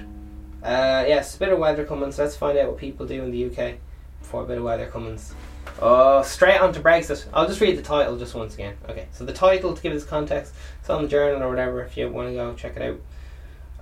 Uh, 0.64 1.06
yes, 1.08 1.36
a 1.36 1.39
bit 1.39 1.50
of 1.50 1.60
weather 1.60 1.86
coming, 1.86 2.12
so 2.12 2.24
let's 2.24 2.36
find 2.36 2.58
out 2.58 2.70
what 2.70 2.78
people 2.78 3.06
do 3.06 3.24
in 3.24 3.32
the 3.32 3.46
UK 3.46 3.76
before 4.20 4.44
a 4.44 4.46
bit 4.46 4.58
of 4.58 4.64
weather 4.64 4.88
comes. 4.88 5.34
Oh, 5.80 6.22
straight 6.24 6.60
on 6.60 6.74
to 6.74 6.80
Brexit. 6.80 7.26
I'll 7.34 7.48
just 7.48 7.62
read 7.62 7.78
the 7.78 7.82
title 7.82 8.18
just 8.18 8.36
once 8.36 8.56
again. 8.56 8.78
Okay, 8.89 9.08
so 9.12 9.26
the 9.26 9.34
title, 9.34 9.74
to 9.76 9.82
give 9.82 9.94
this 9.94 10.04
context, 10.04 10.54
it's 10.80 10.89
on 10.89 11.04
the 11.04 11.08
journal 11.08 11.44
or 11.44 11.50
whatever 11.50 11.84
if 11.84 11.96
you 11.98 12.10
want 12.10 12.30
to 12.30 12.34
go 12.34 12.54
check 12.54 12.76
it 12.76 12.82
out. 12.82 13.00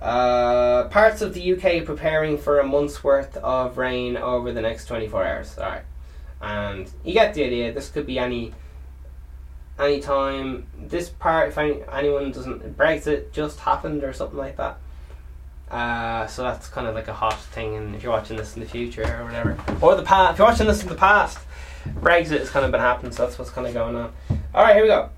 Uh, 0.00 0.88
parts 0.88 1.20
of 1.20 1.34
the 1.34 1.52
UK 1.52 1.84
preparing 1.84 2.38
for 2.38 2.58
a 2.58 2.66
month's 2.66 3.04
worth 3.04 3.36
of 3.38 3.76
rain 3.76 4.16
over 4.16 4.52
the 4.52 4.62
next 4.62 4.86
24 4.86 5.26
hours. 5.26 5.58
Alright. 5.58 5.82
And 6.40 6.90
you 7.04 7.12
get 7.12 7.34
the 7.34 7.44
idea. 7.44 7.72
This 7.72 7.90
could 7.90 8.06
be 8.06 8.18
any 8.18 8.54
any 9.80 10.00
time. 10.00 10.66
This 10.78 11.08
part, 11.08 11.48
if 11.48 11.58
any, 11.58 11.82
anyone 11.92 12.30
doesn't. 12.32 12.76
Brexit 12.76 13.32
just 13.32 13.60
happened 13.60 14.04
or 14.04 14.12
something 14.12 14.38
like 14.38 14.56
that. 14.56 14.78
Uh, 15.70 16.26
so 16.26 16.42
that's 16.42 16.68
kind 16.68 16.86
of 16.86 16.94
like 16.94 17.06
a 17.06 17.12
hot 17.12 17.38
thing, 17.38 17.76
and 17.76 17.94
if 17.94 18.02
you're 18.02 18.10
watching 18.12 18.36
this 18.36 18.54
in 18.56 18.60
the 18.60 18.68
future 18.68 19.18
or 19.20 19.24
whatever, 19.24 19.56
or 19.80 19.94
the 19.94 20.02
past, 20.02 20.32
if 20.32 20.38
you're 20.38 20.48
watching 20.48 20.66
this 20.66 20.82
in 20.82 20.88
the 20.88 20.96
past, 20.96 21.38
Brexit 21.86 22.40
has 22.40 22.50
kind 22.50 22.64
of 22.64 22.72
been 22.72 22.80
happening, 22.80 23.12
so 23.12 23.24
that's 23.24 23.38
what's 23.38 23.52
kind 23.52 23.68
of 23.68 23.72
going 23.72 23.94
on. 23.94 24.12
All 24.52 24.64
right, 24.64 24.74
here 24.74 24.82
we 24.82 24.88
go. 24.88 25.10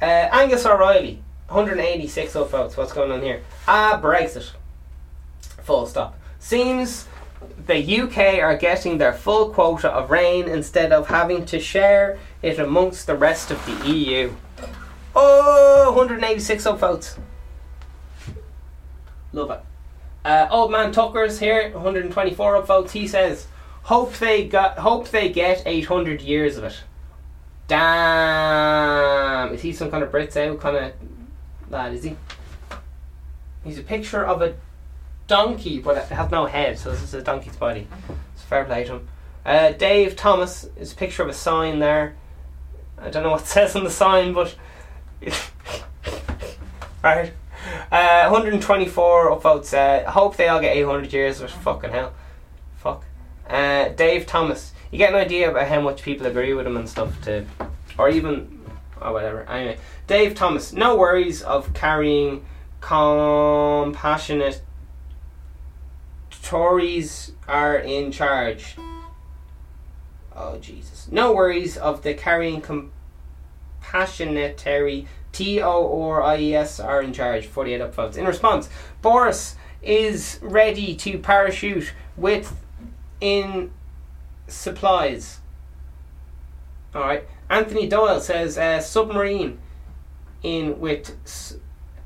Uh, 0.00 0.04
Angus 0.04 0.64
O'Reilly, 0.64 1.22
186 1.48 2.32
votes. 2.32 2.76
What's 2.76 2.92
going 2.92 3.10
on 3.12 3.20
here? 3.20 3.42
Ah, 3.68 4.00
Brexit. 4.02 4.52
Full 5.62 5.86
stop. 5.86 6.18
Seems 6.38 7.06
the 7.66 8.00
UK 8.00 8.40
are 8.40 8.56
getting 8.56 8.98
their 8.98 9.12
full 9.12 9.50
quota 9.50 9.90
of 9.90 10.10
rain 10.10 10.48
instead 10.48 10.92
of 10.92 11.08
having 11.08 11.44
to 11.46 11.60
share 11.60 12.18
it 12.42 12.58
amongst 12.58 13.06
the 13.06 13.16
rest 13.16 13.50
of 13.50 13.64
the 13.66 13.90
EU. 13.90 14.32
Oh, 15.14 15.92
186 15.96 16.64
upvotes. 16.64 17.18
Love 19.32 19.50
it. 19.50 19.60
Uh, 20.24 20.48
old 20.50 20.70
man 20.70 20.92
Tucker's 20.92 21.38
here, 21.38 21.70
124 21.70 22.62
upvotes. 22.62 22.90
He 22.90 23.06
says, 23.06 23.46
"Hope 23.84 24.14
they 24.14 24.46
got, 24.46 24.78
hope 24.78 25.08
they 25.08 25.28
get 25.28 25.62
800 25.64 26.20
years 26.20 26.56
of 26.56 26.64
it." 26.64 26.82
Damn, 27.68 29.52
is 29.52 29.62
he 29.62 29.72
some 29.72 29.90
kind 29.90 30.02
of 30.02 30.10
Brits 30.10 30.36
out 30.36 30.60
kind 30.60 30.76
of 30.76 30.92
lad? 31.70 31.92
Is 31.92 32.04
he? 32.04 32.16
He's 33.64 33.78
a 33.78 33.82
picture 33.82 34.24
of 34.24 34.42
a 34.42 34.54
donkey, 35.26 35.78
but 35.80 35.96
it 35.96 36.04
has 36.04 36.30
no 36.30 36.46
head, 36.46 36.78
so 36.78 36.90
this 36.90 37.02
is 37.02 37.14
a 37.14 37.22
donkey's 37.22 37.56
body. 37.56 37.86
It's 38.34 38.42
fair 38.42 38.64
play 38.64 38.84
to 38.84 38.92
him. 38.94 39.08
Uh, 39.44 39.70
Dave 39.72 40.16
Thomas 40.16 40.68
is 40.76 40.92
a 40.92 40.96
picture 40.96 41.22
of 41.22 41.28
a 41.28 41.34
sign 41.34 41.78
there. 41.78 42.16
I 42.98 43.10
don't 43.10 43.22
know 43.22 43.30
what 43.30 43.42
it 43.42 43.46
says 43.46 43.76
on 43.76 43.84
the 43.84 43.90
sign, 43.90 44.32
but 44.32 44.54
right. 47.02 47.32
Uh, 47.90 48.28
124 48.28 49.30
upvotes. 49.30 49.74
Uh, 49.74 50.10
hope 50.10 50.36
they 50.36 50.48
all 50.48 50.60
get 50.60 50.76
800 50.76 51.12
years 51.12 51.40
of 51.40 51.50
fucking 51.50 51.90
hell. 51.90 52.12
Fuck. 52.76 53.04
Uh, 53.48 53.88
Dave 53.90 54.26
Thomas. 54.26 54.72
You 54.90 54.98
get 54.98 55.10
an 55.10 55.16
idea 55.16 55.50
about 55.50 55.68
how 55.68 55.80
much 55.80 56.02
people 56.02 56.26
agree 56.26 56.54
with 56.54 56.66
him 56.66 56.76
and 56.76 56.88
stuff, 56.88 57.20
to, 57.22 57.44
or 57.98 58.08
even, 58.08 58.60
or 59.00 59.12
whatever. 59.12 59.42
Anyway, 59.48 59.78
Dave 60.06 60.34
Thomas. 60.34 60.72
No 60.72 60.96
worries 60.96 61.42
of 61.42 61.74
carrying 61.74 62.44
compassionate. 62.80 64.62
Tories 66.46 67.32
are 67.48 67.76
in 67.76 68.12
charge. 68.12 68.76
Oh 70.32 70.58
Jesus! 70.58 71.08
No 71.10 71.32
worries 71.32 71.76
of 71.76 72.02
the 72.02 72.14
carrying 72.14 72.62
compassionatary 72.62 75.08
T 75.32 75.60
O 75.60 76.02
R 76.02 76.22
I 76.22 76.38
E 76.38 76.54
S 76.54 76.78
are 76.78 77.02
in 77.02 77.12
charge. 77.12 77.46
Forty 77.46 77.74
eight 77.74 77.80
upvotes. 77.80 78.16
In 78.16 78.26
response, 78.26 78.68
Boris 79.02 79.56
is 79.82 80.38
ready 80.40 80.94
to 80.94 81.18
parachute 81.18 81.92
with 82.16 82.54
in 83.20 83.72
supplies. 84.46 85.40
All 86.94 87.02
right. 87.02 87.26
Anthony 87.50 87.88
Doyle 87.88 88.20
says 88.20 88.56
uh, 88.56 88.78
submarine 88.80 89.58
in 90.44 90.78
with 90.78 91.16
s- 91.24 91.56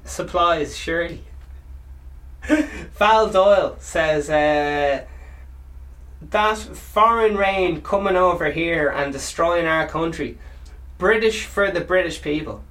supplies. 0.04 0.78
Surely. 0.78 1.24
Val 2.98 3.30
Doyle 3.30 3.76
says 3.80 4.30
uh, 4.30 5.04
that 6.22 6.58
foreign 6.58 7.36
rain 7.36 7.80
coming 7.82 8.16
over 8.16 8.50
here 8.50 8.88
and 8.88 9.12
destroying 9.12 9.66
our 9.66 9.86
country. 9.86 10.38
British 10.98 11.46
for 11.46 11.70
the 11.70 11.80
British 11.80 12.20
people. 12.20 12.62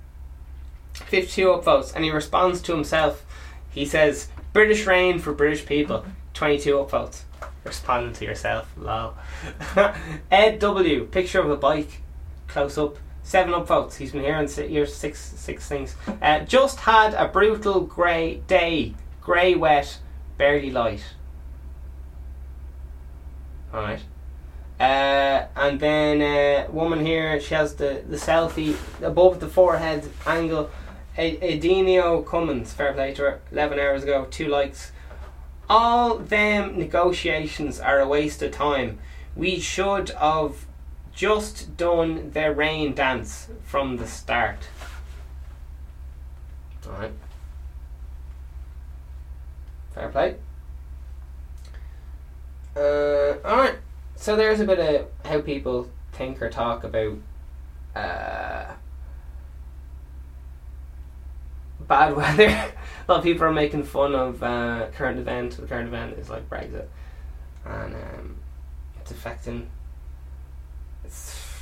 52 0.93 1.45
upvotes, 1.47 1.93
and 1.95 2.03
he 2.03 2.11
responds 2.11 2.61
to 2.61 2.73
himself. 2.73 3.25
He 3.71 3.85
says, 3.85 4.27
British 4.53 4.85
rain 4.85 5.19
for 5.19 5.33
British 5.33 5.65
people. 5.65 6.05
22 6.33 6.73
upvotes. 6.73 7.21
Responding 7.63 8.13
to 8.13 8.25
yourself, 8.25 8.71
lol. 8.77 9.15
Ed 10.31 10.59
W, 10.59 11.05
picture 11.05 11.39
of 11.39 11.49
a 11.49 11.57
bike, 11.57 12.01
close 12.47 12.77
up. 12.77 12.97
Seven 13.21 13.53
upvotes. 13.53 13.95
He's 13.97 14.13
been 14.13 14.23
here 14.23 14.43
here 14.67 14.87
six 14.87 15.19
six 15.19 15.67
things. 15.67 15.95
Uh, 16.19 16.39
just 16.39 16.79
had 16.79 17.13
a 17.13 17.27
brutal 17.27 17.81
grey 17.81 18.41
day. 18.47 18.95
Grey 19.21 19.55
wet, 19.55 19.99
barely 20.37 20.71
light. 20.71 21.03
Alright. 23.73 24.01
Uh, 24.79 25.45
and 25.55 25.79
then 25.79 26.21
uh, 26.21 26.71
woman 26.71 27.05
here, 27.05 27.39
she 27.39 27.53
has 27.53 27.75
the, 27.75 28.03
the 28.07 28.15
selfie 28.15 28.75
above 29.03 29.39
the 29.39 29.47
forehead 29.47 30.09
angle. 30.25 30.69
Edinio 31.17 32.25
Cummins, 32.25 32.71
fair 32.71 32.93
play 32.93 33.13
to 33.15 33.23
her, 33.23 33.41
11 33.51 33.77
hours 33.77 34.03
ago, 34.03 34.25
two 34.31 34.47
likes. 34.47 34.93
All 35.69 36.17
them 36.17 36.79
negotiations 36.79 37.79
are 37.79 37.99
a 37.99 38.07
waste 38.07 38.41
of 38.41 38.51
time. 38.51 38.99
We 39.35 39.59
should 39.59 40.09
have 40.11 40.65
just 41.13 41.75
done 41.75 42.31
their 42.31 42.53
rain 42.53 42.95
dance 42.95 43.49
from 43.63 43.97
the 43.97 44.07
start. 44.07 44.59
Alright. 46.87 47.11
Fair 49.99 50.07
play. 50.07 50.35
Uh, 52.73 53.45
alright. 53.45 53.75
So 54.15 54.37
there's 54.37 54.61
a 54.61 54.65
bit 54.65 54.79
of 54.79 55.07
how 55.25 55.41
people 55.41 55.89
think 56.13 56.41
or 56.41 56.49
talk 56.49 56.85
about 56.85 57.17
uh, 57.97 58.75
bad 61.81 62.15
weather. 62.15 62.47
a 62.47 62.71
lot 63.09 63.17
of 63.17 63.23
people 63.23 63.43
are 63.43 63.51
making 63.51 63.83
fun 63.83 64.15
of 64.15 64.41
uh, 64.41 64.87
current 64.93 65.19
event. 65.19 65.57
The 65.57 65.67
current 65.67 65.89
event 65.89 66.17
is 66.17 66.29
like 66.29 66.49
Brexit, 66.49 66.87
and 67.65 67.93
um, 67.93 68.37
it's 69.01 69.11
affecting. 69.11 69.69
It's. 71.03 71.45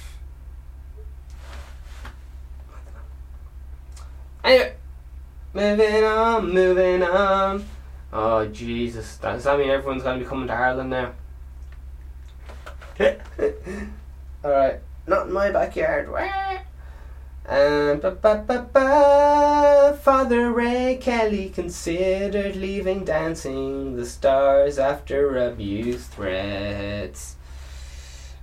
Anyway, 4.43 4.75
moving 5.53 6.03
on, 6.05 6.53
moving 6.53 7.03
on. 7.03 7.65
Oh 8.11 8.45
Jesus! 8.47 9.17
Does 9.17 9.43
that 9.43 9.57
mean 9.57 9.69
everyone's 9.69 10.03
going 10.03 10.19
to 10.19 10.25
be 10.25 10.29
coming 10.29 10.47
to 10.47 10.53
Ireland 10.53 10.89
now? 10.89 11.13
All 14.43 14.51
right, 14.51 14.79
not 15.05 15.27
in 15.27 15.33
my 15.33 15.51
backyard. 15.51 16.09
Wah. 16.11 16.59
Um, 17.49 17.99
ba, 17.99 18.11
ba, 18.11 18.43
ba, 18.45 18.67
ba. 18.73 19.97
Father 20.01 20.51
Ray 20.51 20.97
Kelly 20.99 21.49
considered 21.49 22.57
leaving 22.57 23.05
Dancing 23.05 23.95
the 23.95 24.05
Stars 24.05 24.77
after 24.77 25.37
abuse 25.37 26.07
threats. 26.07 27.37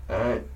Alright. 0.08 0.46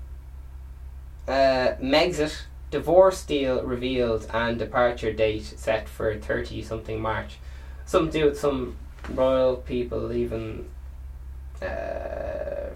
Uh, 1.27 1.75
Megxit 1.79 2.41
divorce 2.71 3.23
deal 3.23 3.63
revealed 3.63 4.27
and 4.33 4.57
departure 4.57 5.13
date 5.13 5.43
set 5.43 5.87
for 5.87 6.17
30 6.17 6.63
something 6.63 6.99
March. 6.99 7.37
Something 7.85 8.11
to 8.11 8.19
do 8.19 8.25
with 8.25 8.39
some 8.39 8.77
royal 9.09 9.57
people 9.57 10.11
even 10.11 10.65
Uh, 11.61 12.69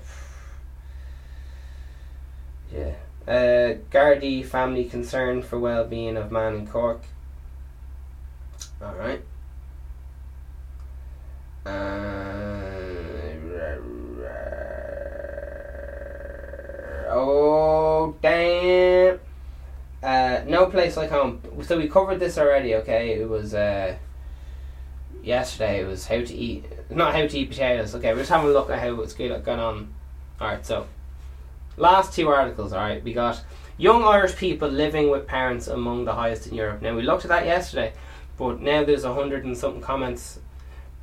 yeah. 2.71 2.95
Uh, 3.25 3.75
family 4.43 4.83
concerned 4.83 5.45
for 5.45 5.57
well-being 5.57 6.17
of 6.17 6.31
man 6.31 6.55
in 6.55 6.67
Cork. 6.67 7.01
All 8.81 8.95
right. 8.95 9.21
Uh, 11.65 11.71
oh 17.09 18.15
damn! 18.21 19.19
Uh, 20.01 20.41
no 20.45 20.65
place 20.65 20.97
like 20.97 21.09
home. 21.09 21.41
So 21.63 21.77
we 21.77 21.87
covered 21.87 22.19
this 22.19 22.37
already. 22.37 22.75
Okay, 22.75 23.13
it 23.13 23.29
was 23.29 23.53
uh, 23.53 23.95
yesterday. 25.23 25.81
It 25.81 25.87
was 25.87 26.07
how 26.07 26.21
to 26.21 26.33
eat, 26.33 26.65
not 26.89 27.13
how 27.13 27.25
to 27.25 27.37
eat 27.37 27.49
potatoes. 27.49 27.95
Okay, 27.95 28.13
we're 28.13 28.19
just 28.19 28.31
having 28.31 28.49
a 28.49 28.53
look 28.53 28.69
at 28.69 28.79
how 28.79 28.99
it's 29.01 29.13
going 29.13 29.47
on. 29.47 29.93
All 30.39 30.47
right, 30.47 30.65
so 30.65 30.87
last 31.77 32.13
two 32.13 32.27
articles, 32.27 32.73
alright, 32.73 33.03
we 33.03 33.13
got 33.13 33.43
young 33.77 34.03
Irish 34.03 34.35
people 34.35 34.69
living 34.69 35.09
with 35.09 35.27
parents 35.27 35.67
among 35.67 36.05
the 36.05 36.13
highest 36.13 36.47
in 36.47 36.55
Europe. 36.55 36.81
Now 36.81 36.95
we 36.95 37.01
looked 37.01 37.25
at 37.25 37.29
that 37.29 37.45
yesterday, 37.45 37.93
but 38.37 38.59
now 38.61 38.83
there's 38.83 39.03
a 39.03 39.13
hundred 39.13 39.45
and 39.45 39.57
something 39.57 39.81
comments. 39.81 40.39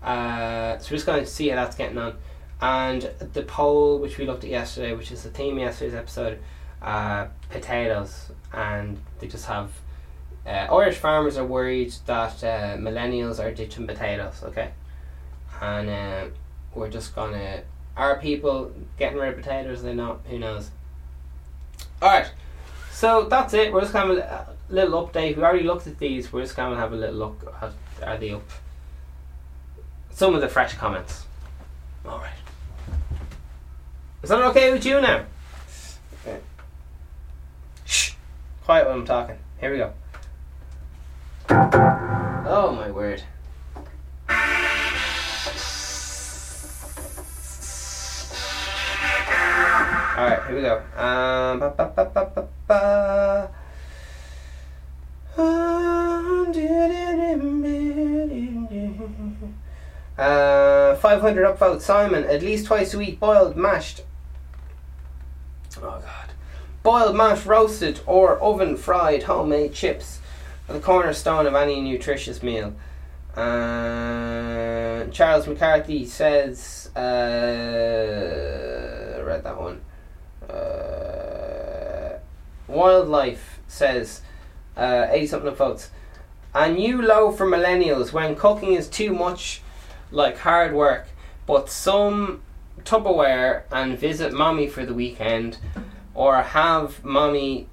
Uh, 0.03 0.79
so 0.79 0.91
we're 0.91 0.97
just 0.97 1.07
going 1.07 1.23
to 1.23 1.31
see 1.31 1.49
how 1.49 1.57
that's 1.57 1.77
getting 1.77 1.99
on. 1.99 2.17
And 2.63 3.03
the 3.33 3.43
poll 3.43 3.99
which 3.99 4.19
we 4.19 4.27
looked 4.27 4.45
at 4.45 4.51
yesterday, 4.51 4.95
which 4.95 5.11
is 5.11 5.23
the 5.23 5.31
theme 5.31 5.55
of 5.57 5.63
yesterday's 5.63 5.95
episode, 5.95 6.39
uh, 6.83 7.27
potatoes, 7.49 8.31
and 8.53 8.99
they 9.19 9.29
just 9.29 9.47
have 9.47 9.71
uh, 10.47 10.75
Irish 10.75 10.97
farmers 10.97 11.37
are 11.37 11.45
worried 11.45 11.93
that 12.07 12.43
uh, 12.43 12.77
millennials 12.77 13.43
are 13.43 13.51
ditching 13.53 13.87
potatoes. 13.87 14.43
Okay, 14.45 14.71
and 15.61 15.89
uh, 15.89 16.25
we're 16.75 16.91
just 16.91 17.15
gonna 17.15 17.63
are 17.97 18.19
people 18.19 18.73
getting 18.99 19.19
rid 19.19 19.31
of 19.31 19.37
potatoes? 19.37 19.81
Are 19.81 19.83
they 19.83 19.95
not? 19.95 20.21
Who 20.29 20.39
knows? 20.39 20.71
Alright, 22.03 22.33
so 22.93 23.25
that's 23.25 23.53
it. 23.53 23.73
We're 23.73 23.83
just 23.83 23.93
kind 23.93 24.11
of 24.11 24.19
a 24.19 24.57
little 24.71 25.07
update. 25.07 25.37
We 25.37 25.43
already 25.43 25.65
looked 25.65 25.87
at 25.87 25.99
these. 25.99 26.33
We're 26.33 26.43
just 26.43 26.57
to 26.57 26.63
have 26.63 26.93
a 26.93 26.97
little 26.97 27.17
look. 27.17 27.55
At, 27.61 27.73
are 28.03 28.17
they 28.17 28.31
up? 28.31 28.49
Some 30.11 30.35
of 30.35 30.41
the 30.41 30.49
fresh 30.49 30.75
comments. 30.75 31.27
Alright. 32.07 32.31
Is 34.23 34.31
that 34.31 34.43
okay 34.45 34.73
with 34.73 34.85
you 34.85 35.01
now? 35.01 35.25
Okay. 36.23 36.41
Shh. 37.85 38.13
Quiet 38.65 38.87
when 38.87 39.01
I'm 39.01 39.07
talking. 39.07 39.37
Here 39.61 39.73
we 39.73 39.79
go. 39.79 39.93
Oh 41.53 42.73
my 42.77 42.93
word. 42.93 43.25
Alright, 50.17 50.47
here 50.47 50.55
we 50.55 50.63
go. 50.63 50.77
Um, 50.97 51.59
ba, 51.59 51.75
ba, 51.77 51.93
ba, 51.97 52.05
ba, 52.15 52.33
ba, 52.35 52.49
ba. 52.69 53.51
Uh, 60.17 60.95
500 60.97 61.59
upvote 61.59 61.81
Simon, 61.81 62.25
at 62.25 62.43
least 62.43 62.67
twice 62.67 62.95
a 62.95 62.99
week, 62.99 63.19
boiled, 63.19 63.57
mashed. 63.57 64.03
Oh 65.79 65.99
god. 66.01 66.31
Boiled, 66.85 67.17
mashed, 67.17 67.47
roasted, 67.47 68.01
or 68.07 68.39
oven 68.39 68.77
fried 68.77 69.25
homemade 69.25 69.73
chips 69.73 70.20
the 70.71 70.81
cornerstone 70.81 71.47
of 71.47 71.55
any 71.55 71.81
nutritious 71.81 72.43
meal. 72.43 72.75
Uh, 73.37 75.05
Charles 75.11 75.47
McCarthy 75.47 76.05
says, 76.07 76.91
uh, 76.97 77.01
read 79.25 79.45
that 79.45 79.61
one. 79.61 79.81
Uh, 80.49 82.19
Wildlife 82.69 83.61
says, 83.67 84.23
uh, 84.77 85.07
80 85.11 85.27
something 85.27 85.55
votes. 85.55 85.91
A 86.55 86.71
new 86.71 87.01
low 87.01 87.31
for 87.31 87.47
millennials 87.47 88.13
when 88.13 88.35
cooking 88.35 88.73
is 88.75 88.89
too 88.89 89.13
much 89.13 89.63
like 90.11 90.39
hard 90.39 90.75
work, 90.75 91.07
but 91.47 91.71
some 91.71 92.43
Tupperware 92.85 93.63
and 93.71 93.99
visit 93.99 94.33
mommy 94.33 94.67
for 94.67 94.85
the 94.87 94.95
weekend, 94.95 95.59
or 96.15 96.43
have 96.43 97.05
mommy. 97.05 97.69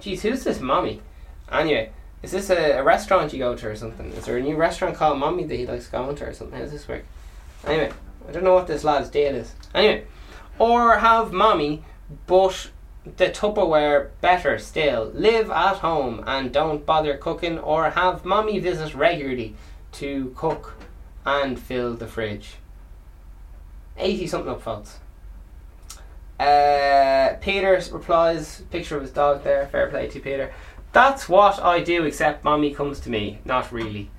Jeez, 0.00 0.20
who's 0.20 0.44
this 0.44 0.60
mommy? 0.60 1.00
Anyway, 1.50 1.90
is 2.22 2.32
this 2.32 2.50
a, 2.50 2.78
a 2.78 2.82
restaurant 2.82 3.32
you 3.32 3.38
go 3.38 3.54
to 3.54 3.68
or 3.68 3.76
something? 3.76 4.12
Is 4.12 4.24
there 4.24 4.36
a 4.36 4.42
new 4.42 4.56
restaurant 4.56 4.96
called 4.96 5.18
Mommy 5.18 5.44
that 5.44 5.56
he 5.56 5.66
likes 5.66 5.86
going 5.86 6.16
to 6.16 6.26
or 6.26 6.32
something? 6.32 6.56
How 6.56 6.64
does 6.64 6.72
this 6.72 6.88
work? 6.88 7.04
Anyway, 7.64 7.92
I 8.28 8.32
don't 8.32 8.44
know 8.44 8.54
what 8.54 8.66
this 8.66 8.84
lad's 8.84 9.10
deal 9.10 9.34
is. 9.34 9.54
Anyway, 9.74 10.04
or 10.58 10.98
have 10.98 11.32
mommy, 11.32 11.84
but 12.26 12.70
the 13.16 13.28
Tupperware 13.28 14.10
better 14.20 14.58
still. 14.58 15.10
Live 15.14 15.50
at 15.50 15.76
home 15.76 16.24
and 16.26 16.52
don't 16.52 16.84
bother 16.84 17.16
cooking, 17.16 17.58
or 17.58 17.90
have 17.90 18.24
mommy 18.24 18.58
visit 18.58 18.94
regularly 18.94 19.54
to 19.92 20.32
cook 20.36 20.74
and 21.24 21.58
fill 21.58 21.94
the 21.94 22.06
fridge. 22.06 22.56
80 23.96 24.26
something 24.26 24.52
up, 24.52 24.62
folks. 24.62 24.98
Uh, 26.38 27.34
Peter 27.40 27.80
replies, 27.92 28.62
picture 28.70 28.96
of 28.96 29.02
his 29.02 29.10
dog 29.10 29.42
there, 29.42 29.66
fair 29.68 29.88
play 29.88 30.08
to 30.08 30.20
Peter. 30.20 30.52
That's 30.92 31.28
what 31.28 31.60
I 31.60 31.80
do, 31.82 32.04
except 32.04 32.44
mommy 32.44 32.74
comes 32.74 33.00
to 33.00 33.10
me. 33.10 33.38
Not 33.44 33.72
really. 33.72 34.10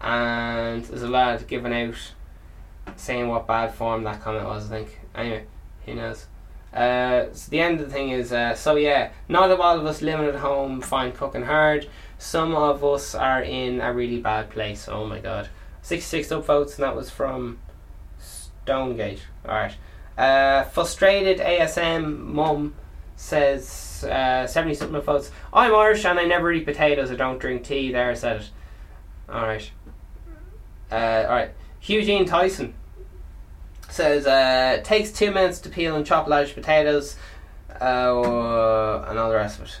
And 0.00 0.84
there's 0.84 1.02
a 1.02 1.08
lad 1.08 1.46
giving 1.46 1.72
out 1.72 2.12
saying 2.96 3.28
what 3.28 3.46
bad 3.46 3.74
form 3.74 4.04
that 4.04 4.20
comment 4.20 4.44
was, 4.44 4.70
I 4.70 4.76
think. 4.76 5.00
Anyway, 5.14 5.44
who 5.86 5.94
knows? 5.94 6.26
Uh, 6.72 7.32
so 7.32 7.50
the 7.50 7.60
end 7.60 7.80
of 7.80 7.86
the 7.86 7.92
thing 7.92 8.10
is, 8.10 8.32
uh, 8.32 8.54
so 8.54 8.74
yeah, 8.74 9.10
not 9.28 9.50
all 9.50 9.78
of 9.78 9.86
us 9.86 10.02
living 10.02 10.26
at 10.26 10.34
home 10.34 10.80
find 10.80 11.14
cooking 11.14 11.44
hard. 11.44 11.88
Some 12.18 12.54
of 12.54 12.84
us 12.84 13.14
are 13.14 13.42
in 13.42 13.80
a 13.80 13.92
really 13.92 14.20
bad 14.20 14.50
place. 14.50 14.88
Oh 14.88 15.06
my 15.06 15.20
god. 15.20 15.48
66 15.82 16.28
upvotes, 16.28 16.74
and 16.76 16.84
that 16.84 16.96
was 16.96 17.10
from 17.10 17.58
Stonegate. 18.18 19.22
Alright. 19.44 19.76
Uh, 20.16 20.62
frustrated 20.64 21.38
ASM 21.38 22.18
mum 22.18 22.74
says 23.16 24.04
uh, 24.08 24.46
70 24.46 24.74
something 24.74 25.00
votes. 25.00 25.30
I'm 25.52 25.74
Irish 25.74 26.04
and 26.04 26.18
I 26.18 26.24
never 26.24 26.52
eat 26.52 26.64
potatoes. 26.64 27.10
I 27.10 27.16
don't 27.16 27.38
drink 27.38 27.64
tea. 27.64 27.92
There, 27.92 28.10
I 28.10 28.14
said 28.14 28.40
it. 28.42 28.50
Alright. 29.28 29.70
Uh, 30.90 30.94
Alright. 30.94 31.50
Eugene 31.82 32.24
Tyson 32.26 32.74
says 33.88 34.26
uh, 34.26 34.80
takes 34.82 35.12
two 35.12 35.30
minutes 35.30 35.60
to 35.60 35.68
peel 35.68 35.96
and 35.96 36.06
chop 36.06 36.28
large 36.28 36.54
potatoes 36.54 37.16
uh, 37.80 39.04
and 39.08 39.18
all 39.18 39.30
the 39.30 39.36
rest 39.36 39.60
of 39.60 39.66
it. 39.66 39.80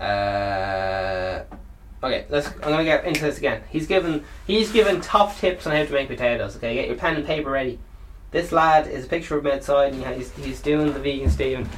Uh, 0.00 1.44
okay, 2.02 2.26
let's. 2.28 2.48
I'm 2.48 2.70
gonna 2.70 2.84
get 2.84 3.04
into 3.04 3.22
this 3.22 3.38
again. 3.38 3.62
He's 3.70 3.86
given 3.86 4.24
he's 4.46 4.72
given 4.72 5.00
top 5.00 5.36
tips 5.36 5.66
on 5.66 5.76
how 5.76 5.84
to 5.84 5.92
make 5.92 6.08
potatoes. 6.08 6.56
Okay, 6.56 6.74
get 6.74 6.88
your 6.88 6.96
pen 6.96 7.16
and 7.16 7.26
paper 7.26 7.50
ready. 7.50 7.78
This 8.34 8.50
lad 8.50 8.88
is 8.88 9.04
a 9.04 9.08
picture 9.08 9.38
of 9.38 9.46
him 9.46 9.52
outside, 9.52 9.92
and 9.92 10.16
he's 10.16 10.32
he's 10.32 10.60
doing 10.60 10.92
the 10.92 10.98
vegan 10.98 11.30
Stephen. 11.30 11.68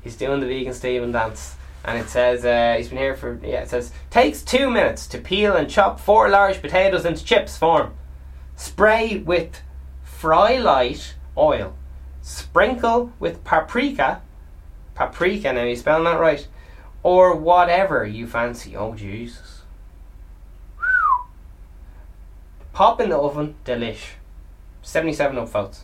He's 0.00 0.16
doing 0.16 0.40
the 0.40 0.46
vegan 0.46 0.72
Stephen 0.72 1.12
dance, 1.12 1.54
and 1.84 1.98
it 1.98 2.08
says 2.08 2.46
uh, 2.46 2.76
he's 2.78 2.88
been 2.88 2.96
here 2.96 3.14
for 3.14 3.38
yeah. 3.42 3.60
It 3.60 3.68
says 3.68 3.92
takes 4.08 4.40
two 4.40 4.70
minutes 4.70 5.06
to 5.08 5.18
peel 5.18 5.54
and 5.54 5.68
chop 5.68 6.00
four 6.00 6.30
large 6.30 6.62
potatoes 6.62 7.04
into 7.04 7.22
chips 7.22 7.58
form. 7.58 7.92
Spray 8.56 9.18
with 9.18 9.60
fry 10.02 10.56
light 10.56 11.14
oil. 11.36 11.76
Sprinkle 12.22 13.12
with 13.20 13.44
paprika. 13.44 14.22
Paprika. 14.94 15.52
Now 15.52 15.64
you 15.64 15.76
spelling 15.76 16.04
that 16.04 16.18
right, 16.18 16.48
or 17.02 17.36
whatever 17.36 18.06
you 18.06 18.26
fancy. 18.26 18.74
Oh 18.74 18.94
Jesus. 18.94 19.60
Pop 22.72 22.98
in 22.98 23.10
the 23.10 23.18
oven, 23.18 23.56
delish. 23.66 24.14
77 24.86 25.36
upvotes. 25.36 25.80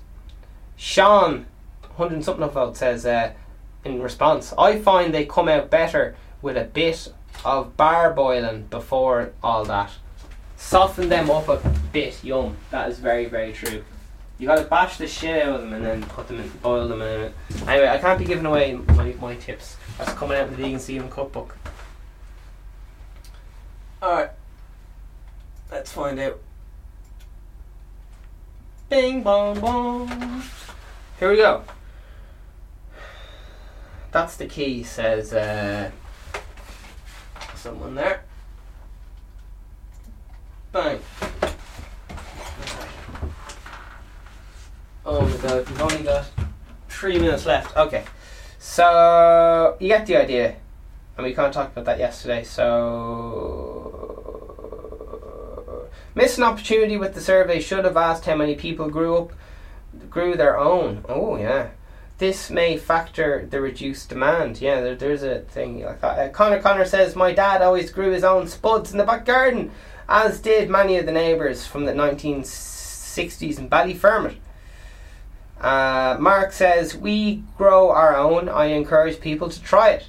Sean, 0.76 1.46
100 1.96 2.22
something 2.22 2.48
upvotes, 2.48 2.76
says 2.76 3.04
uh, 3.04 3.32
in 3.84 4.00
response, 4.00 4.54
I 4.56 4.78
find 4.78 5.12
they 5.12 5.26
come 5.26 5.48
out 5.48 5.70
better 5.70 6.14
with 6.40 6.56
a 6.56 6.64
bit 6.64 7.12
of 7.44 7.76
par 7.76 8.12
boiling 8.12 8.68
before 8.70 9.32
all 9.42 9.64
that. 9.64 9.90
Soften 10.56 11.08
them 11.08 11.30
up 11.30 11.48
a 11.48 11.60
bit, 11.92 12.22
yum. 12.22 12.56
That 12.70 12.90
is 12.90 13.00
very, 13.00 13.26
very 13.26 13.52
true. 13.52 13.84
You 14.38 14.46
gotta 14.46 14.64
bash 14.64 14.98
the 14.98 15.08
shit 15.08 15.42
out 15.42 15.56
of 15.56 15.60
them 15.62 15.72
and 15.72 15.84
then 15.84 16.04
put 16.04 16.28
them 16.28 16.38
in, 16.38 16.48
boil 16.62 16.86
them 16.86 17.02
in 17.02 17.20
it. 17.22 17.34
Anyway, 17.66 17.88
I 17.88 17.98
can't 17.98 18.20
be 18.20 18.24
giving 18.24 18.46
away 18.46 18.74
my, 18.74 19.14
my 19.20 19.34
tips. 19.34 19.76
That's 19.98 20.12
coming 20.12 20.38
out 20.38 20.46
in 20.46 20.50
the 20.52 20.62
Vegan 20.62 20.78
Steven 20.78 21.10
cookbook. 21.10 21.56
Alright. 24.00 24.30
Let's 25.72 25.90
find 25.90 26.20
out. 26.20 26.38
Bing 28.92 29.22
bong 29.22 29.58
bong. 29.58 30.42
Here 31.18 31.30
we 31.30 31.36
go. 31.38 31.64
That's 34.10 34.36
the 34.36 34.44
key, 34.44 34.82
says 34.82 35.32
uh, 35.32 35.90
someone 37.54 37.94
there. 37.94 38.22
Bang. 40.72 41.00
Oh 45.06 45.22
my 45.22 45.36
god, 45.38 45.70
we've 45.70 45.80
only 45.80 46.02
got 46.02 46.26
three 46.90 47.18
minutes 47.18 47.46
left. 47.46 47.74
Okay. 47.74 48.04
So, 48.58 49.78
you 49.80 49.88
get 49.88 50.04
the 50.04 50.16
idea. 50.16 50.56
And 51.16 51.24
we 51.24 51.32
of 51.48 51.54
talked 51.54 51.72
about 51.72 51.86
that 51.86 51.98
yesterday. 51.98 52.44
So, 52.44 53.71
missed 56.14 56.38
an 56.38 56.44
opportunity 56.44 56.96
with 56.96 57.14
the 57.14 57.20
survey. 57.20 57.60
Should 57.60 57.84
have 57.84 57.96
asked 57.96 58.26
how 58.26 58.36
many 58.36 58.54
people 58.54 58.88
grew 58.88 59.16
up, 59.16 59.32
grew 60.10 60.36
their 60.36 60.58
own. 60.58 61.04
Oh, 61.08 61.36
yeah. 61.36 61.70
This 62.18 62.50
may 62.50 62.76
factor 62.76 63.46
the 63.50 63.60
reduced 63.60 64.08
demand. 64.08 64.60
Yeah, 64.60 64.80
there, 64.80 64.94
there's 64.94 65.22
a 65.22 65.40
thing 65.40 65.84
like 65.84 66.00
that. 66.02 66.18
Uh, 66.18 66.28
Connor 66.28 66.60
Connor 66.60 66.84
says, 66.84 67.16
My 67.16 67.32
dad 67.32 67.62
always 67.62 67.90
grew 67.90 68.12
his 68.12 68.24
own 68.24 68.46
spuds 68.46 68.92
in 68.92 68.98
the 68.98 69.04
back 69.04 69.24
garden, 69.24 69.72
as 70.08 70.40
did 70.40 70.70
many 70.70 70.96
of 70.98 71.06
the 71.06 71.12
neighbours 71.12 71.66
from 71.66 71.84
the 71.84 71.92
1960s 71.92 73.58
in 73.58 73.68
Ballyfermot. 73.68 74.36
Uh, 75.60 76.16
Mark 76.20 76.52
says, 76.52 76.94
We 76.96 77.42
grow 77.56 77.90
our 77.90 78.16
own. 78.16 78.48
I 78.48 78.66
encourage 78.66 79.20
people 79.20 79.48
to 79.48 79.62
try 79.62 79.90
it. 79.90 80.06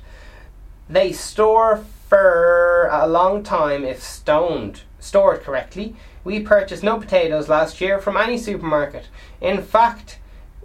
They 0.89 1.13
store 1.13 1.85
for 2.09 2.89
a 2.91 3.07
long 3.07 3.41
time 3.41 3.83
if 3.85 4.03
stoned, 4.03 4.81
stored 5.03 5.41
correctly. 5.41 5.95
We 6.23 6.39
purchased 6.39 6.83
no 6.83 6.99
potatoes 6.99 7.49
last 7.49 7.81
year 7.81 7.99
from 7.99 8.17
any 8.17 8.37
supermarket. 8.37 9.09
In 9.41 9.61
fact, 9.61 10.19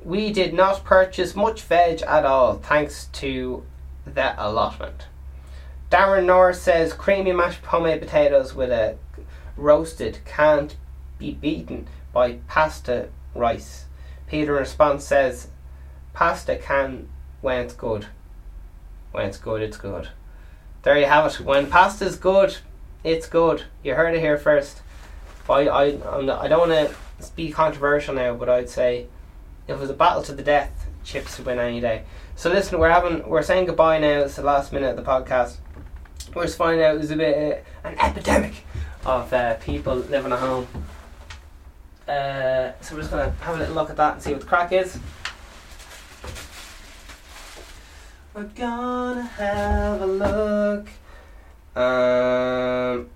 we 0.05 0.33
did 0.33 0.55
not 0.55 0.85
purchase 0.85 1.35
much 1.35 1.63
veg 1.63 2.03
at 2.03 2.25
all 2.25 2.55
thanks 2.55 3.07
to 3.15 3.65
the 4.07 4.35
allotment. 4.39 5.07
Darren 5.91 6.27
Norris 6.27 6.63
says 6.63 6.93
creamy 6.93 7.33
mashed 7.33 7.65
homemade 7.65 8.01
potatoes 8.01 8.55
with 8.55 8.71
a 8.71 8.97
roasted 9.57 10.21
can't 10.25 10.77
be 11.19 11.33
beaten 11.33 11.89
by 12.13 12.39
pasta 12.47 13.09
rice. 13.35 13.87
Peter 14.27 14.55
in 14.55 14.61
response 14.61 15.05
says 15.05 15.49
pasta 16.13 16.57
can 16.57 17.09
when 17.41 17.61
it's 17.61 17.75
good. 17.75 18.07
When 19.13 19.27
it's 19.27 19.39
good, 19.39 19.63
it's 19.63 19.79
good. 19.79 20.09
There 20.83 20.99
you 20.99 21.07
have 21.07 21.27
it. 21.27 21.41
When 21.41 21.71
pasta's 21.71 22.17
good, 22.17 22.59
it's 23.05 23.29
good. 23.29 23.65
You 23.83 23.95
heard 23.95 24.15
it 24.15 24.21
here 24.21 24.39
first. 24.39 24.83
I 25.49 25.69
I 25.69 26.21
not, 26.23 26.43
I 26.43 26.49
don't 26.49 26.69
want 26.69 26.91
to 26.91 27.33
be 27.35 27.51
controversial 27.51 28.15
now, 28.15 28.35
but 28.35 28.49
I'd 28.49 28.69
say 28.69 29.07
if 29.67 29.77
it 29.77 29.81
was 29.81 29.91
a 29.91 29.95
battle 29.95 30.23
to 30.25 30.33
the 30.33 30.43
death, 30.43 30.87
chips 31.05 31.39
would 31.39 31.47
win 31.47 31.59
any 31.59 31.81
day. 31.81 32.05
So 32.37 32.51
listen, 32.51 32.79
we're 32.79 32.91
having 32.91 33.27
we're 33.29 33.43
saying 33.43 33.67
goodbye 33.67 33.99
now. 33.99 34.21
It's 34.21 34.37
the 34.37 34.43
last 34.43 34.73
minute 34.73 34.91
of 34.91 34.97
the 34.97 35.11
podcast. 35.11 35.57
We're 36.35 36.45
just 36.45 36.59
finding 36.59 36.85
out 36.85 36.95
there's 36.95 37.11
a 37.11 37.17
bit 37.17 37.65
uh, 37.85 37.89
an 37.89 37.99
epidemic 37.99 38.65
of 39.05 39.33
uh, 39.33 39.55
people 39.55 39.97
living 39.97 40.33
at 40.33 40.39
home. 40.39 40.67
Uh, 42.07 42.73
so 42.81 42.95
we're 42.95 43.01
just 43.01 43.11
gonna 43.11 43.31
have 43.41 43.57
a 43.57 43.59
little 43.59 43.75
look 43.75 43.91
at 43.91 43.97
that 43.97 44.15
and 44.15 44.23
see 44.23 44.33
what 44.33 44.41
the 44.41 44.47
crack 44.47 44.73
is. 44.73 44.99
We're 48.35 48.45
gonna 48.45 49.23
have 49.23 50.03
a 50.03 50.07
look. 50.07 50.89
Um. 51.79 53.09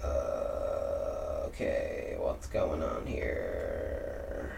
uh, 0.00 0.06
okay, 1.46 2.14
what's 2.20 2.46
going 2.46 2.84
on 2.84 3.04
here? 3.04 4.52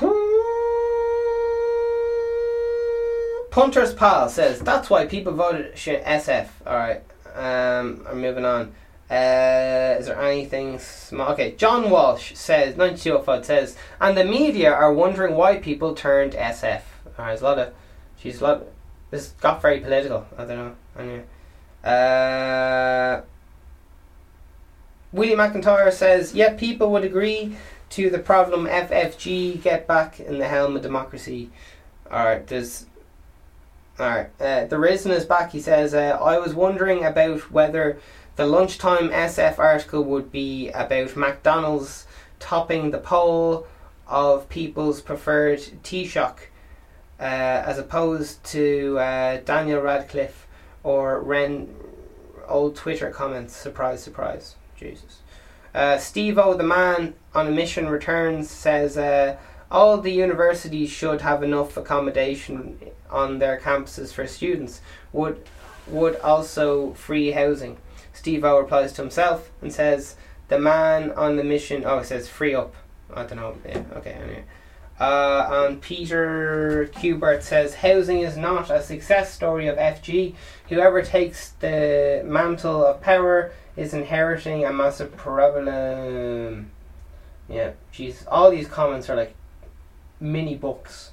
Punter's 3.50 3.92
pal 3.92 4.30
says 4.30 4.60
that's 4.60 4.88
why 4.88 5.04
people 5.04 5.34
voted 5.34 5.74
SF. 5.74 6.48
All 6.66 6.78
right, 6.78 7.02
um, 7.34 8.06
I'm 8.08 8.22
moving 8.22 8.46
on. 8.46 8.72
Uh, 9.10 9.96
is 9.98 10.06
there 10.06 10.18
anything 10.18 10.78
small? 10.78 11.32
Okay, 11.32 11.56
John 11.56 11.90
Walsh 11.90 12.34
says, 12.36 12.74
9205 12.78 13.44
says, 13.44 13.76
and 14.00 14.16
the 14.16 14.24
media 14.24 14.72
are 14.72 14.94
wondering 14.94 15.34
why 15.34 15.58
people 15.58 15.94
turned 15.94 16.32
SF. 16.32 16.80
Alright, 17.18 17.18
there's 17.18 17.42
a 17.42 17.44
lot 17.44 17.58
of, 17.58 17.74
she's 18.20 18.40
a 18.40 18.44
lot, 18.44 18.66
this 19.10 19.28
got 19.40 19.60
very 19.60 19.80
political. 19.80 20.26
I 20.36 20.44
don't 20.44 20.56
know. 20.56 20.74
Anyway. 20.98 21.24
Uh, 21.82 23.22
William 25.12 25.38
McIntyre 25.38 25.92
says, 25.92 26.34
yeah, 26.34 26.54
people 26.54 26.92
would 26.92 27.04
agree 27.04 27.56
to 27.90 28.10
the 28.10 28.18
problem 28.18 28.66
FFG 28.66 29.60
get 29.62 29.86
back 29.86 30.20
in 30.20 30.38
the 30.38 30.46
helm 30.46 30.76
of 30.76 30.82
democracy. 30.82 31.50
Alright, 32.06 32.46
there's 32.46 32.86
Alright, 33.98 34.30
uh, 34.40 34.64
the 34.64 34.78
Risen 34.78 35.10
is 35.10 35.26
back. 35.26 35.52
He 35.52 35.60
says, 35.60 35.92
uh, 35.92 36.18
I 36.22 36.38
was 36.38 36.54
wondering 36.54 37.04
about 37.04 37.50
whether 37.50 37.98
the 38.36 38.46
lunchtime 38.46 39.10
SF 39.10 39.58
article 39.58 40.04
would 40.04 40.32
be 40.32 40.70
about 40.70 41.16
McDonald's 41.16 42.06
topping 42.38 42.90
the 42.90 42.98
poll 42.98 43.66
of 44.06 44.48
people's 44.48 45.02
preferred 45.02 45.58
Taoiseach 45.82 46.38
uh, 47.20 47.24
as 47.66 47.78
opposed 47.78 48.42
to 48.44 48.98
uh, 48.98 49.36
Daniel 49.44 49.82
Radcliffe 49.82 50.46
or 50.82 51.20
Ren 51.20 51.74
old 52.48 52.76
Twitter 52.76 53.10
comments. 53.10 53.54
Surprise, 53.54 54.02
surprise. 54.02 54.56
Jesus. 54.76 55.18
Uh, 55.74 55.98
Steve 55.98 56.38
O, 56.38 56.54
the 56.54 56.64
man 56.64 57.14
on 57.34 57.46
a 57.46 57.50
mission 57.50 57.88
returns, 57.88 58.50
says 58.50 58.96
uh, 58.96 59.36
all 59.70 59.98
the 59.98 60.10
universities 60.10 60.90
should 60.90 61.20
have 61.20 61.42
enough 61.42 61.76
accommodation 61.76 62.78
on 63.10 63.38
their 63.38 63.60
campuses 63.60 64.12
for 64.12 64.26
students. 64.26 64.80
Would 65.12 65.46
would 65.86 66.16
also 66.20 66.94
free 66.94 67.32
housing. 67.32 67.76
Steve 68.12 68.44
O 68.44 68.58
replies 68.58 68.92
to 68.94 69.02
himself 69.02 69.50
and 69.60 69.72
says, 69.72 70.16
"The 70.48 70.58
man 70.58 71.12
on 71.12 71.36
the 71.36 71.44
mission." 71.44 71.84
Oh, 71.84 71.98
it 71.98 72.06
says 72.06 72.28
free 72.28 72.54
up. 72.54 72.74
I 73.14 73.24
don't 73.24 73.36
know. 73.36 73.56
Yeah. 73.66 73.82
Okay. 73.96 74.12
Anyway. 74.12 74.44
Uh, 75.00 75.48
and 75.50 75.80
Peter 75.80 76.90
Kubert 76.94 77.42
says 77.42 77.76
housing 77.76 78.20
is 78.20 78.36
not 78.36 78.70
a 78.70 78.82
success 78.82 79.32
story 79.32 79.66
of 79.66 79.78
FG. 79.78 80.34
Whoever 80.68 81.00
takes 81.00 81.52
the 81.52 82.22
mantle 82.26 82.84
of 82.84 83.00
power 83.00 83.50
is 83.76 83.94
inheriting 83.94 84.66
a 84.66 84.72
massive 84.72 85.16
problem. 85.16 86.70
Yeah, 87.48 87.72
jeez. 87.94 88.24
All 88.28 88.50
these 88.50 88.68
comments 88.68 89.08
are 89.08 89.16
like 89.16 89.34
mini 90.20 90.54
books. 90.54 91.12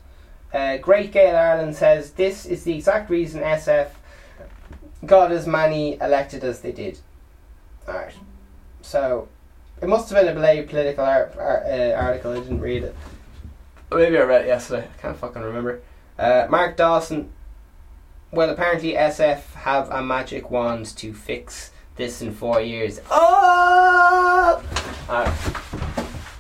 Uh, 0.53 0.77
Great 0.77 1.13
Gail 1.13 1.38
Ireland 1.38 1.75
says 1.75 2.11
this 2.11 2.45
is 2.45 2.65
the 2.65 2.75
exact 2.75 3.09
reason 3.09 3.41
SF 3.41 3.88
got 5.05 5.31
as 5.31 5.47
many 5.47 5.97
elected 6.01 6.43
as 6.43 6.59
they 6.59 6.73
did. 6.73 6.99
Alright. 7.88 8.15
So, 8.81 9.29
it 9.81 9.88
must 9.88 10.09
have 10.09 10.19
been 10.19 10.35
a 10.35 10.38
Blade 10.38 10.67
political 10.67 11.05
uh, 11.05 11.93
article, 11.95 12.31
I 12.33 12.39
didn't 12.39 12.59
read 12.59 12.83
it. 12.83 12.95
Maybe 13.91 14.17
I 14.17 14.21
read 14.23 14.41
it 14.41 14.47
yesterday. 14.47 14.88
I 14.88 15.01
can't 15.01 15.17
fucking 15.17 15.41
remember. 15.41 15.81
Uh, 16.19 16.47
Mark 16.49 16.75
Dawson. 16.75 17.31
Well, 18.31 18.49
apparently 18.49 18.93
SF 18.93 19.53
have 19.53 19.89
a 19.89 20.03
magic 20.03 20.51
wand 20.51 20.88
to 20.97 21.13
fix 21.13 21.71
this 21.95 22.21
in 22.21 22.33
four 22.33 22.59
years. 22.61 22.99
Oh! 23.09 24.61
Right. 25.07 25.33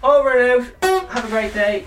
Over 0.03 0.37
and 0.37 0.73
out. 0.83 1.09
Have 1.09 1.25
a 1.25 1.29
great 1.29 1.53
day. 1.53 1.85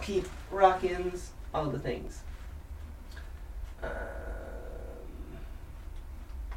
Keep 0.00 0.26
rockins. 0.50 1.30
All 1.52 1.66
the 1.66 1.78
things. 1.78 2.22
Um, 3.82 3.90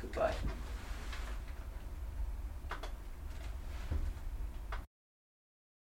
goodbye. 0.01 0.33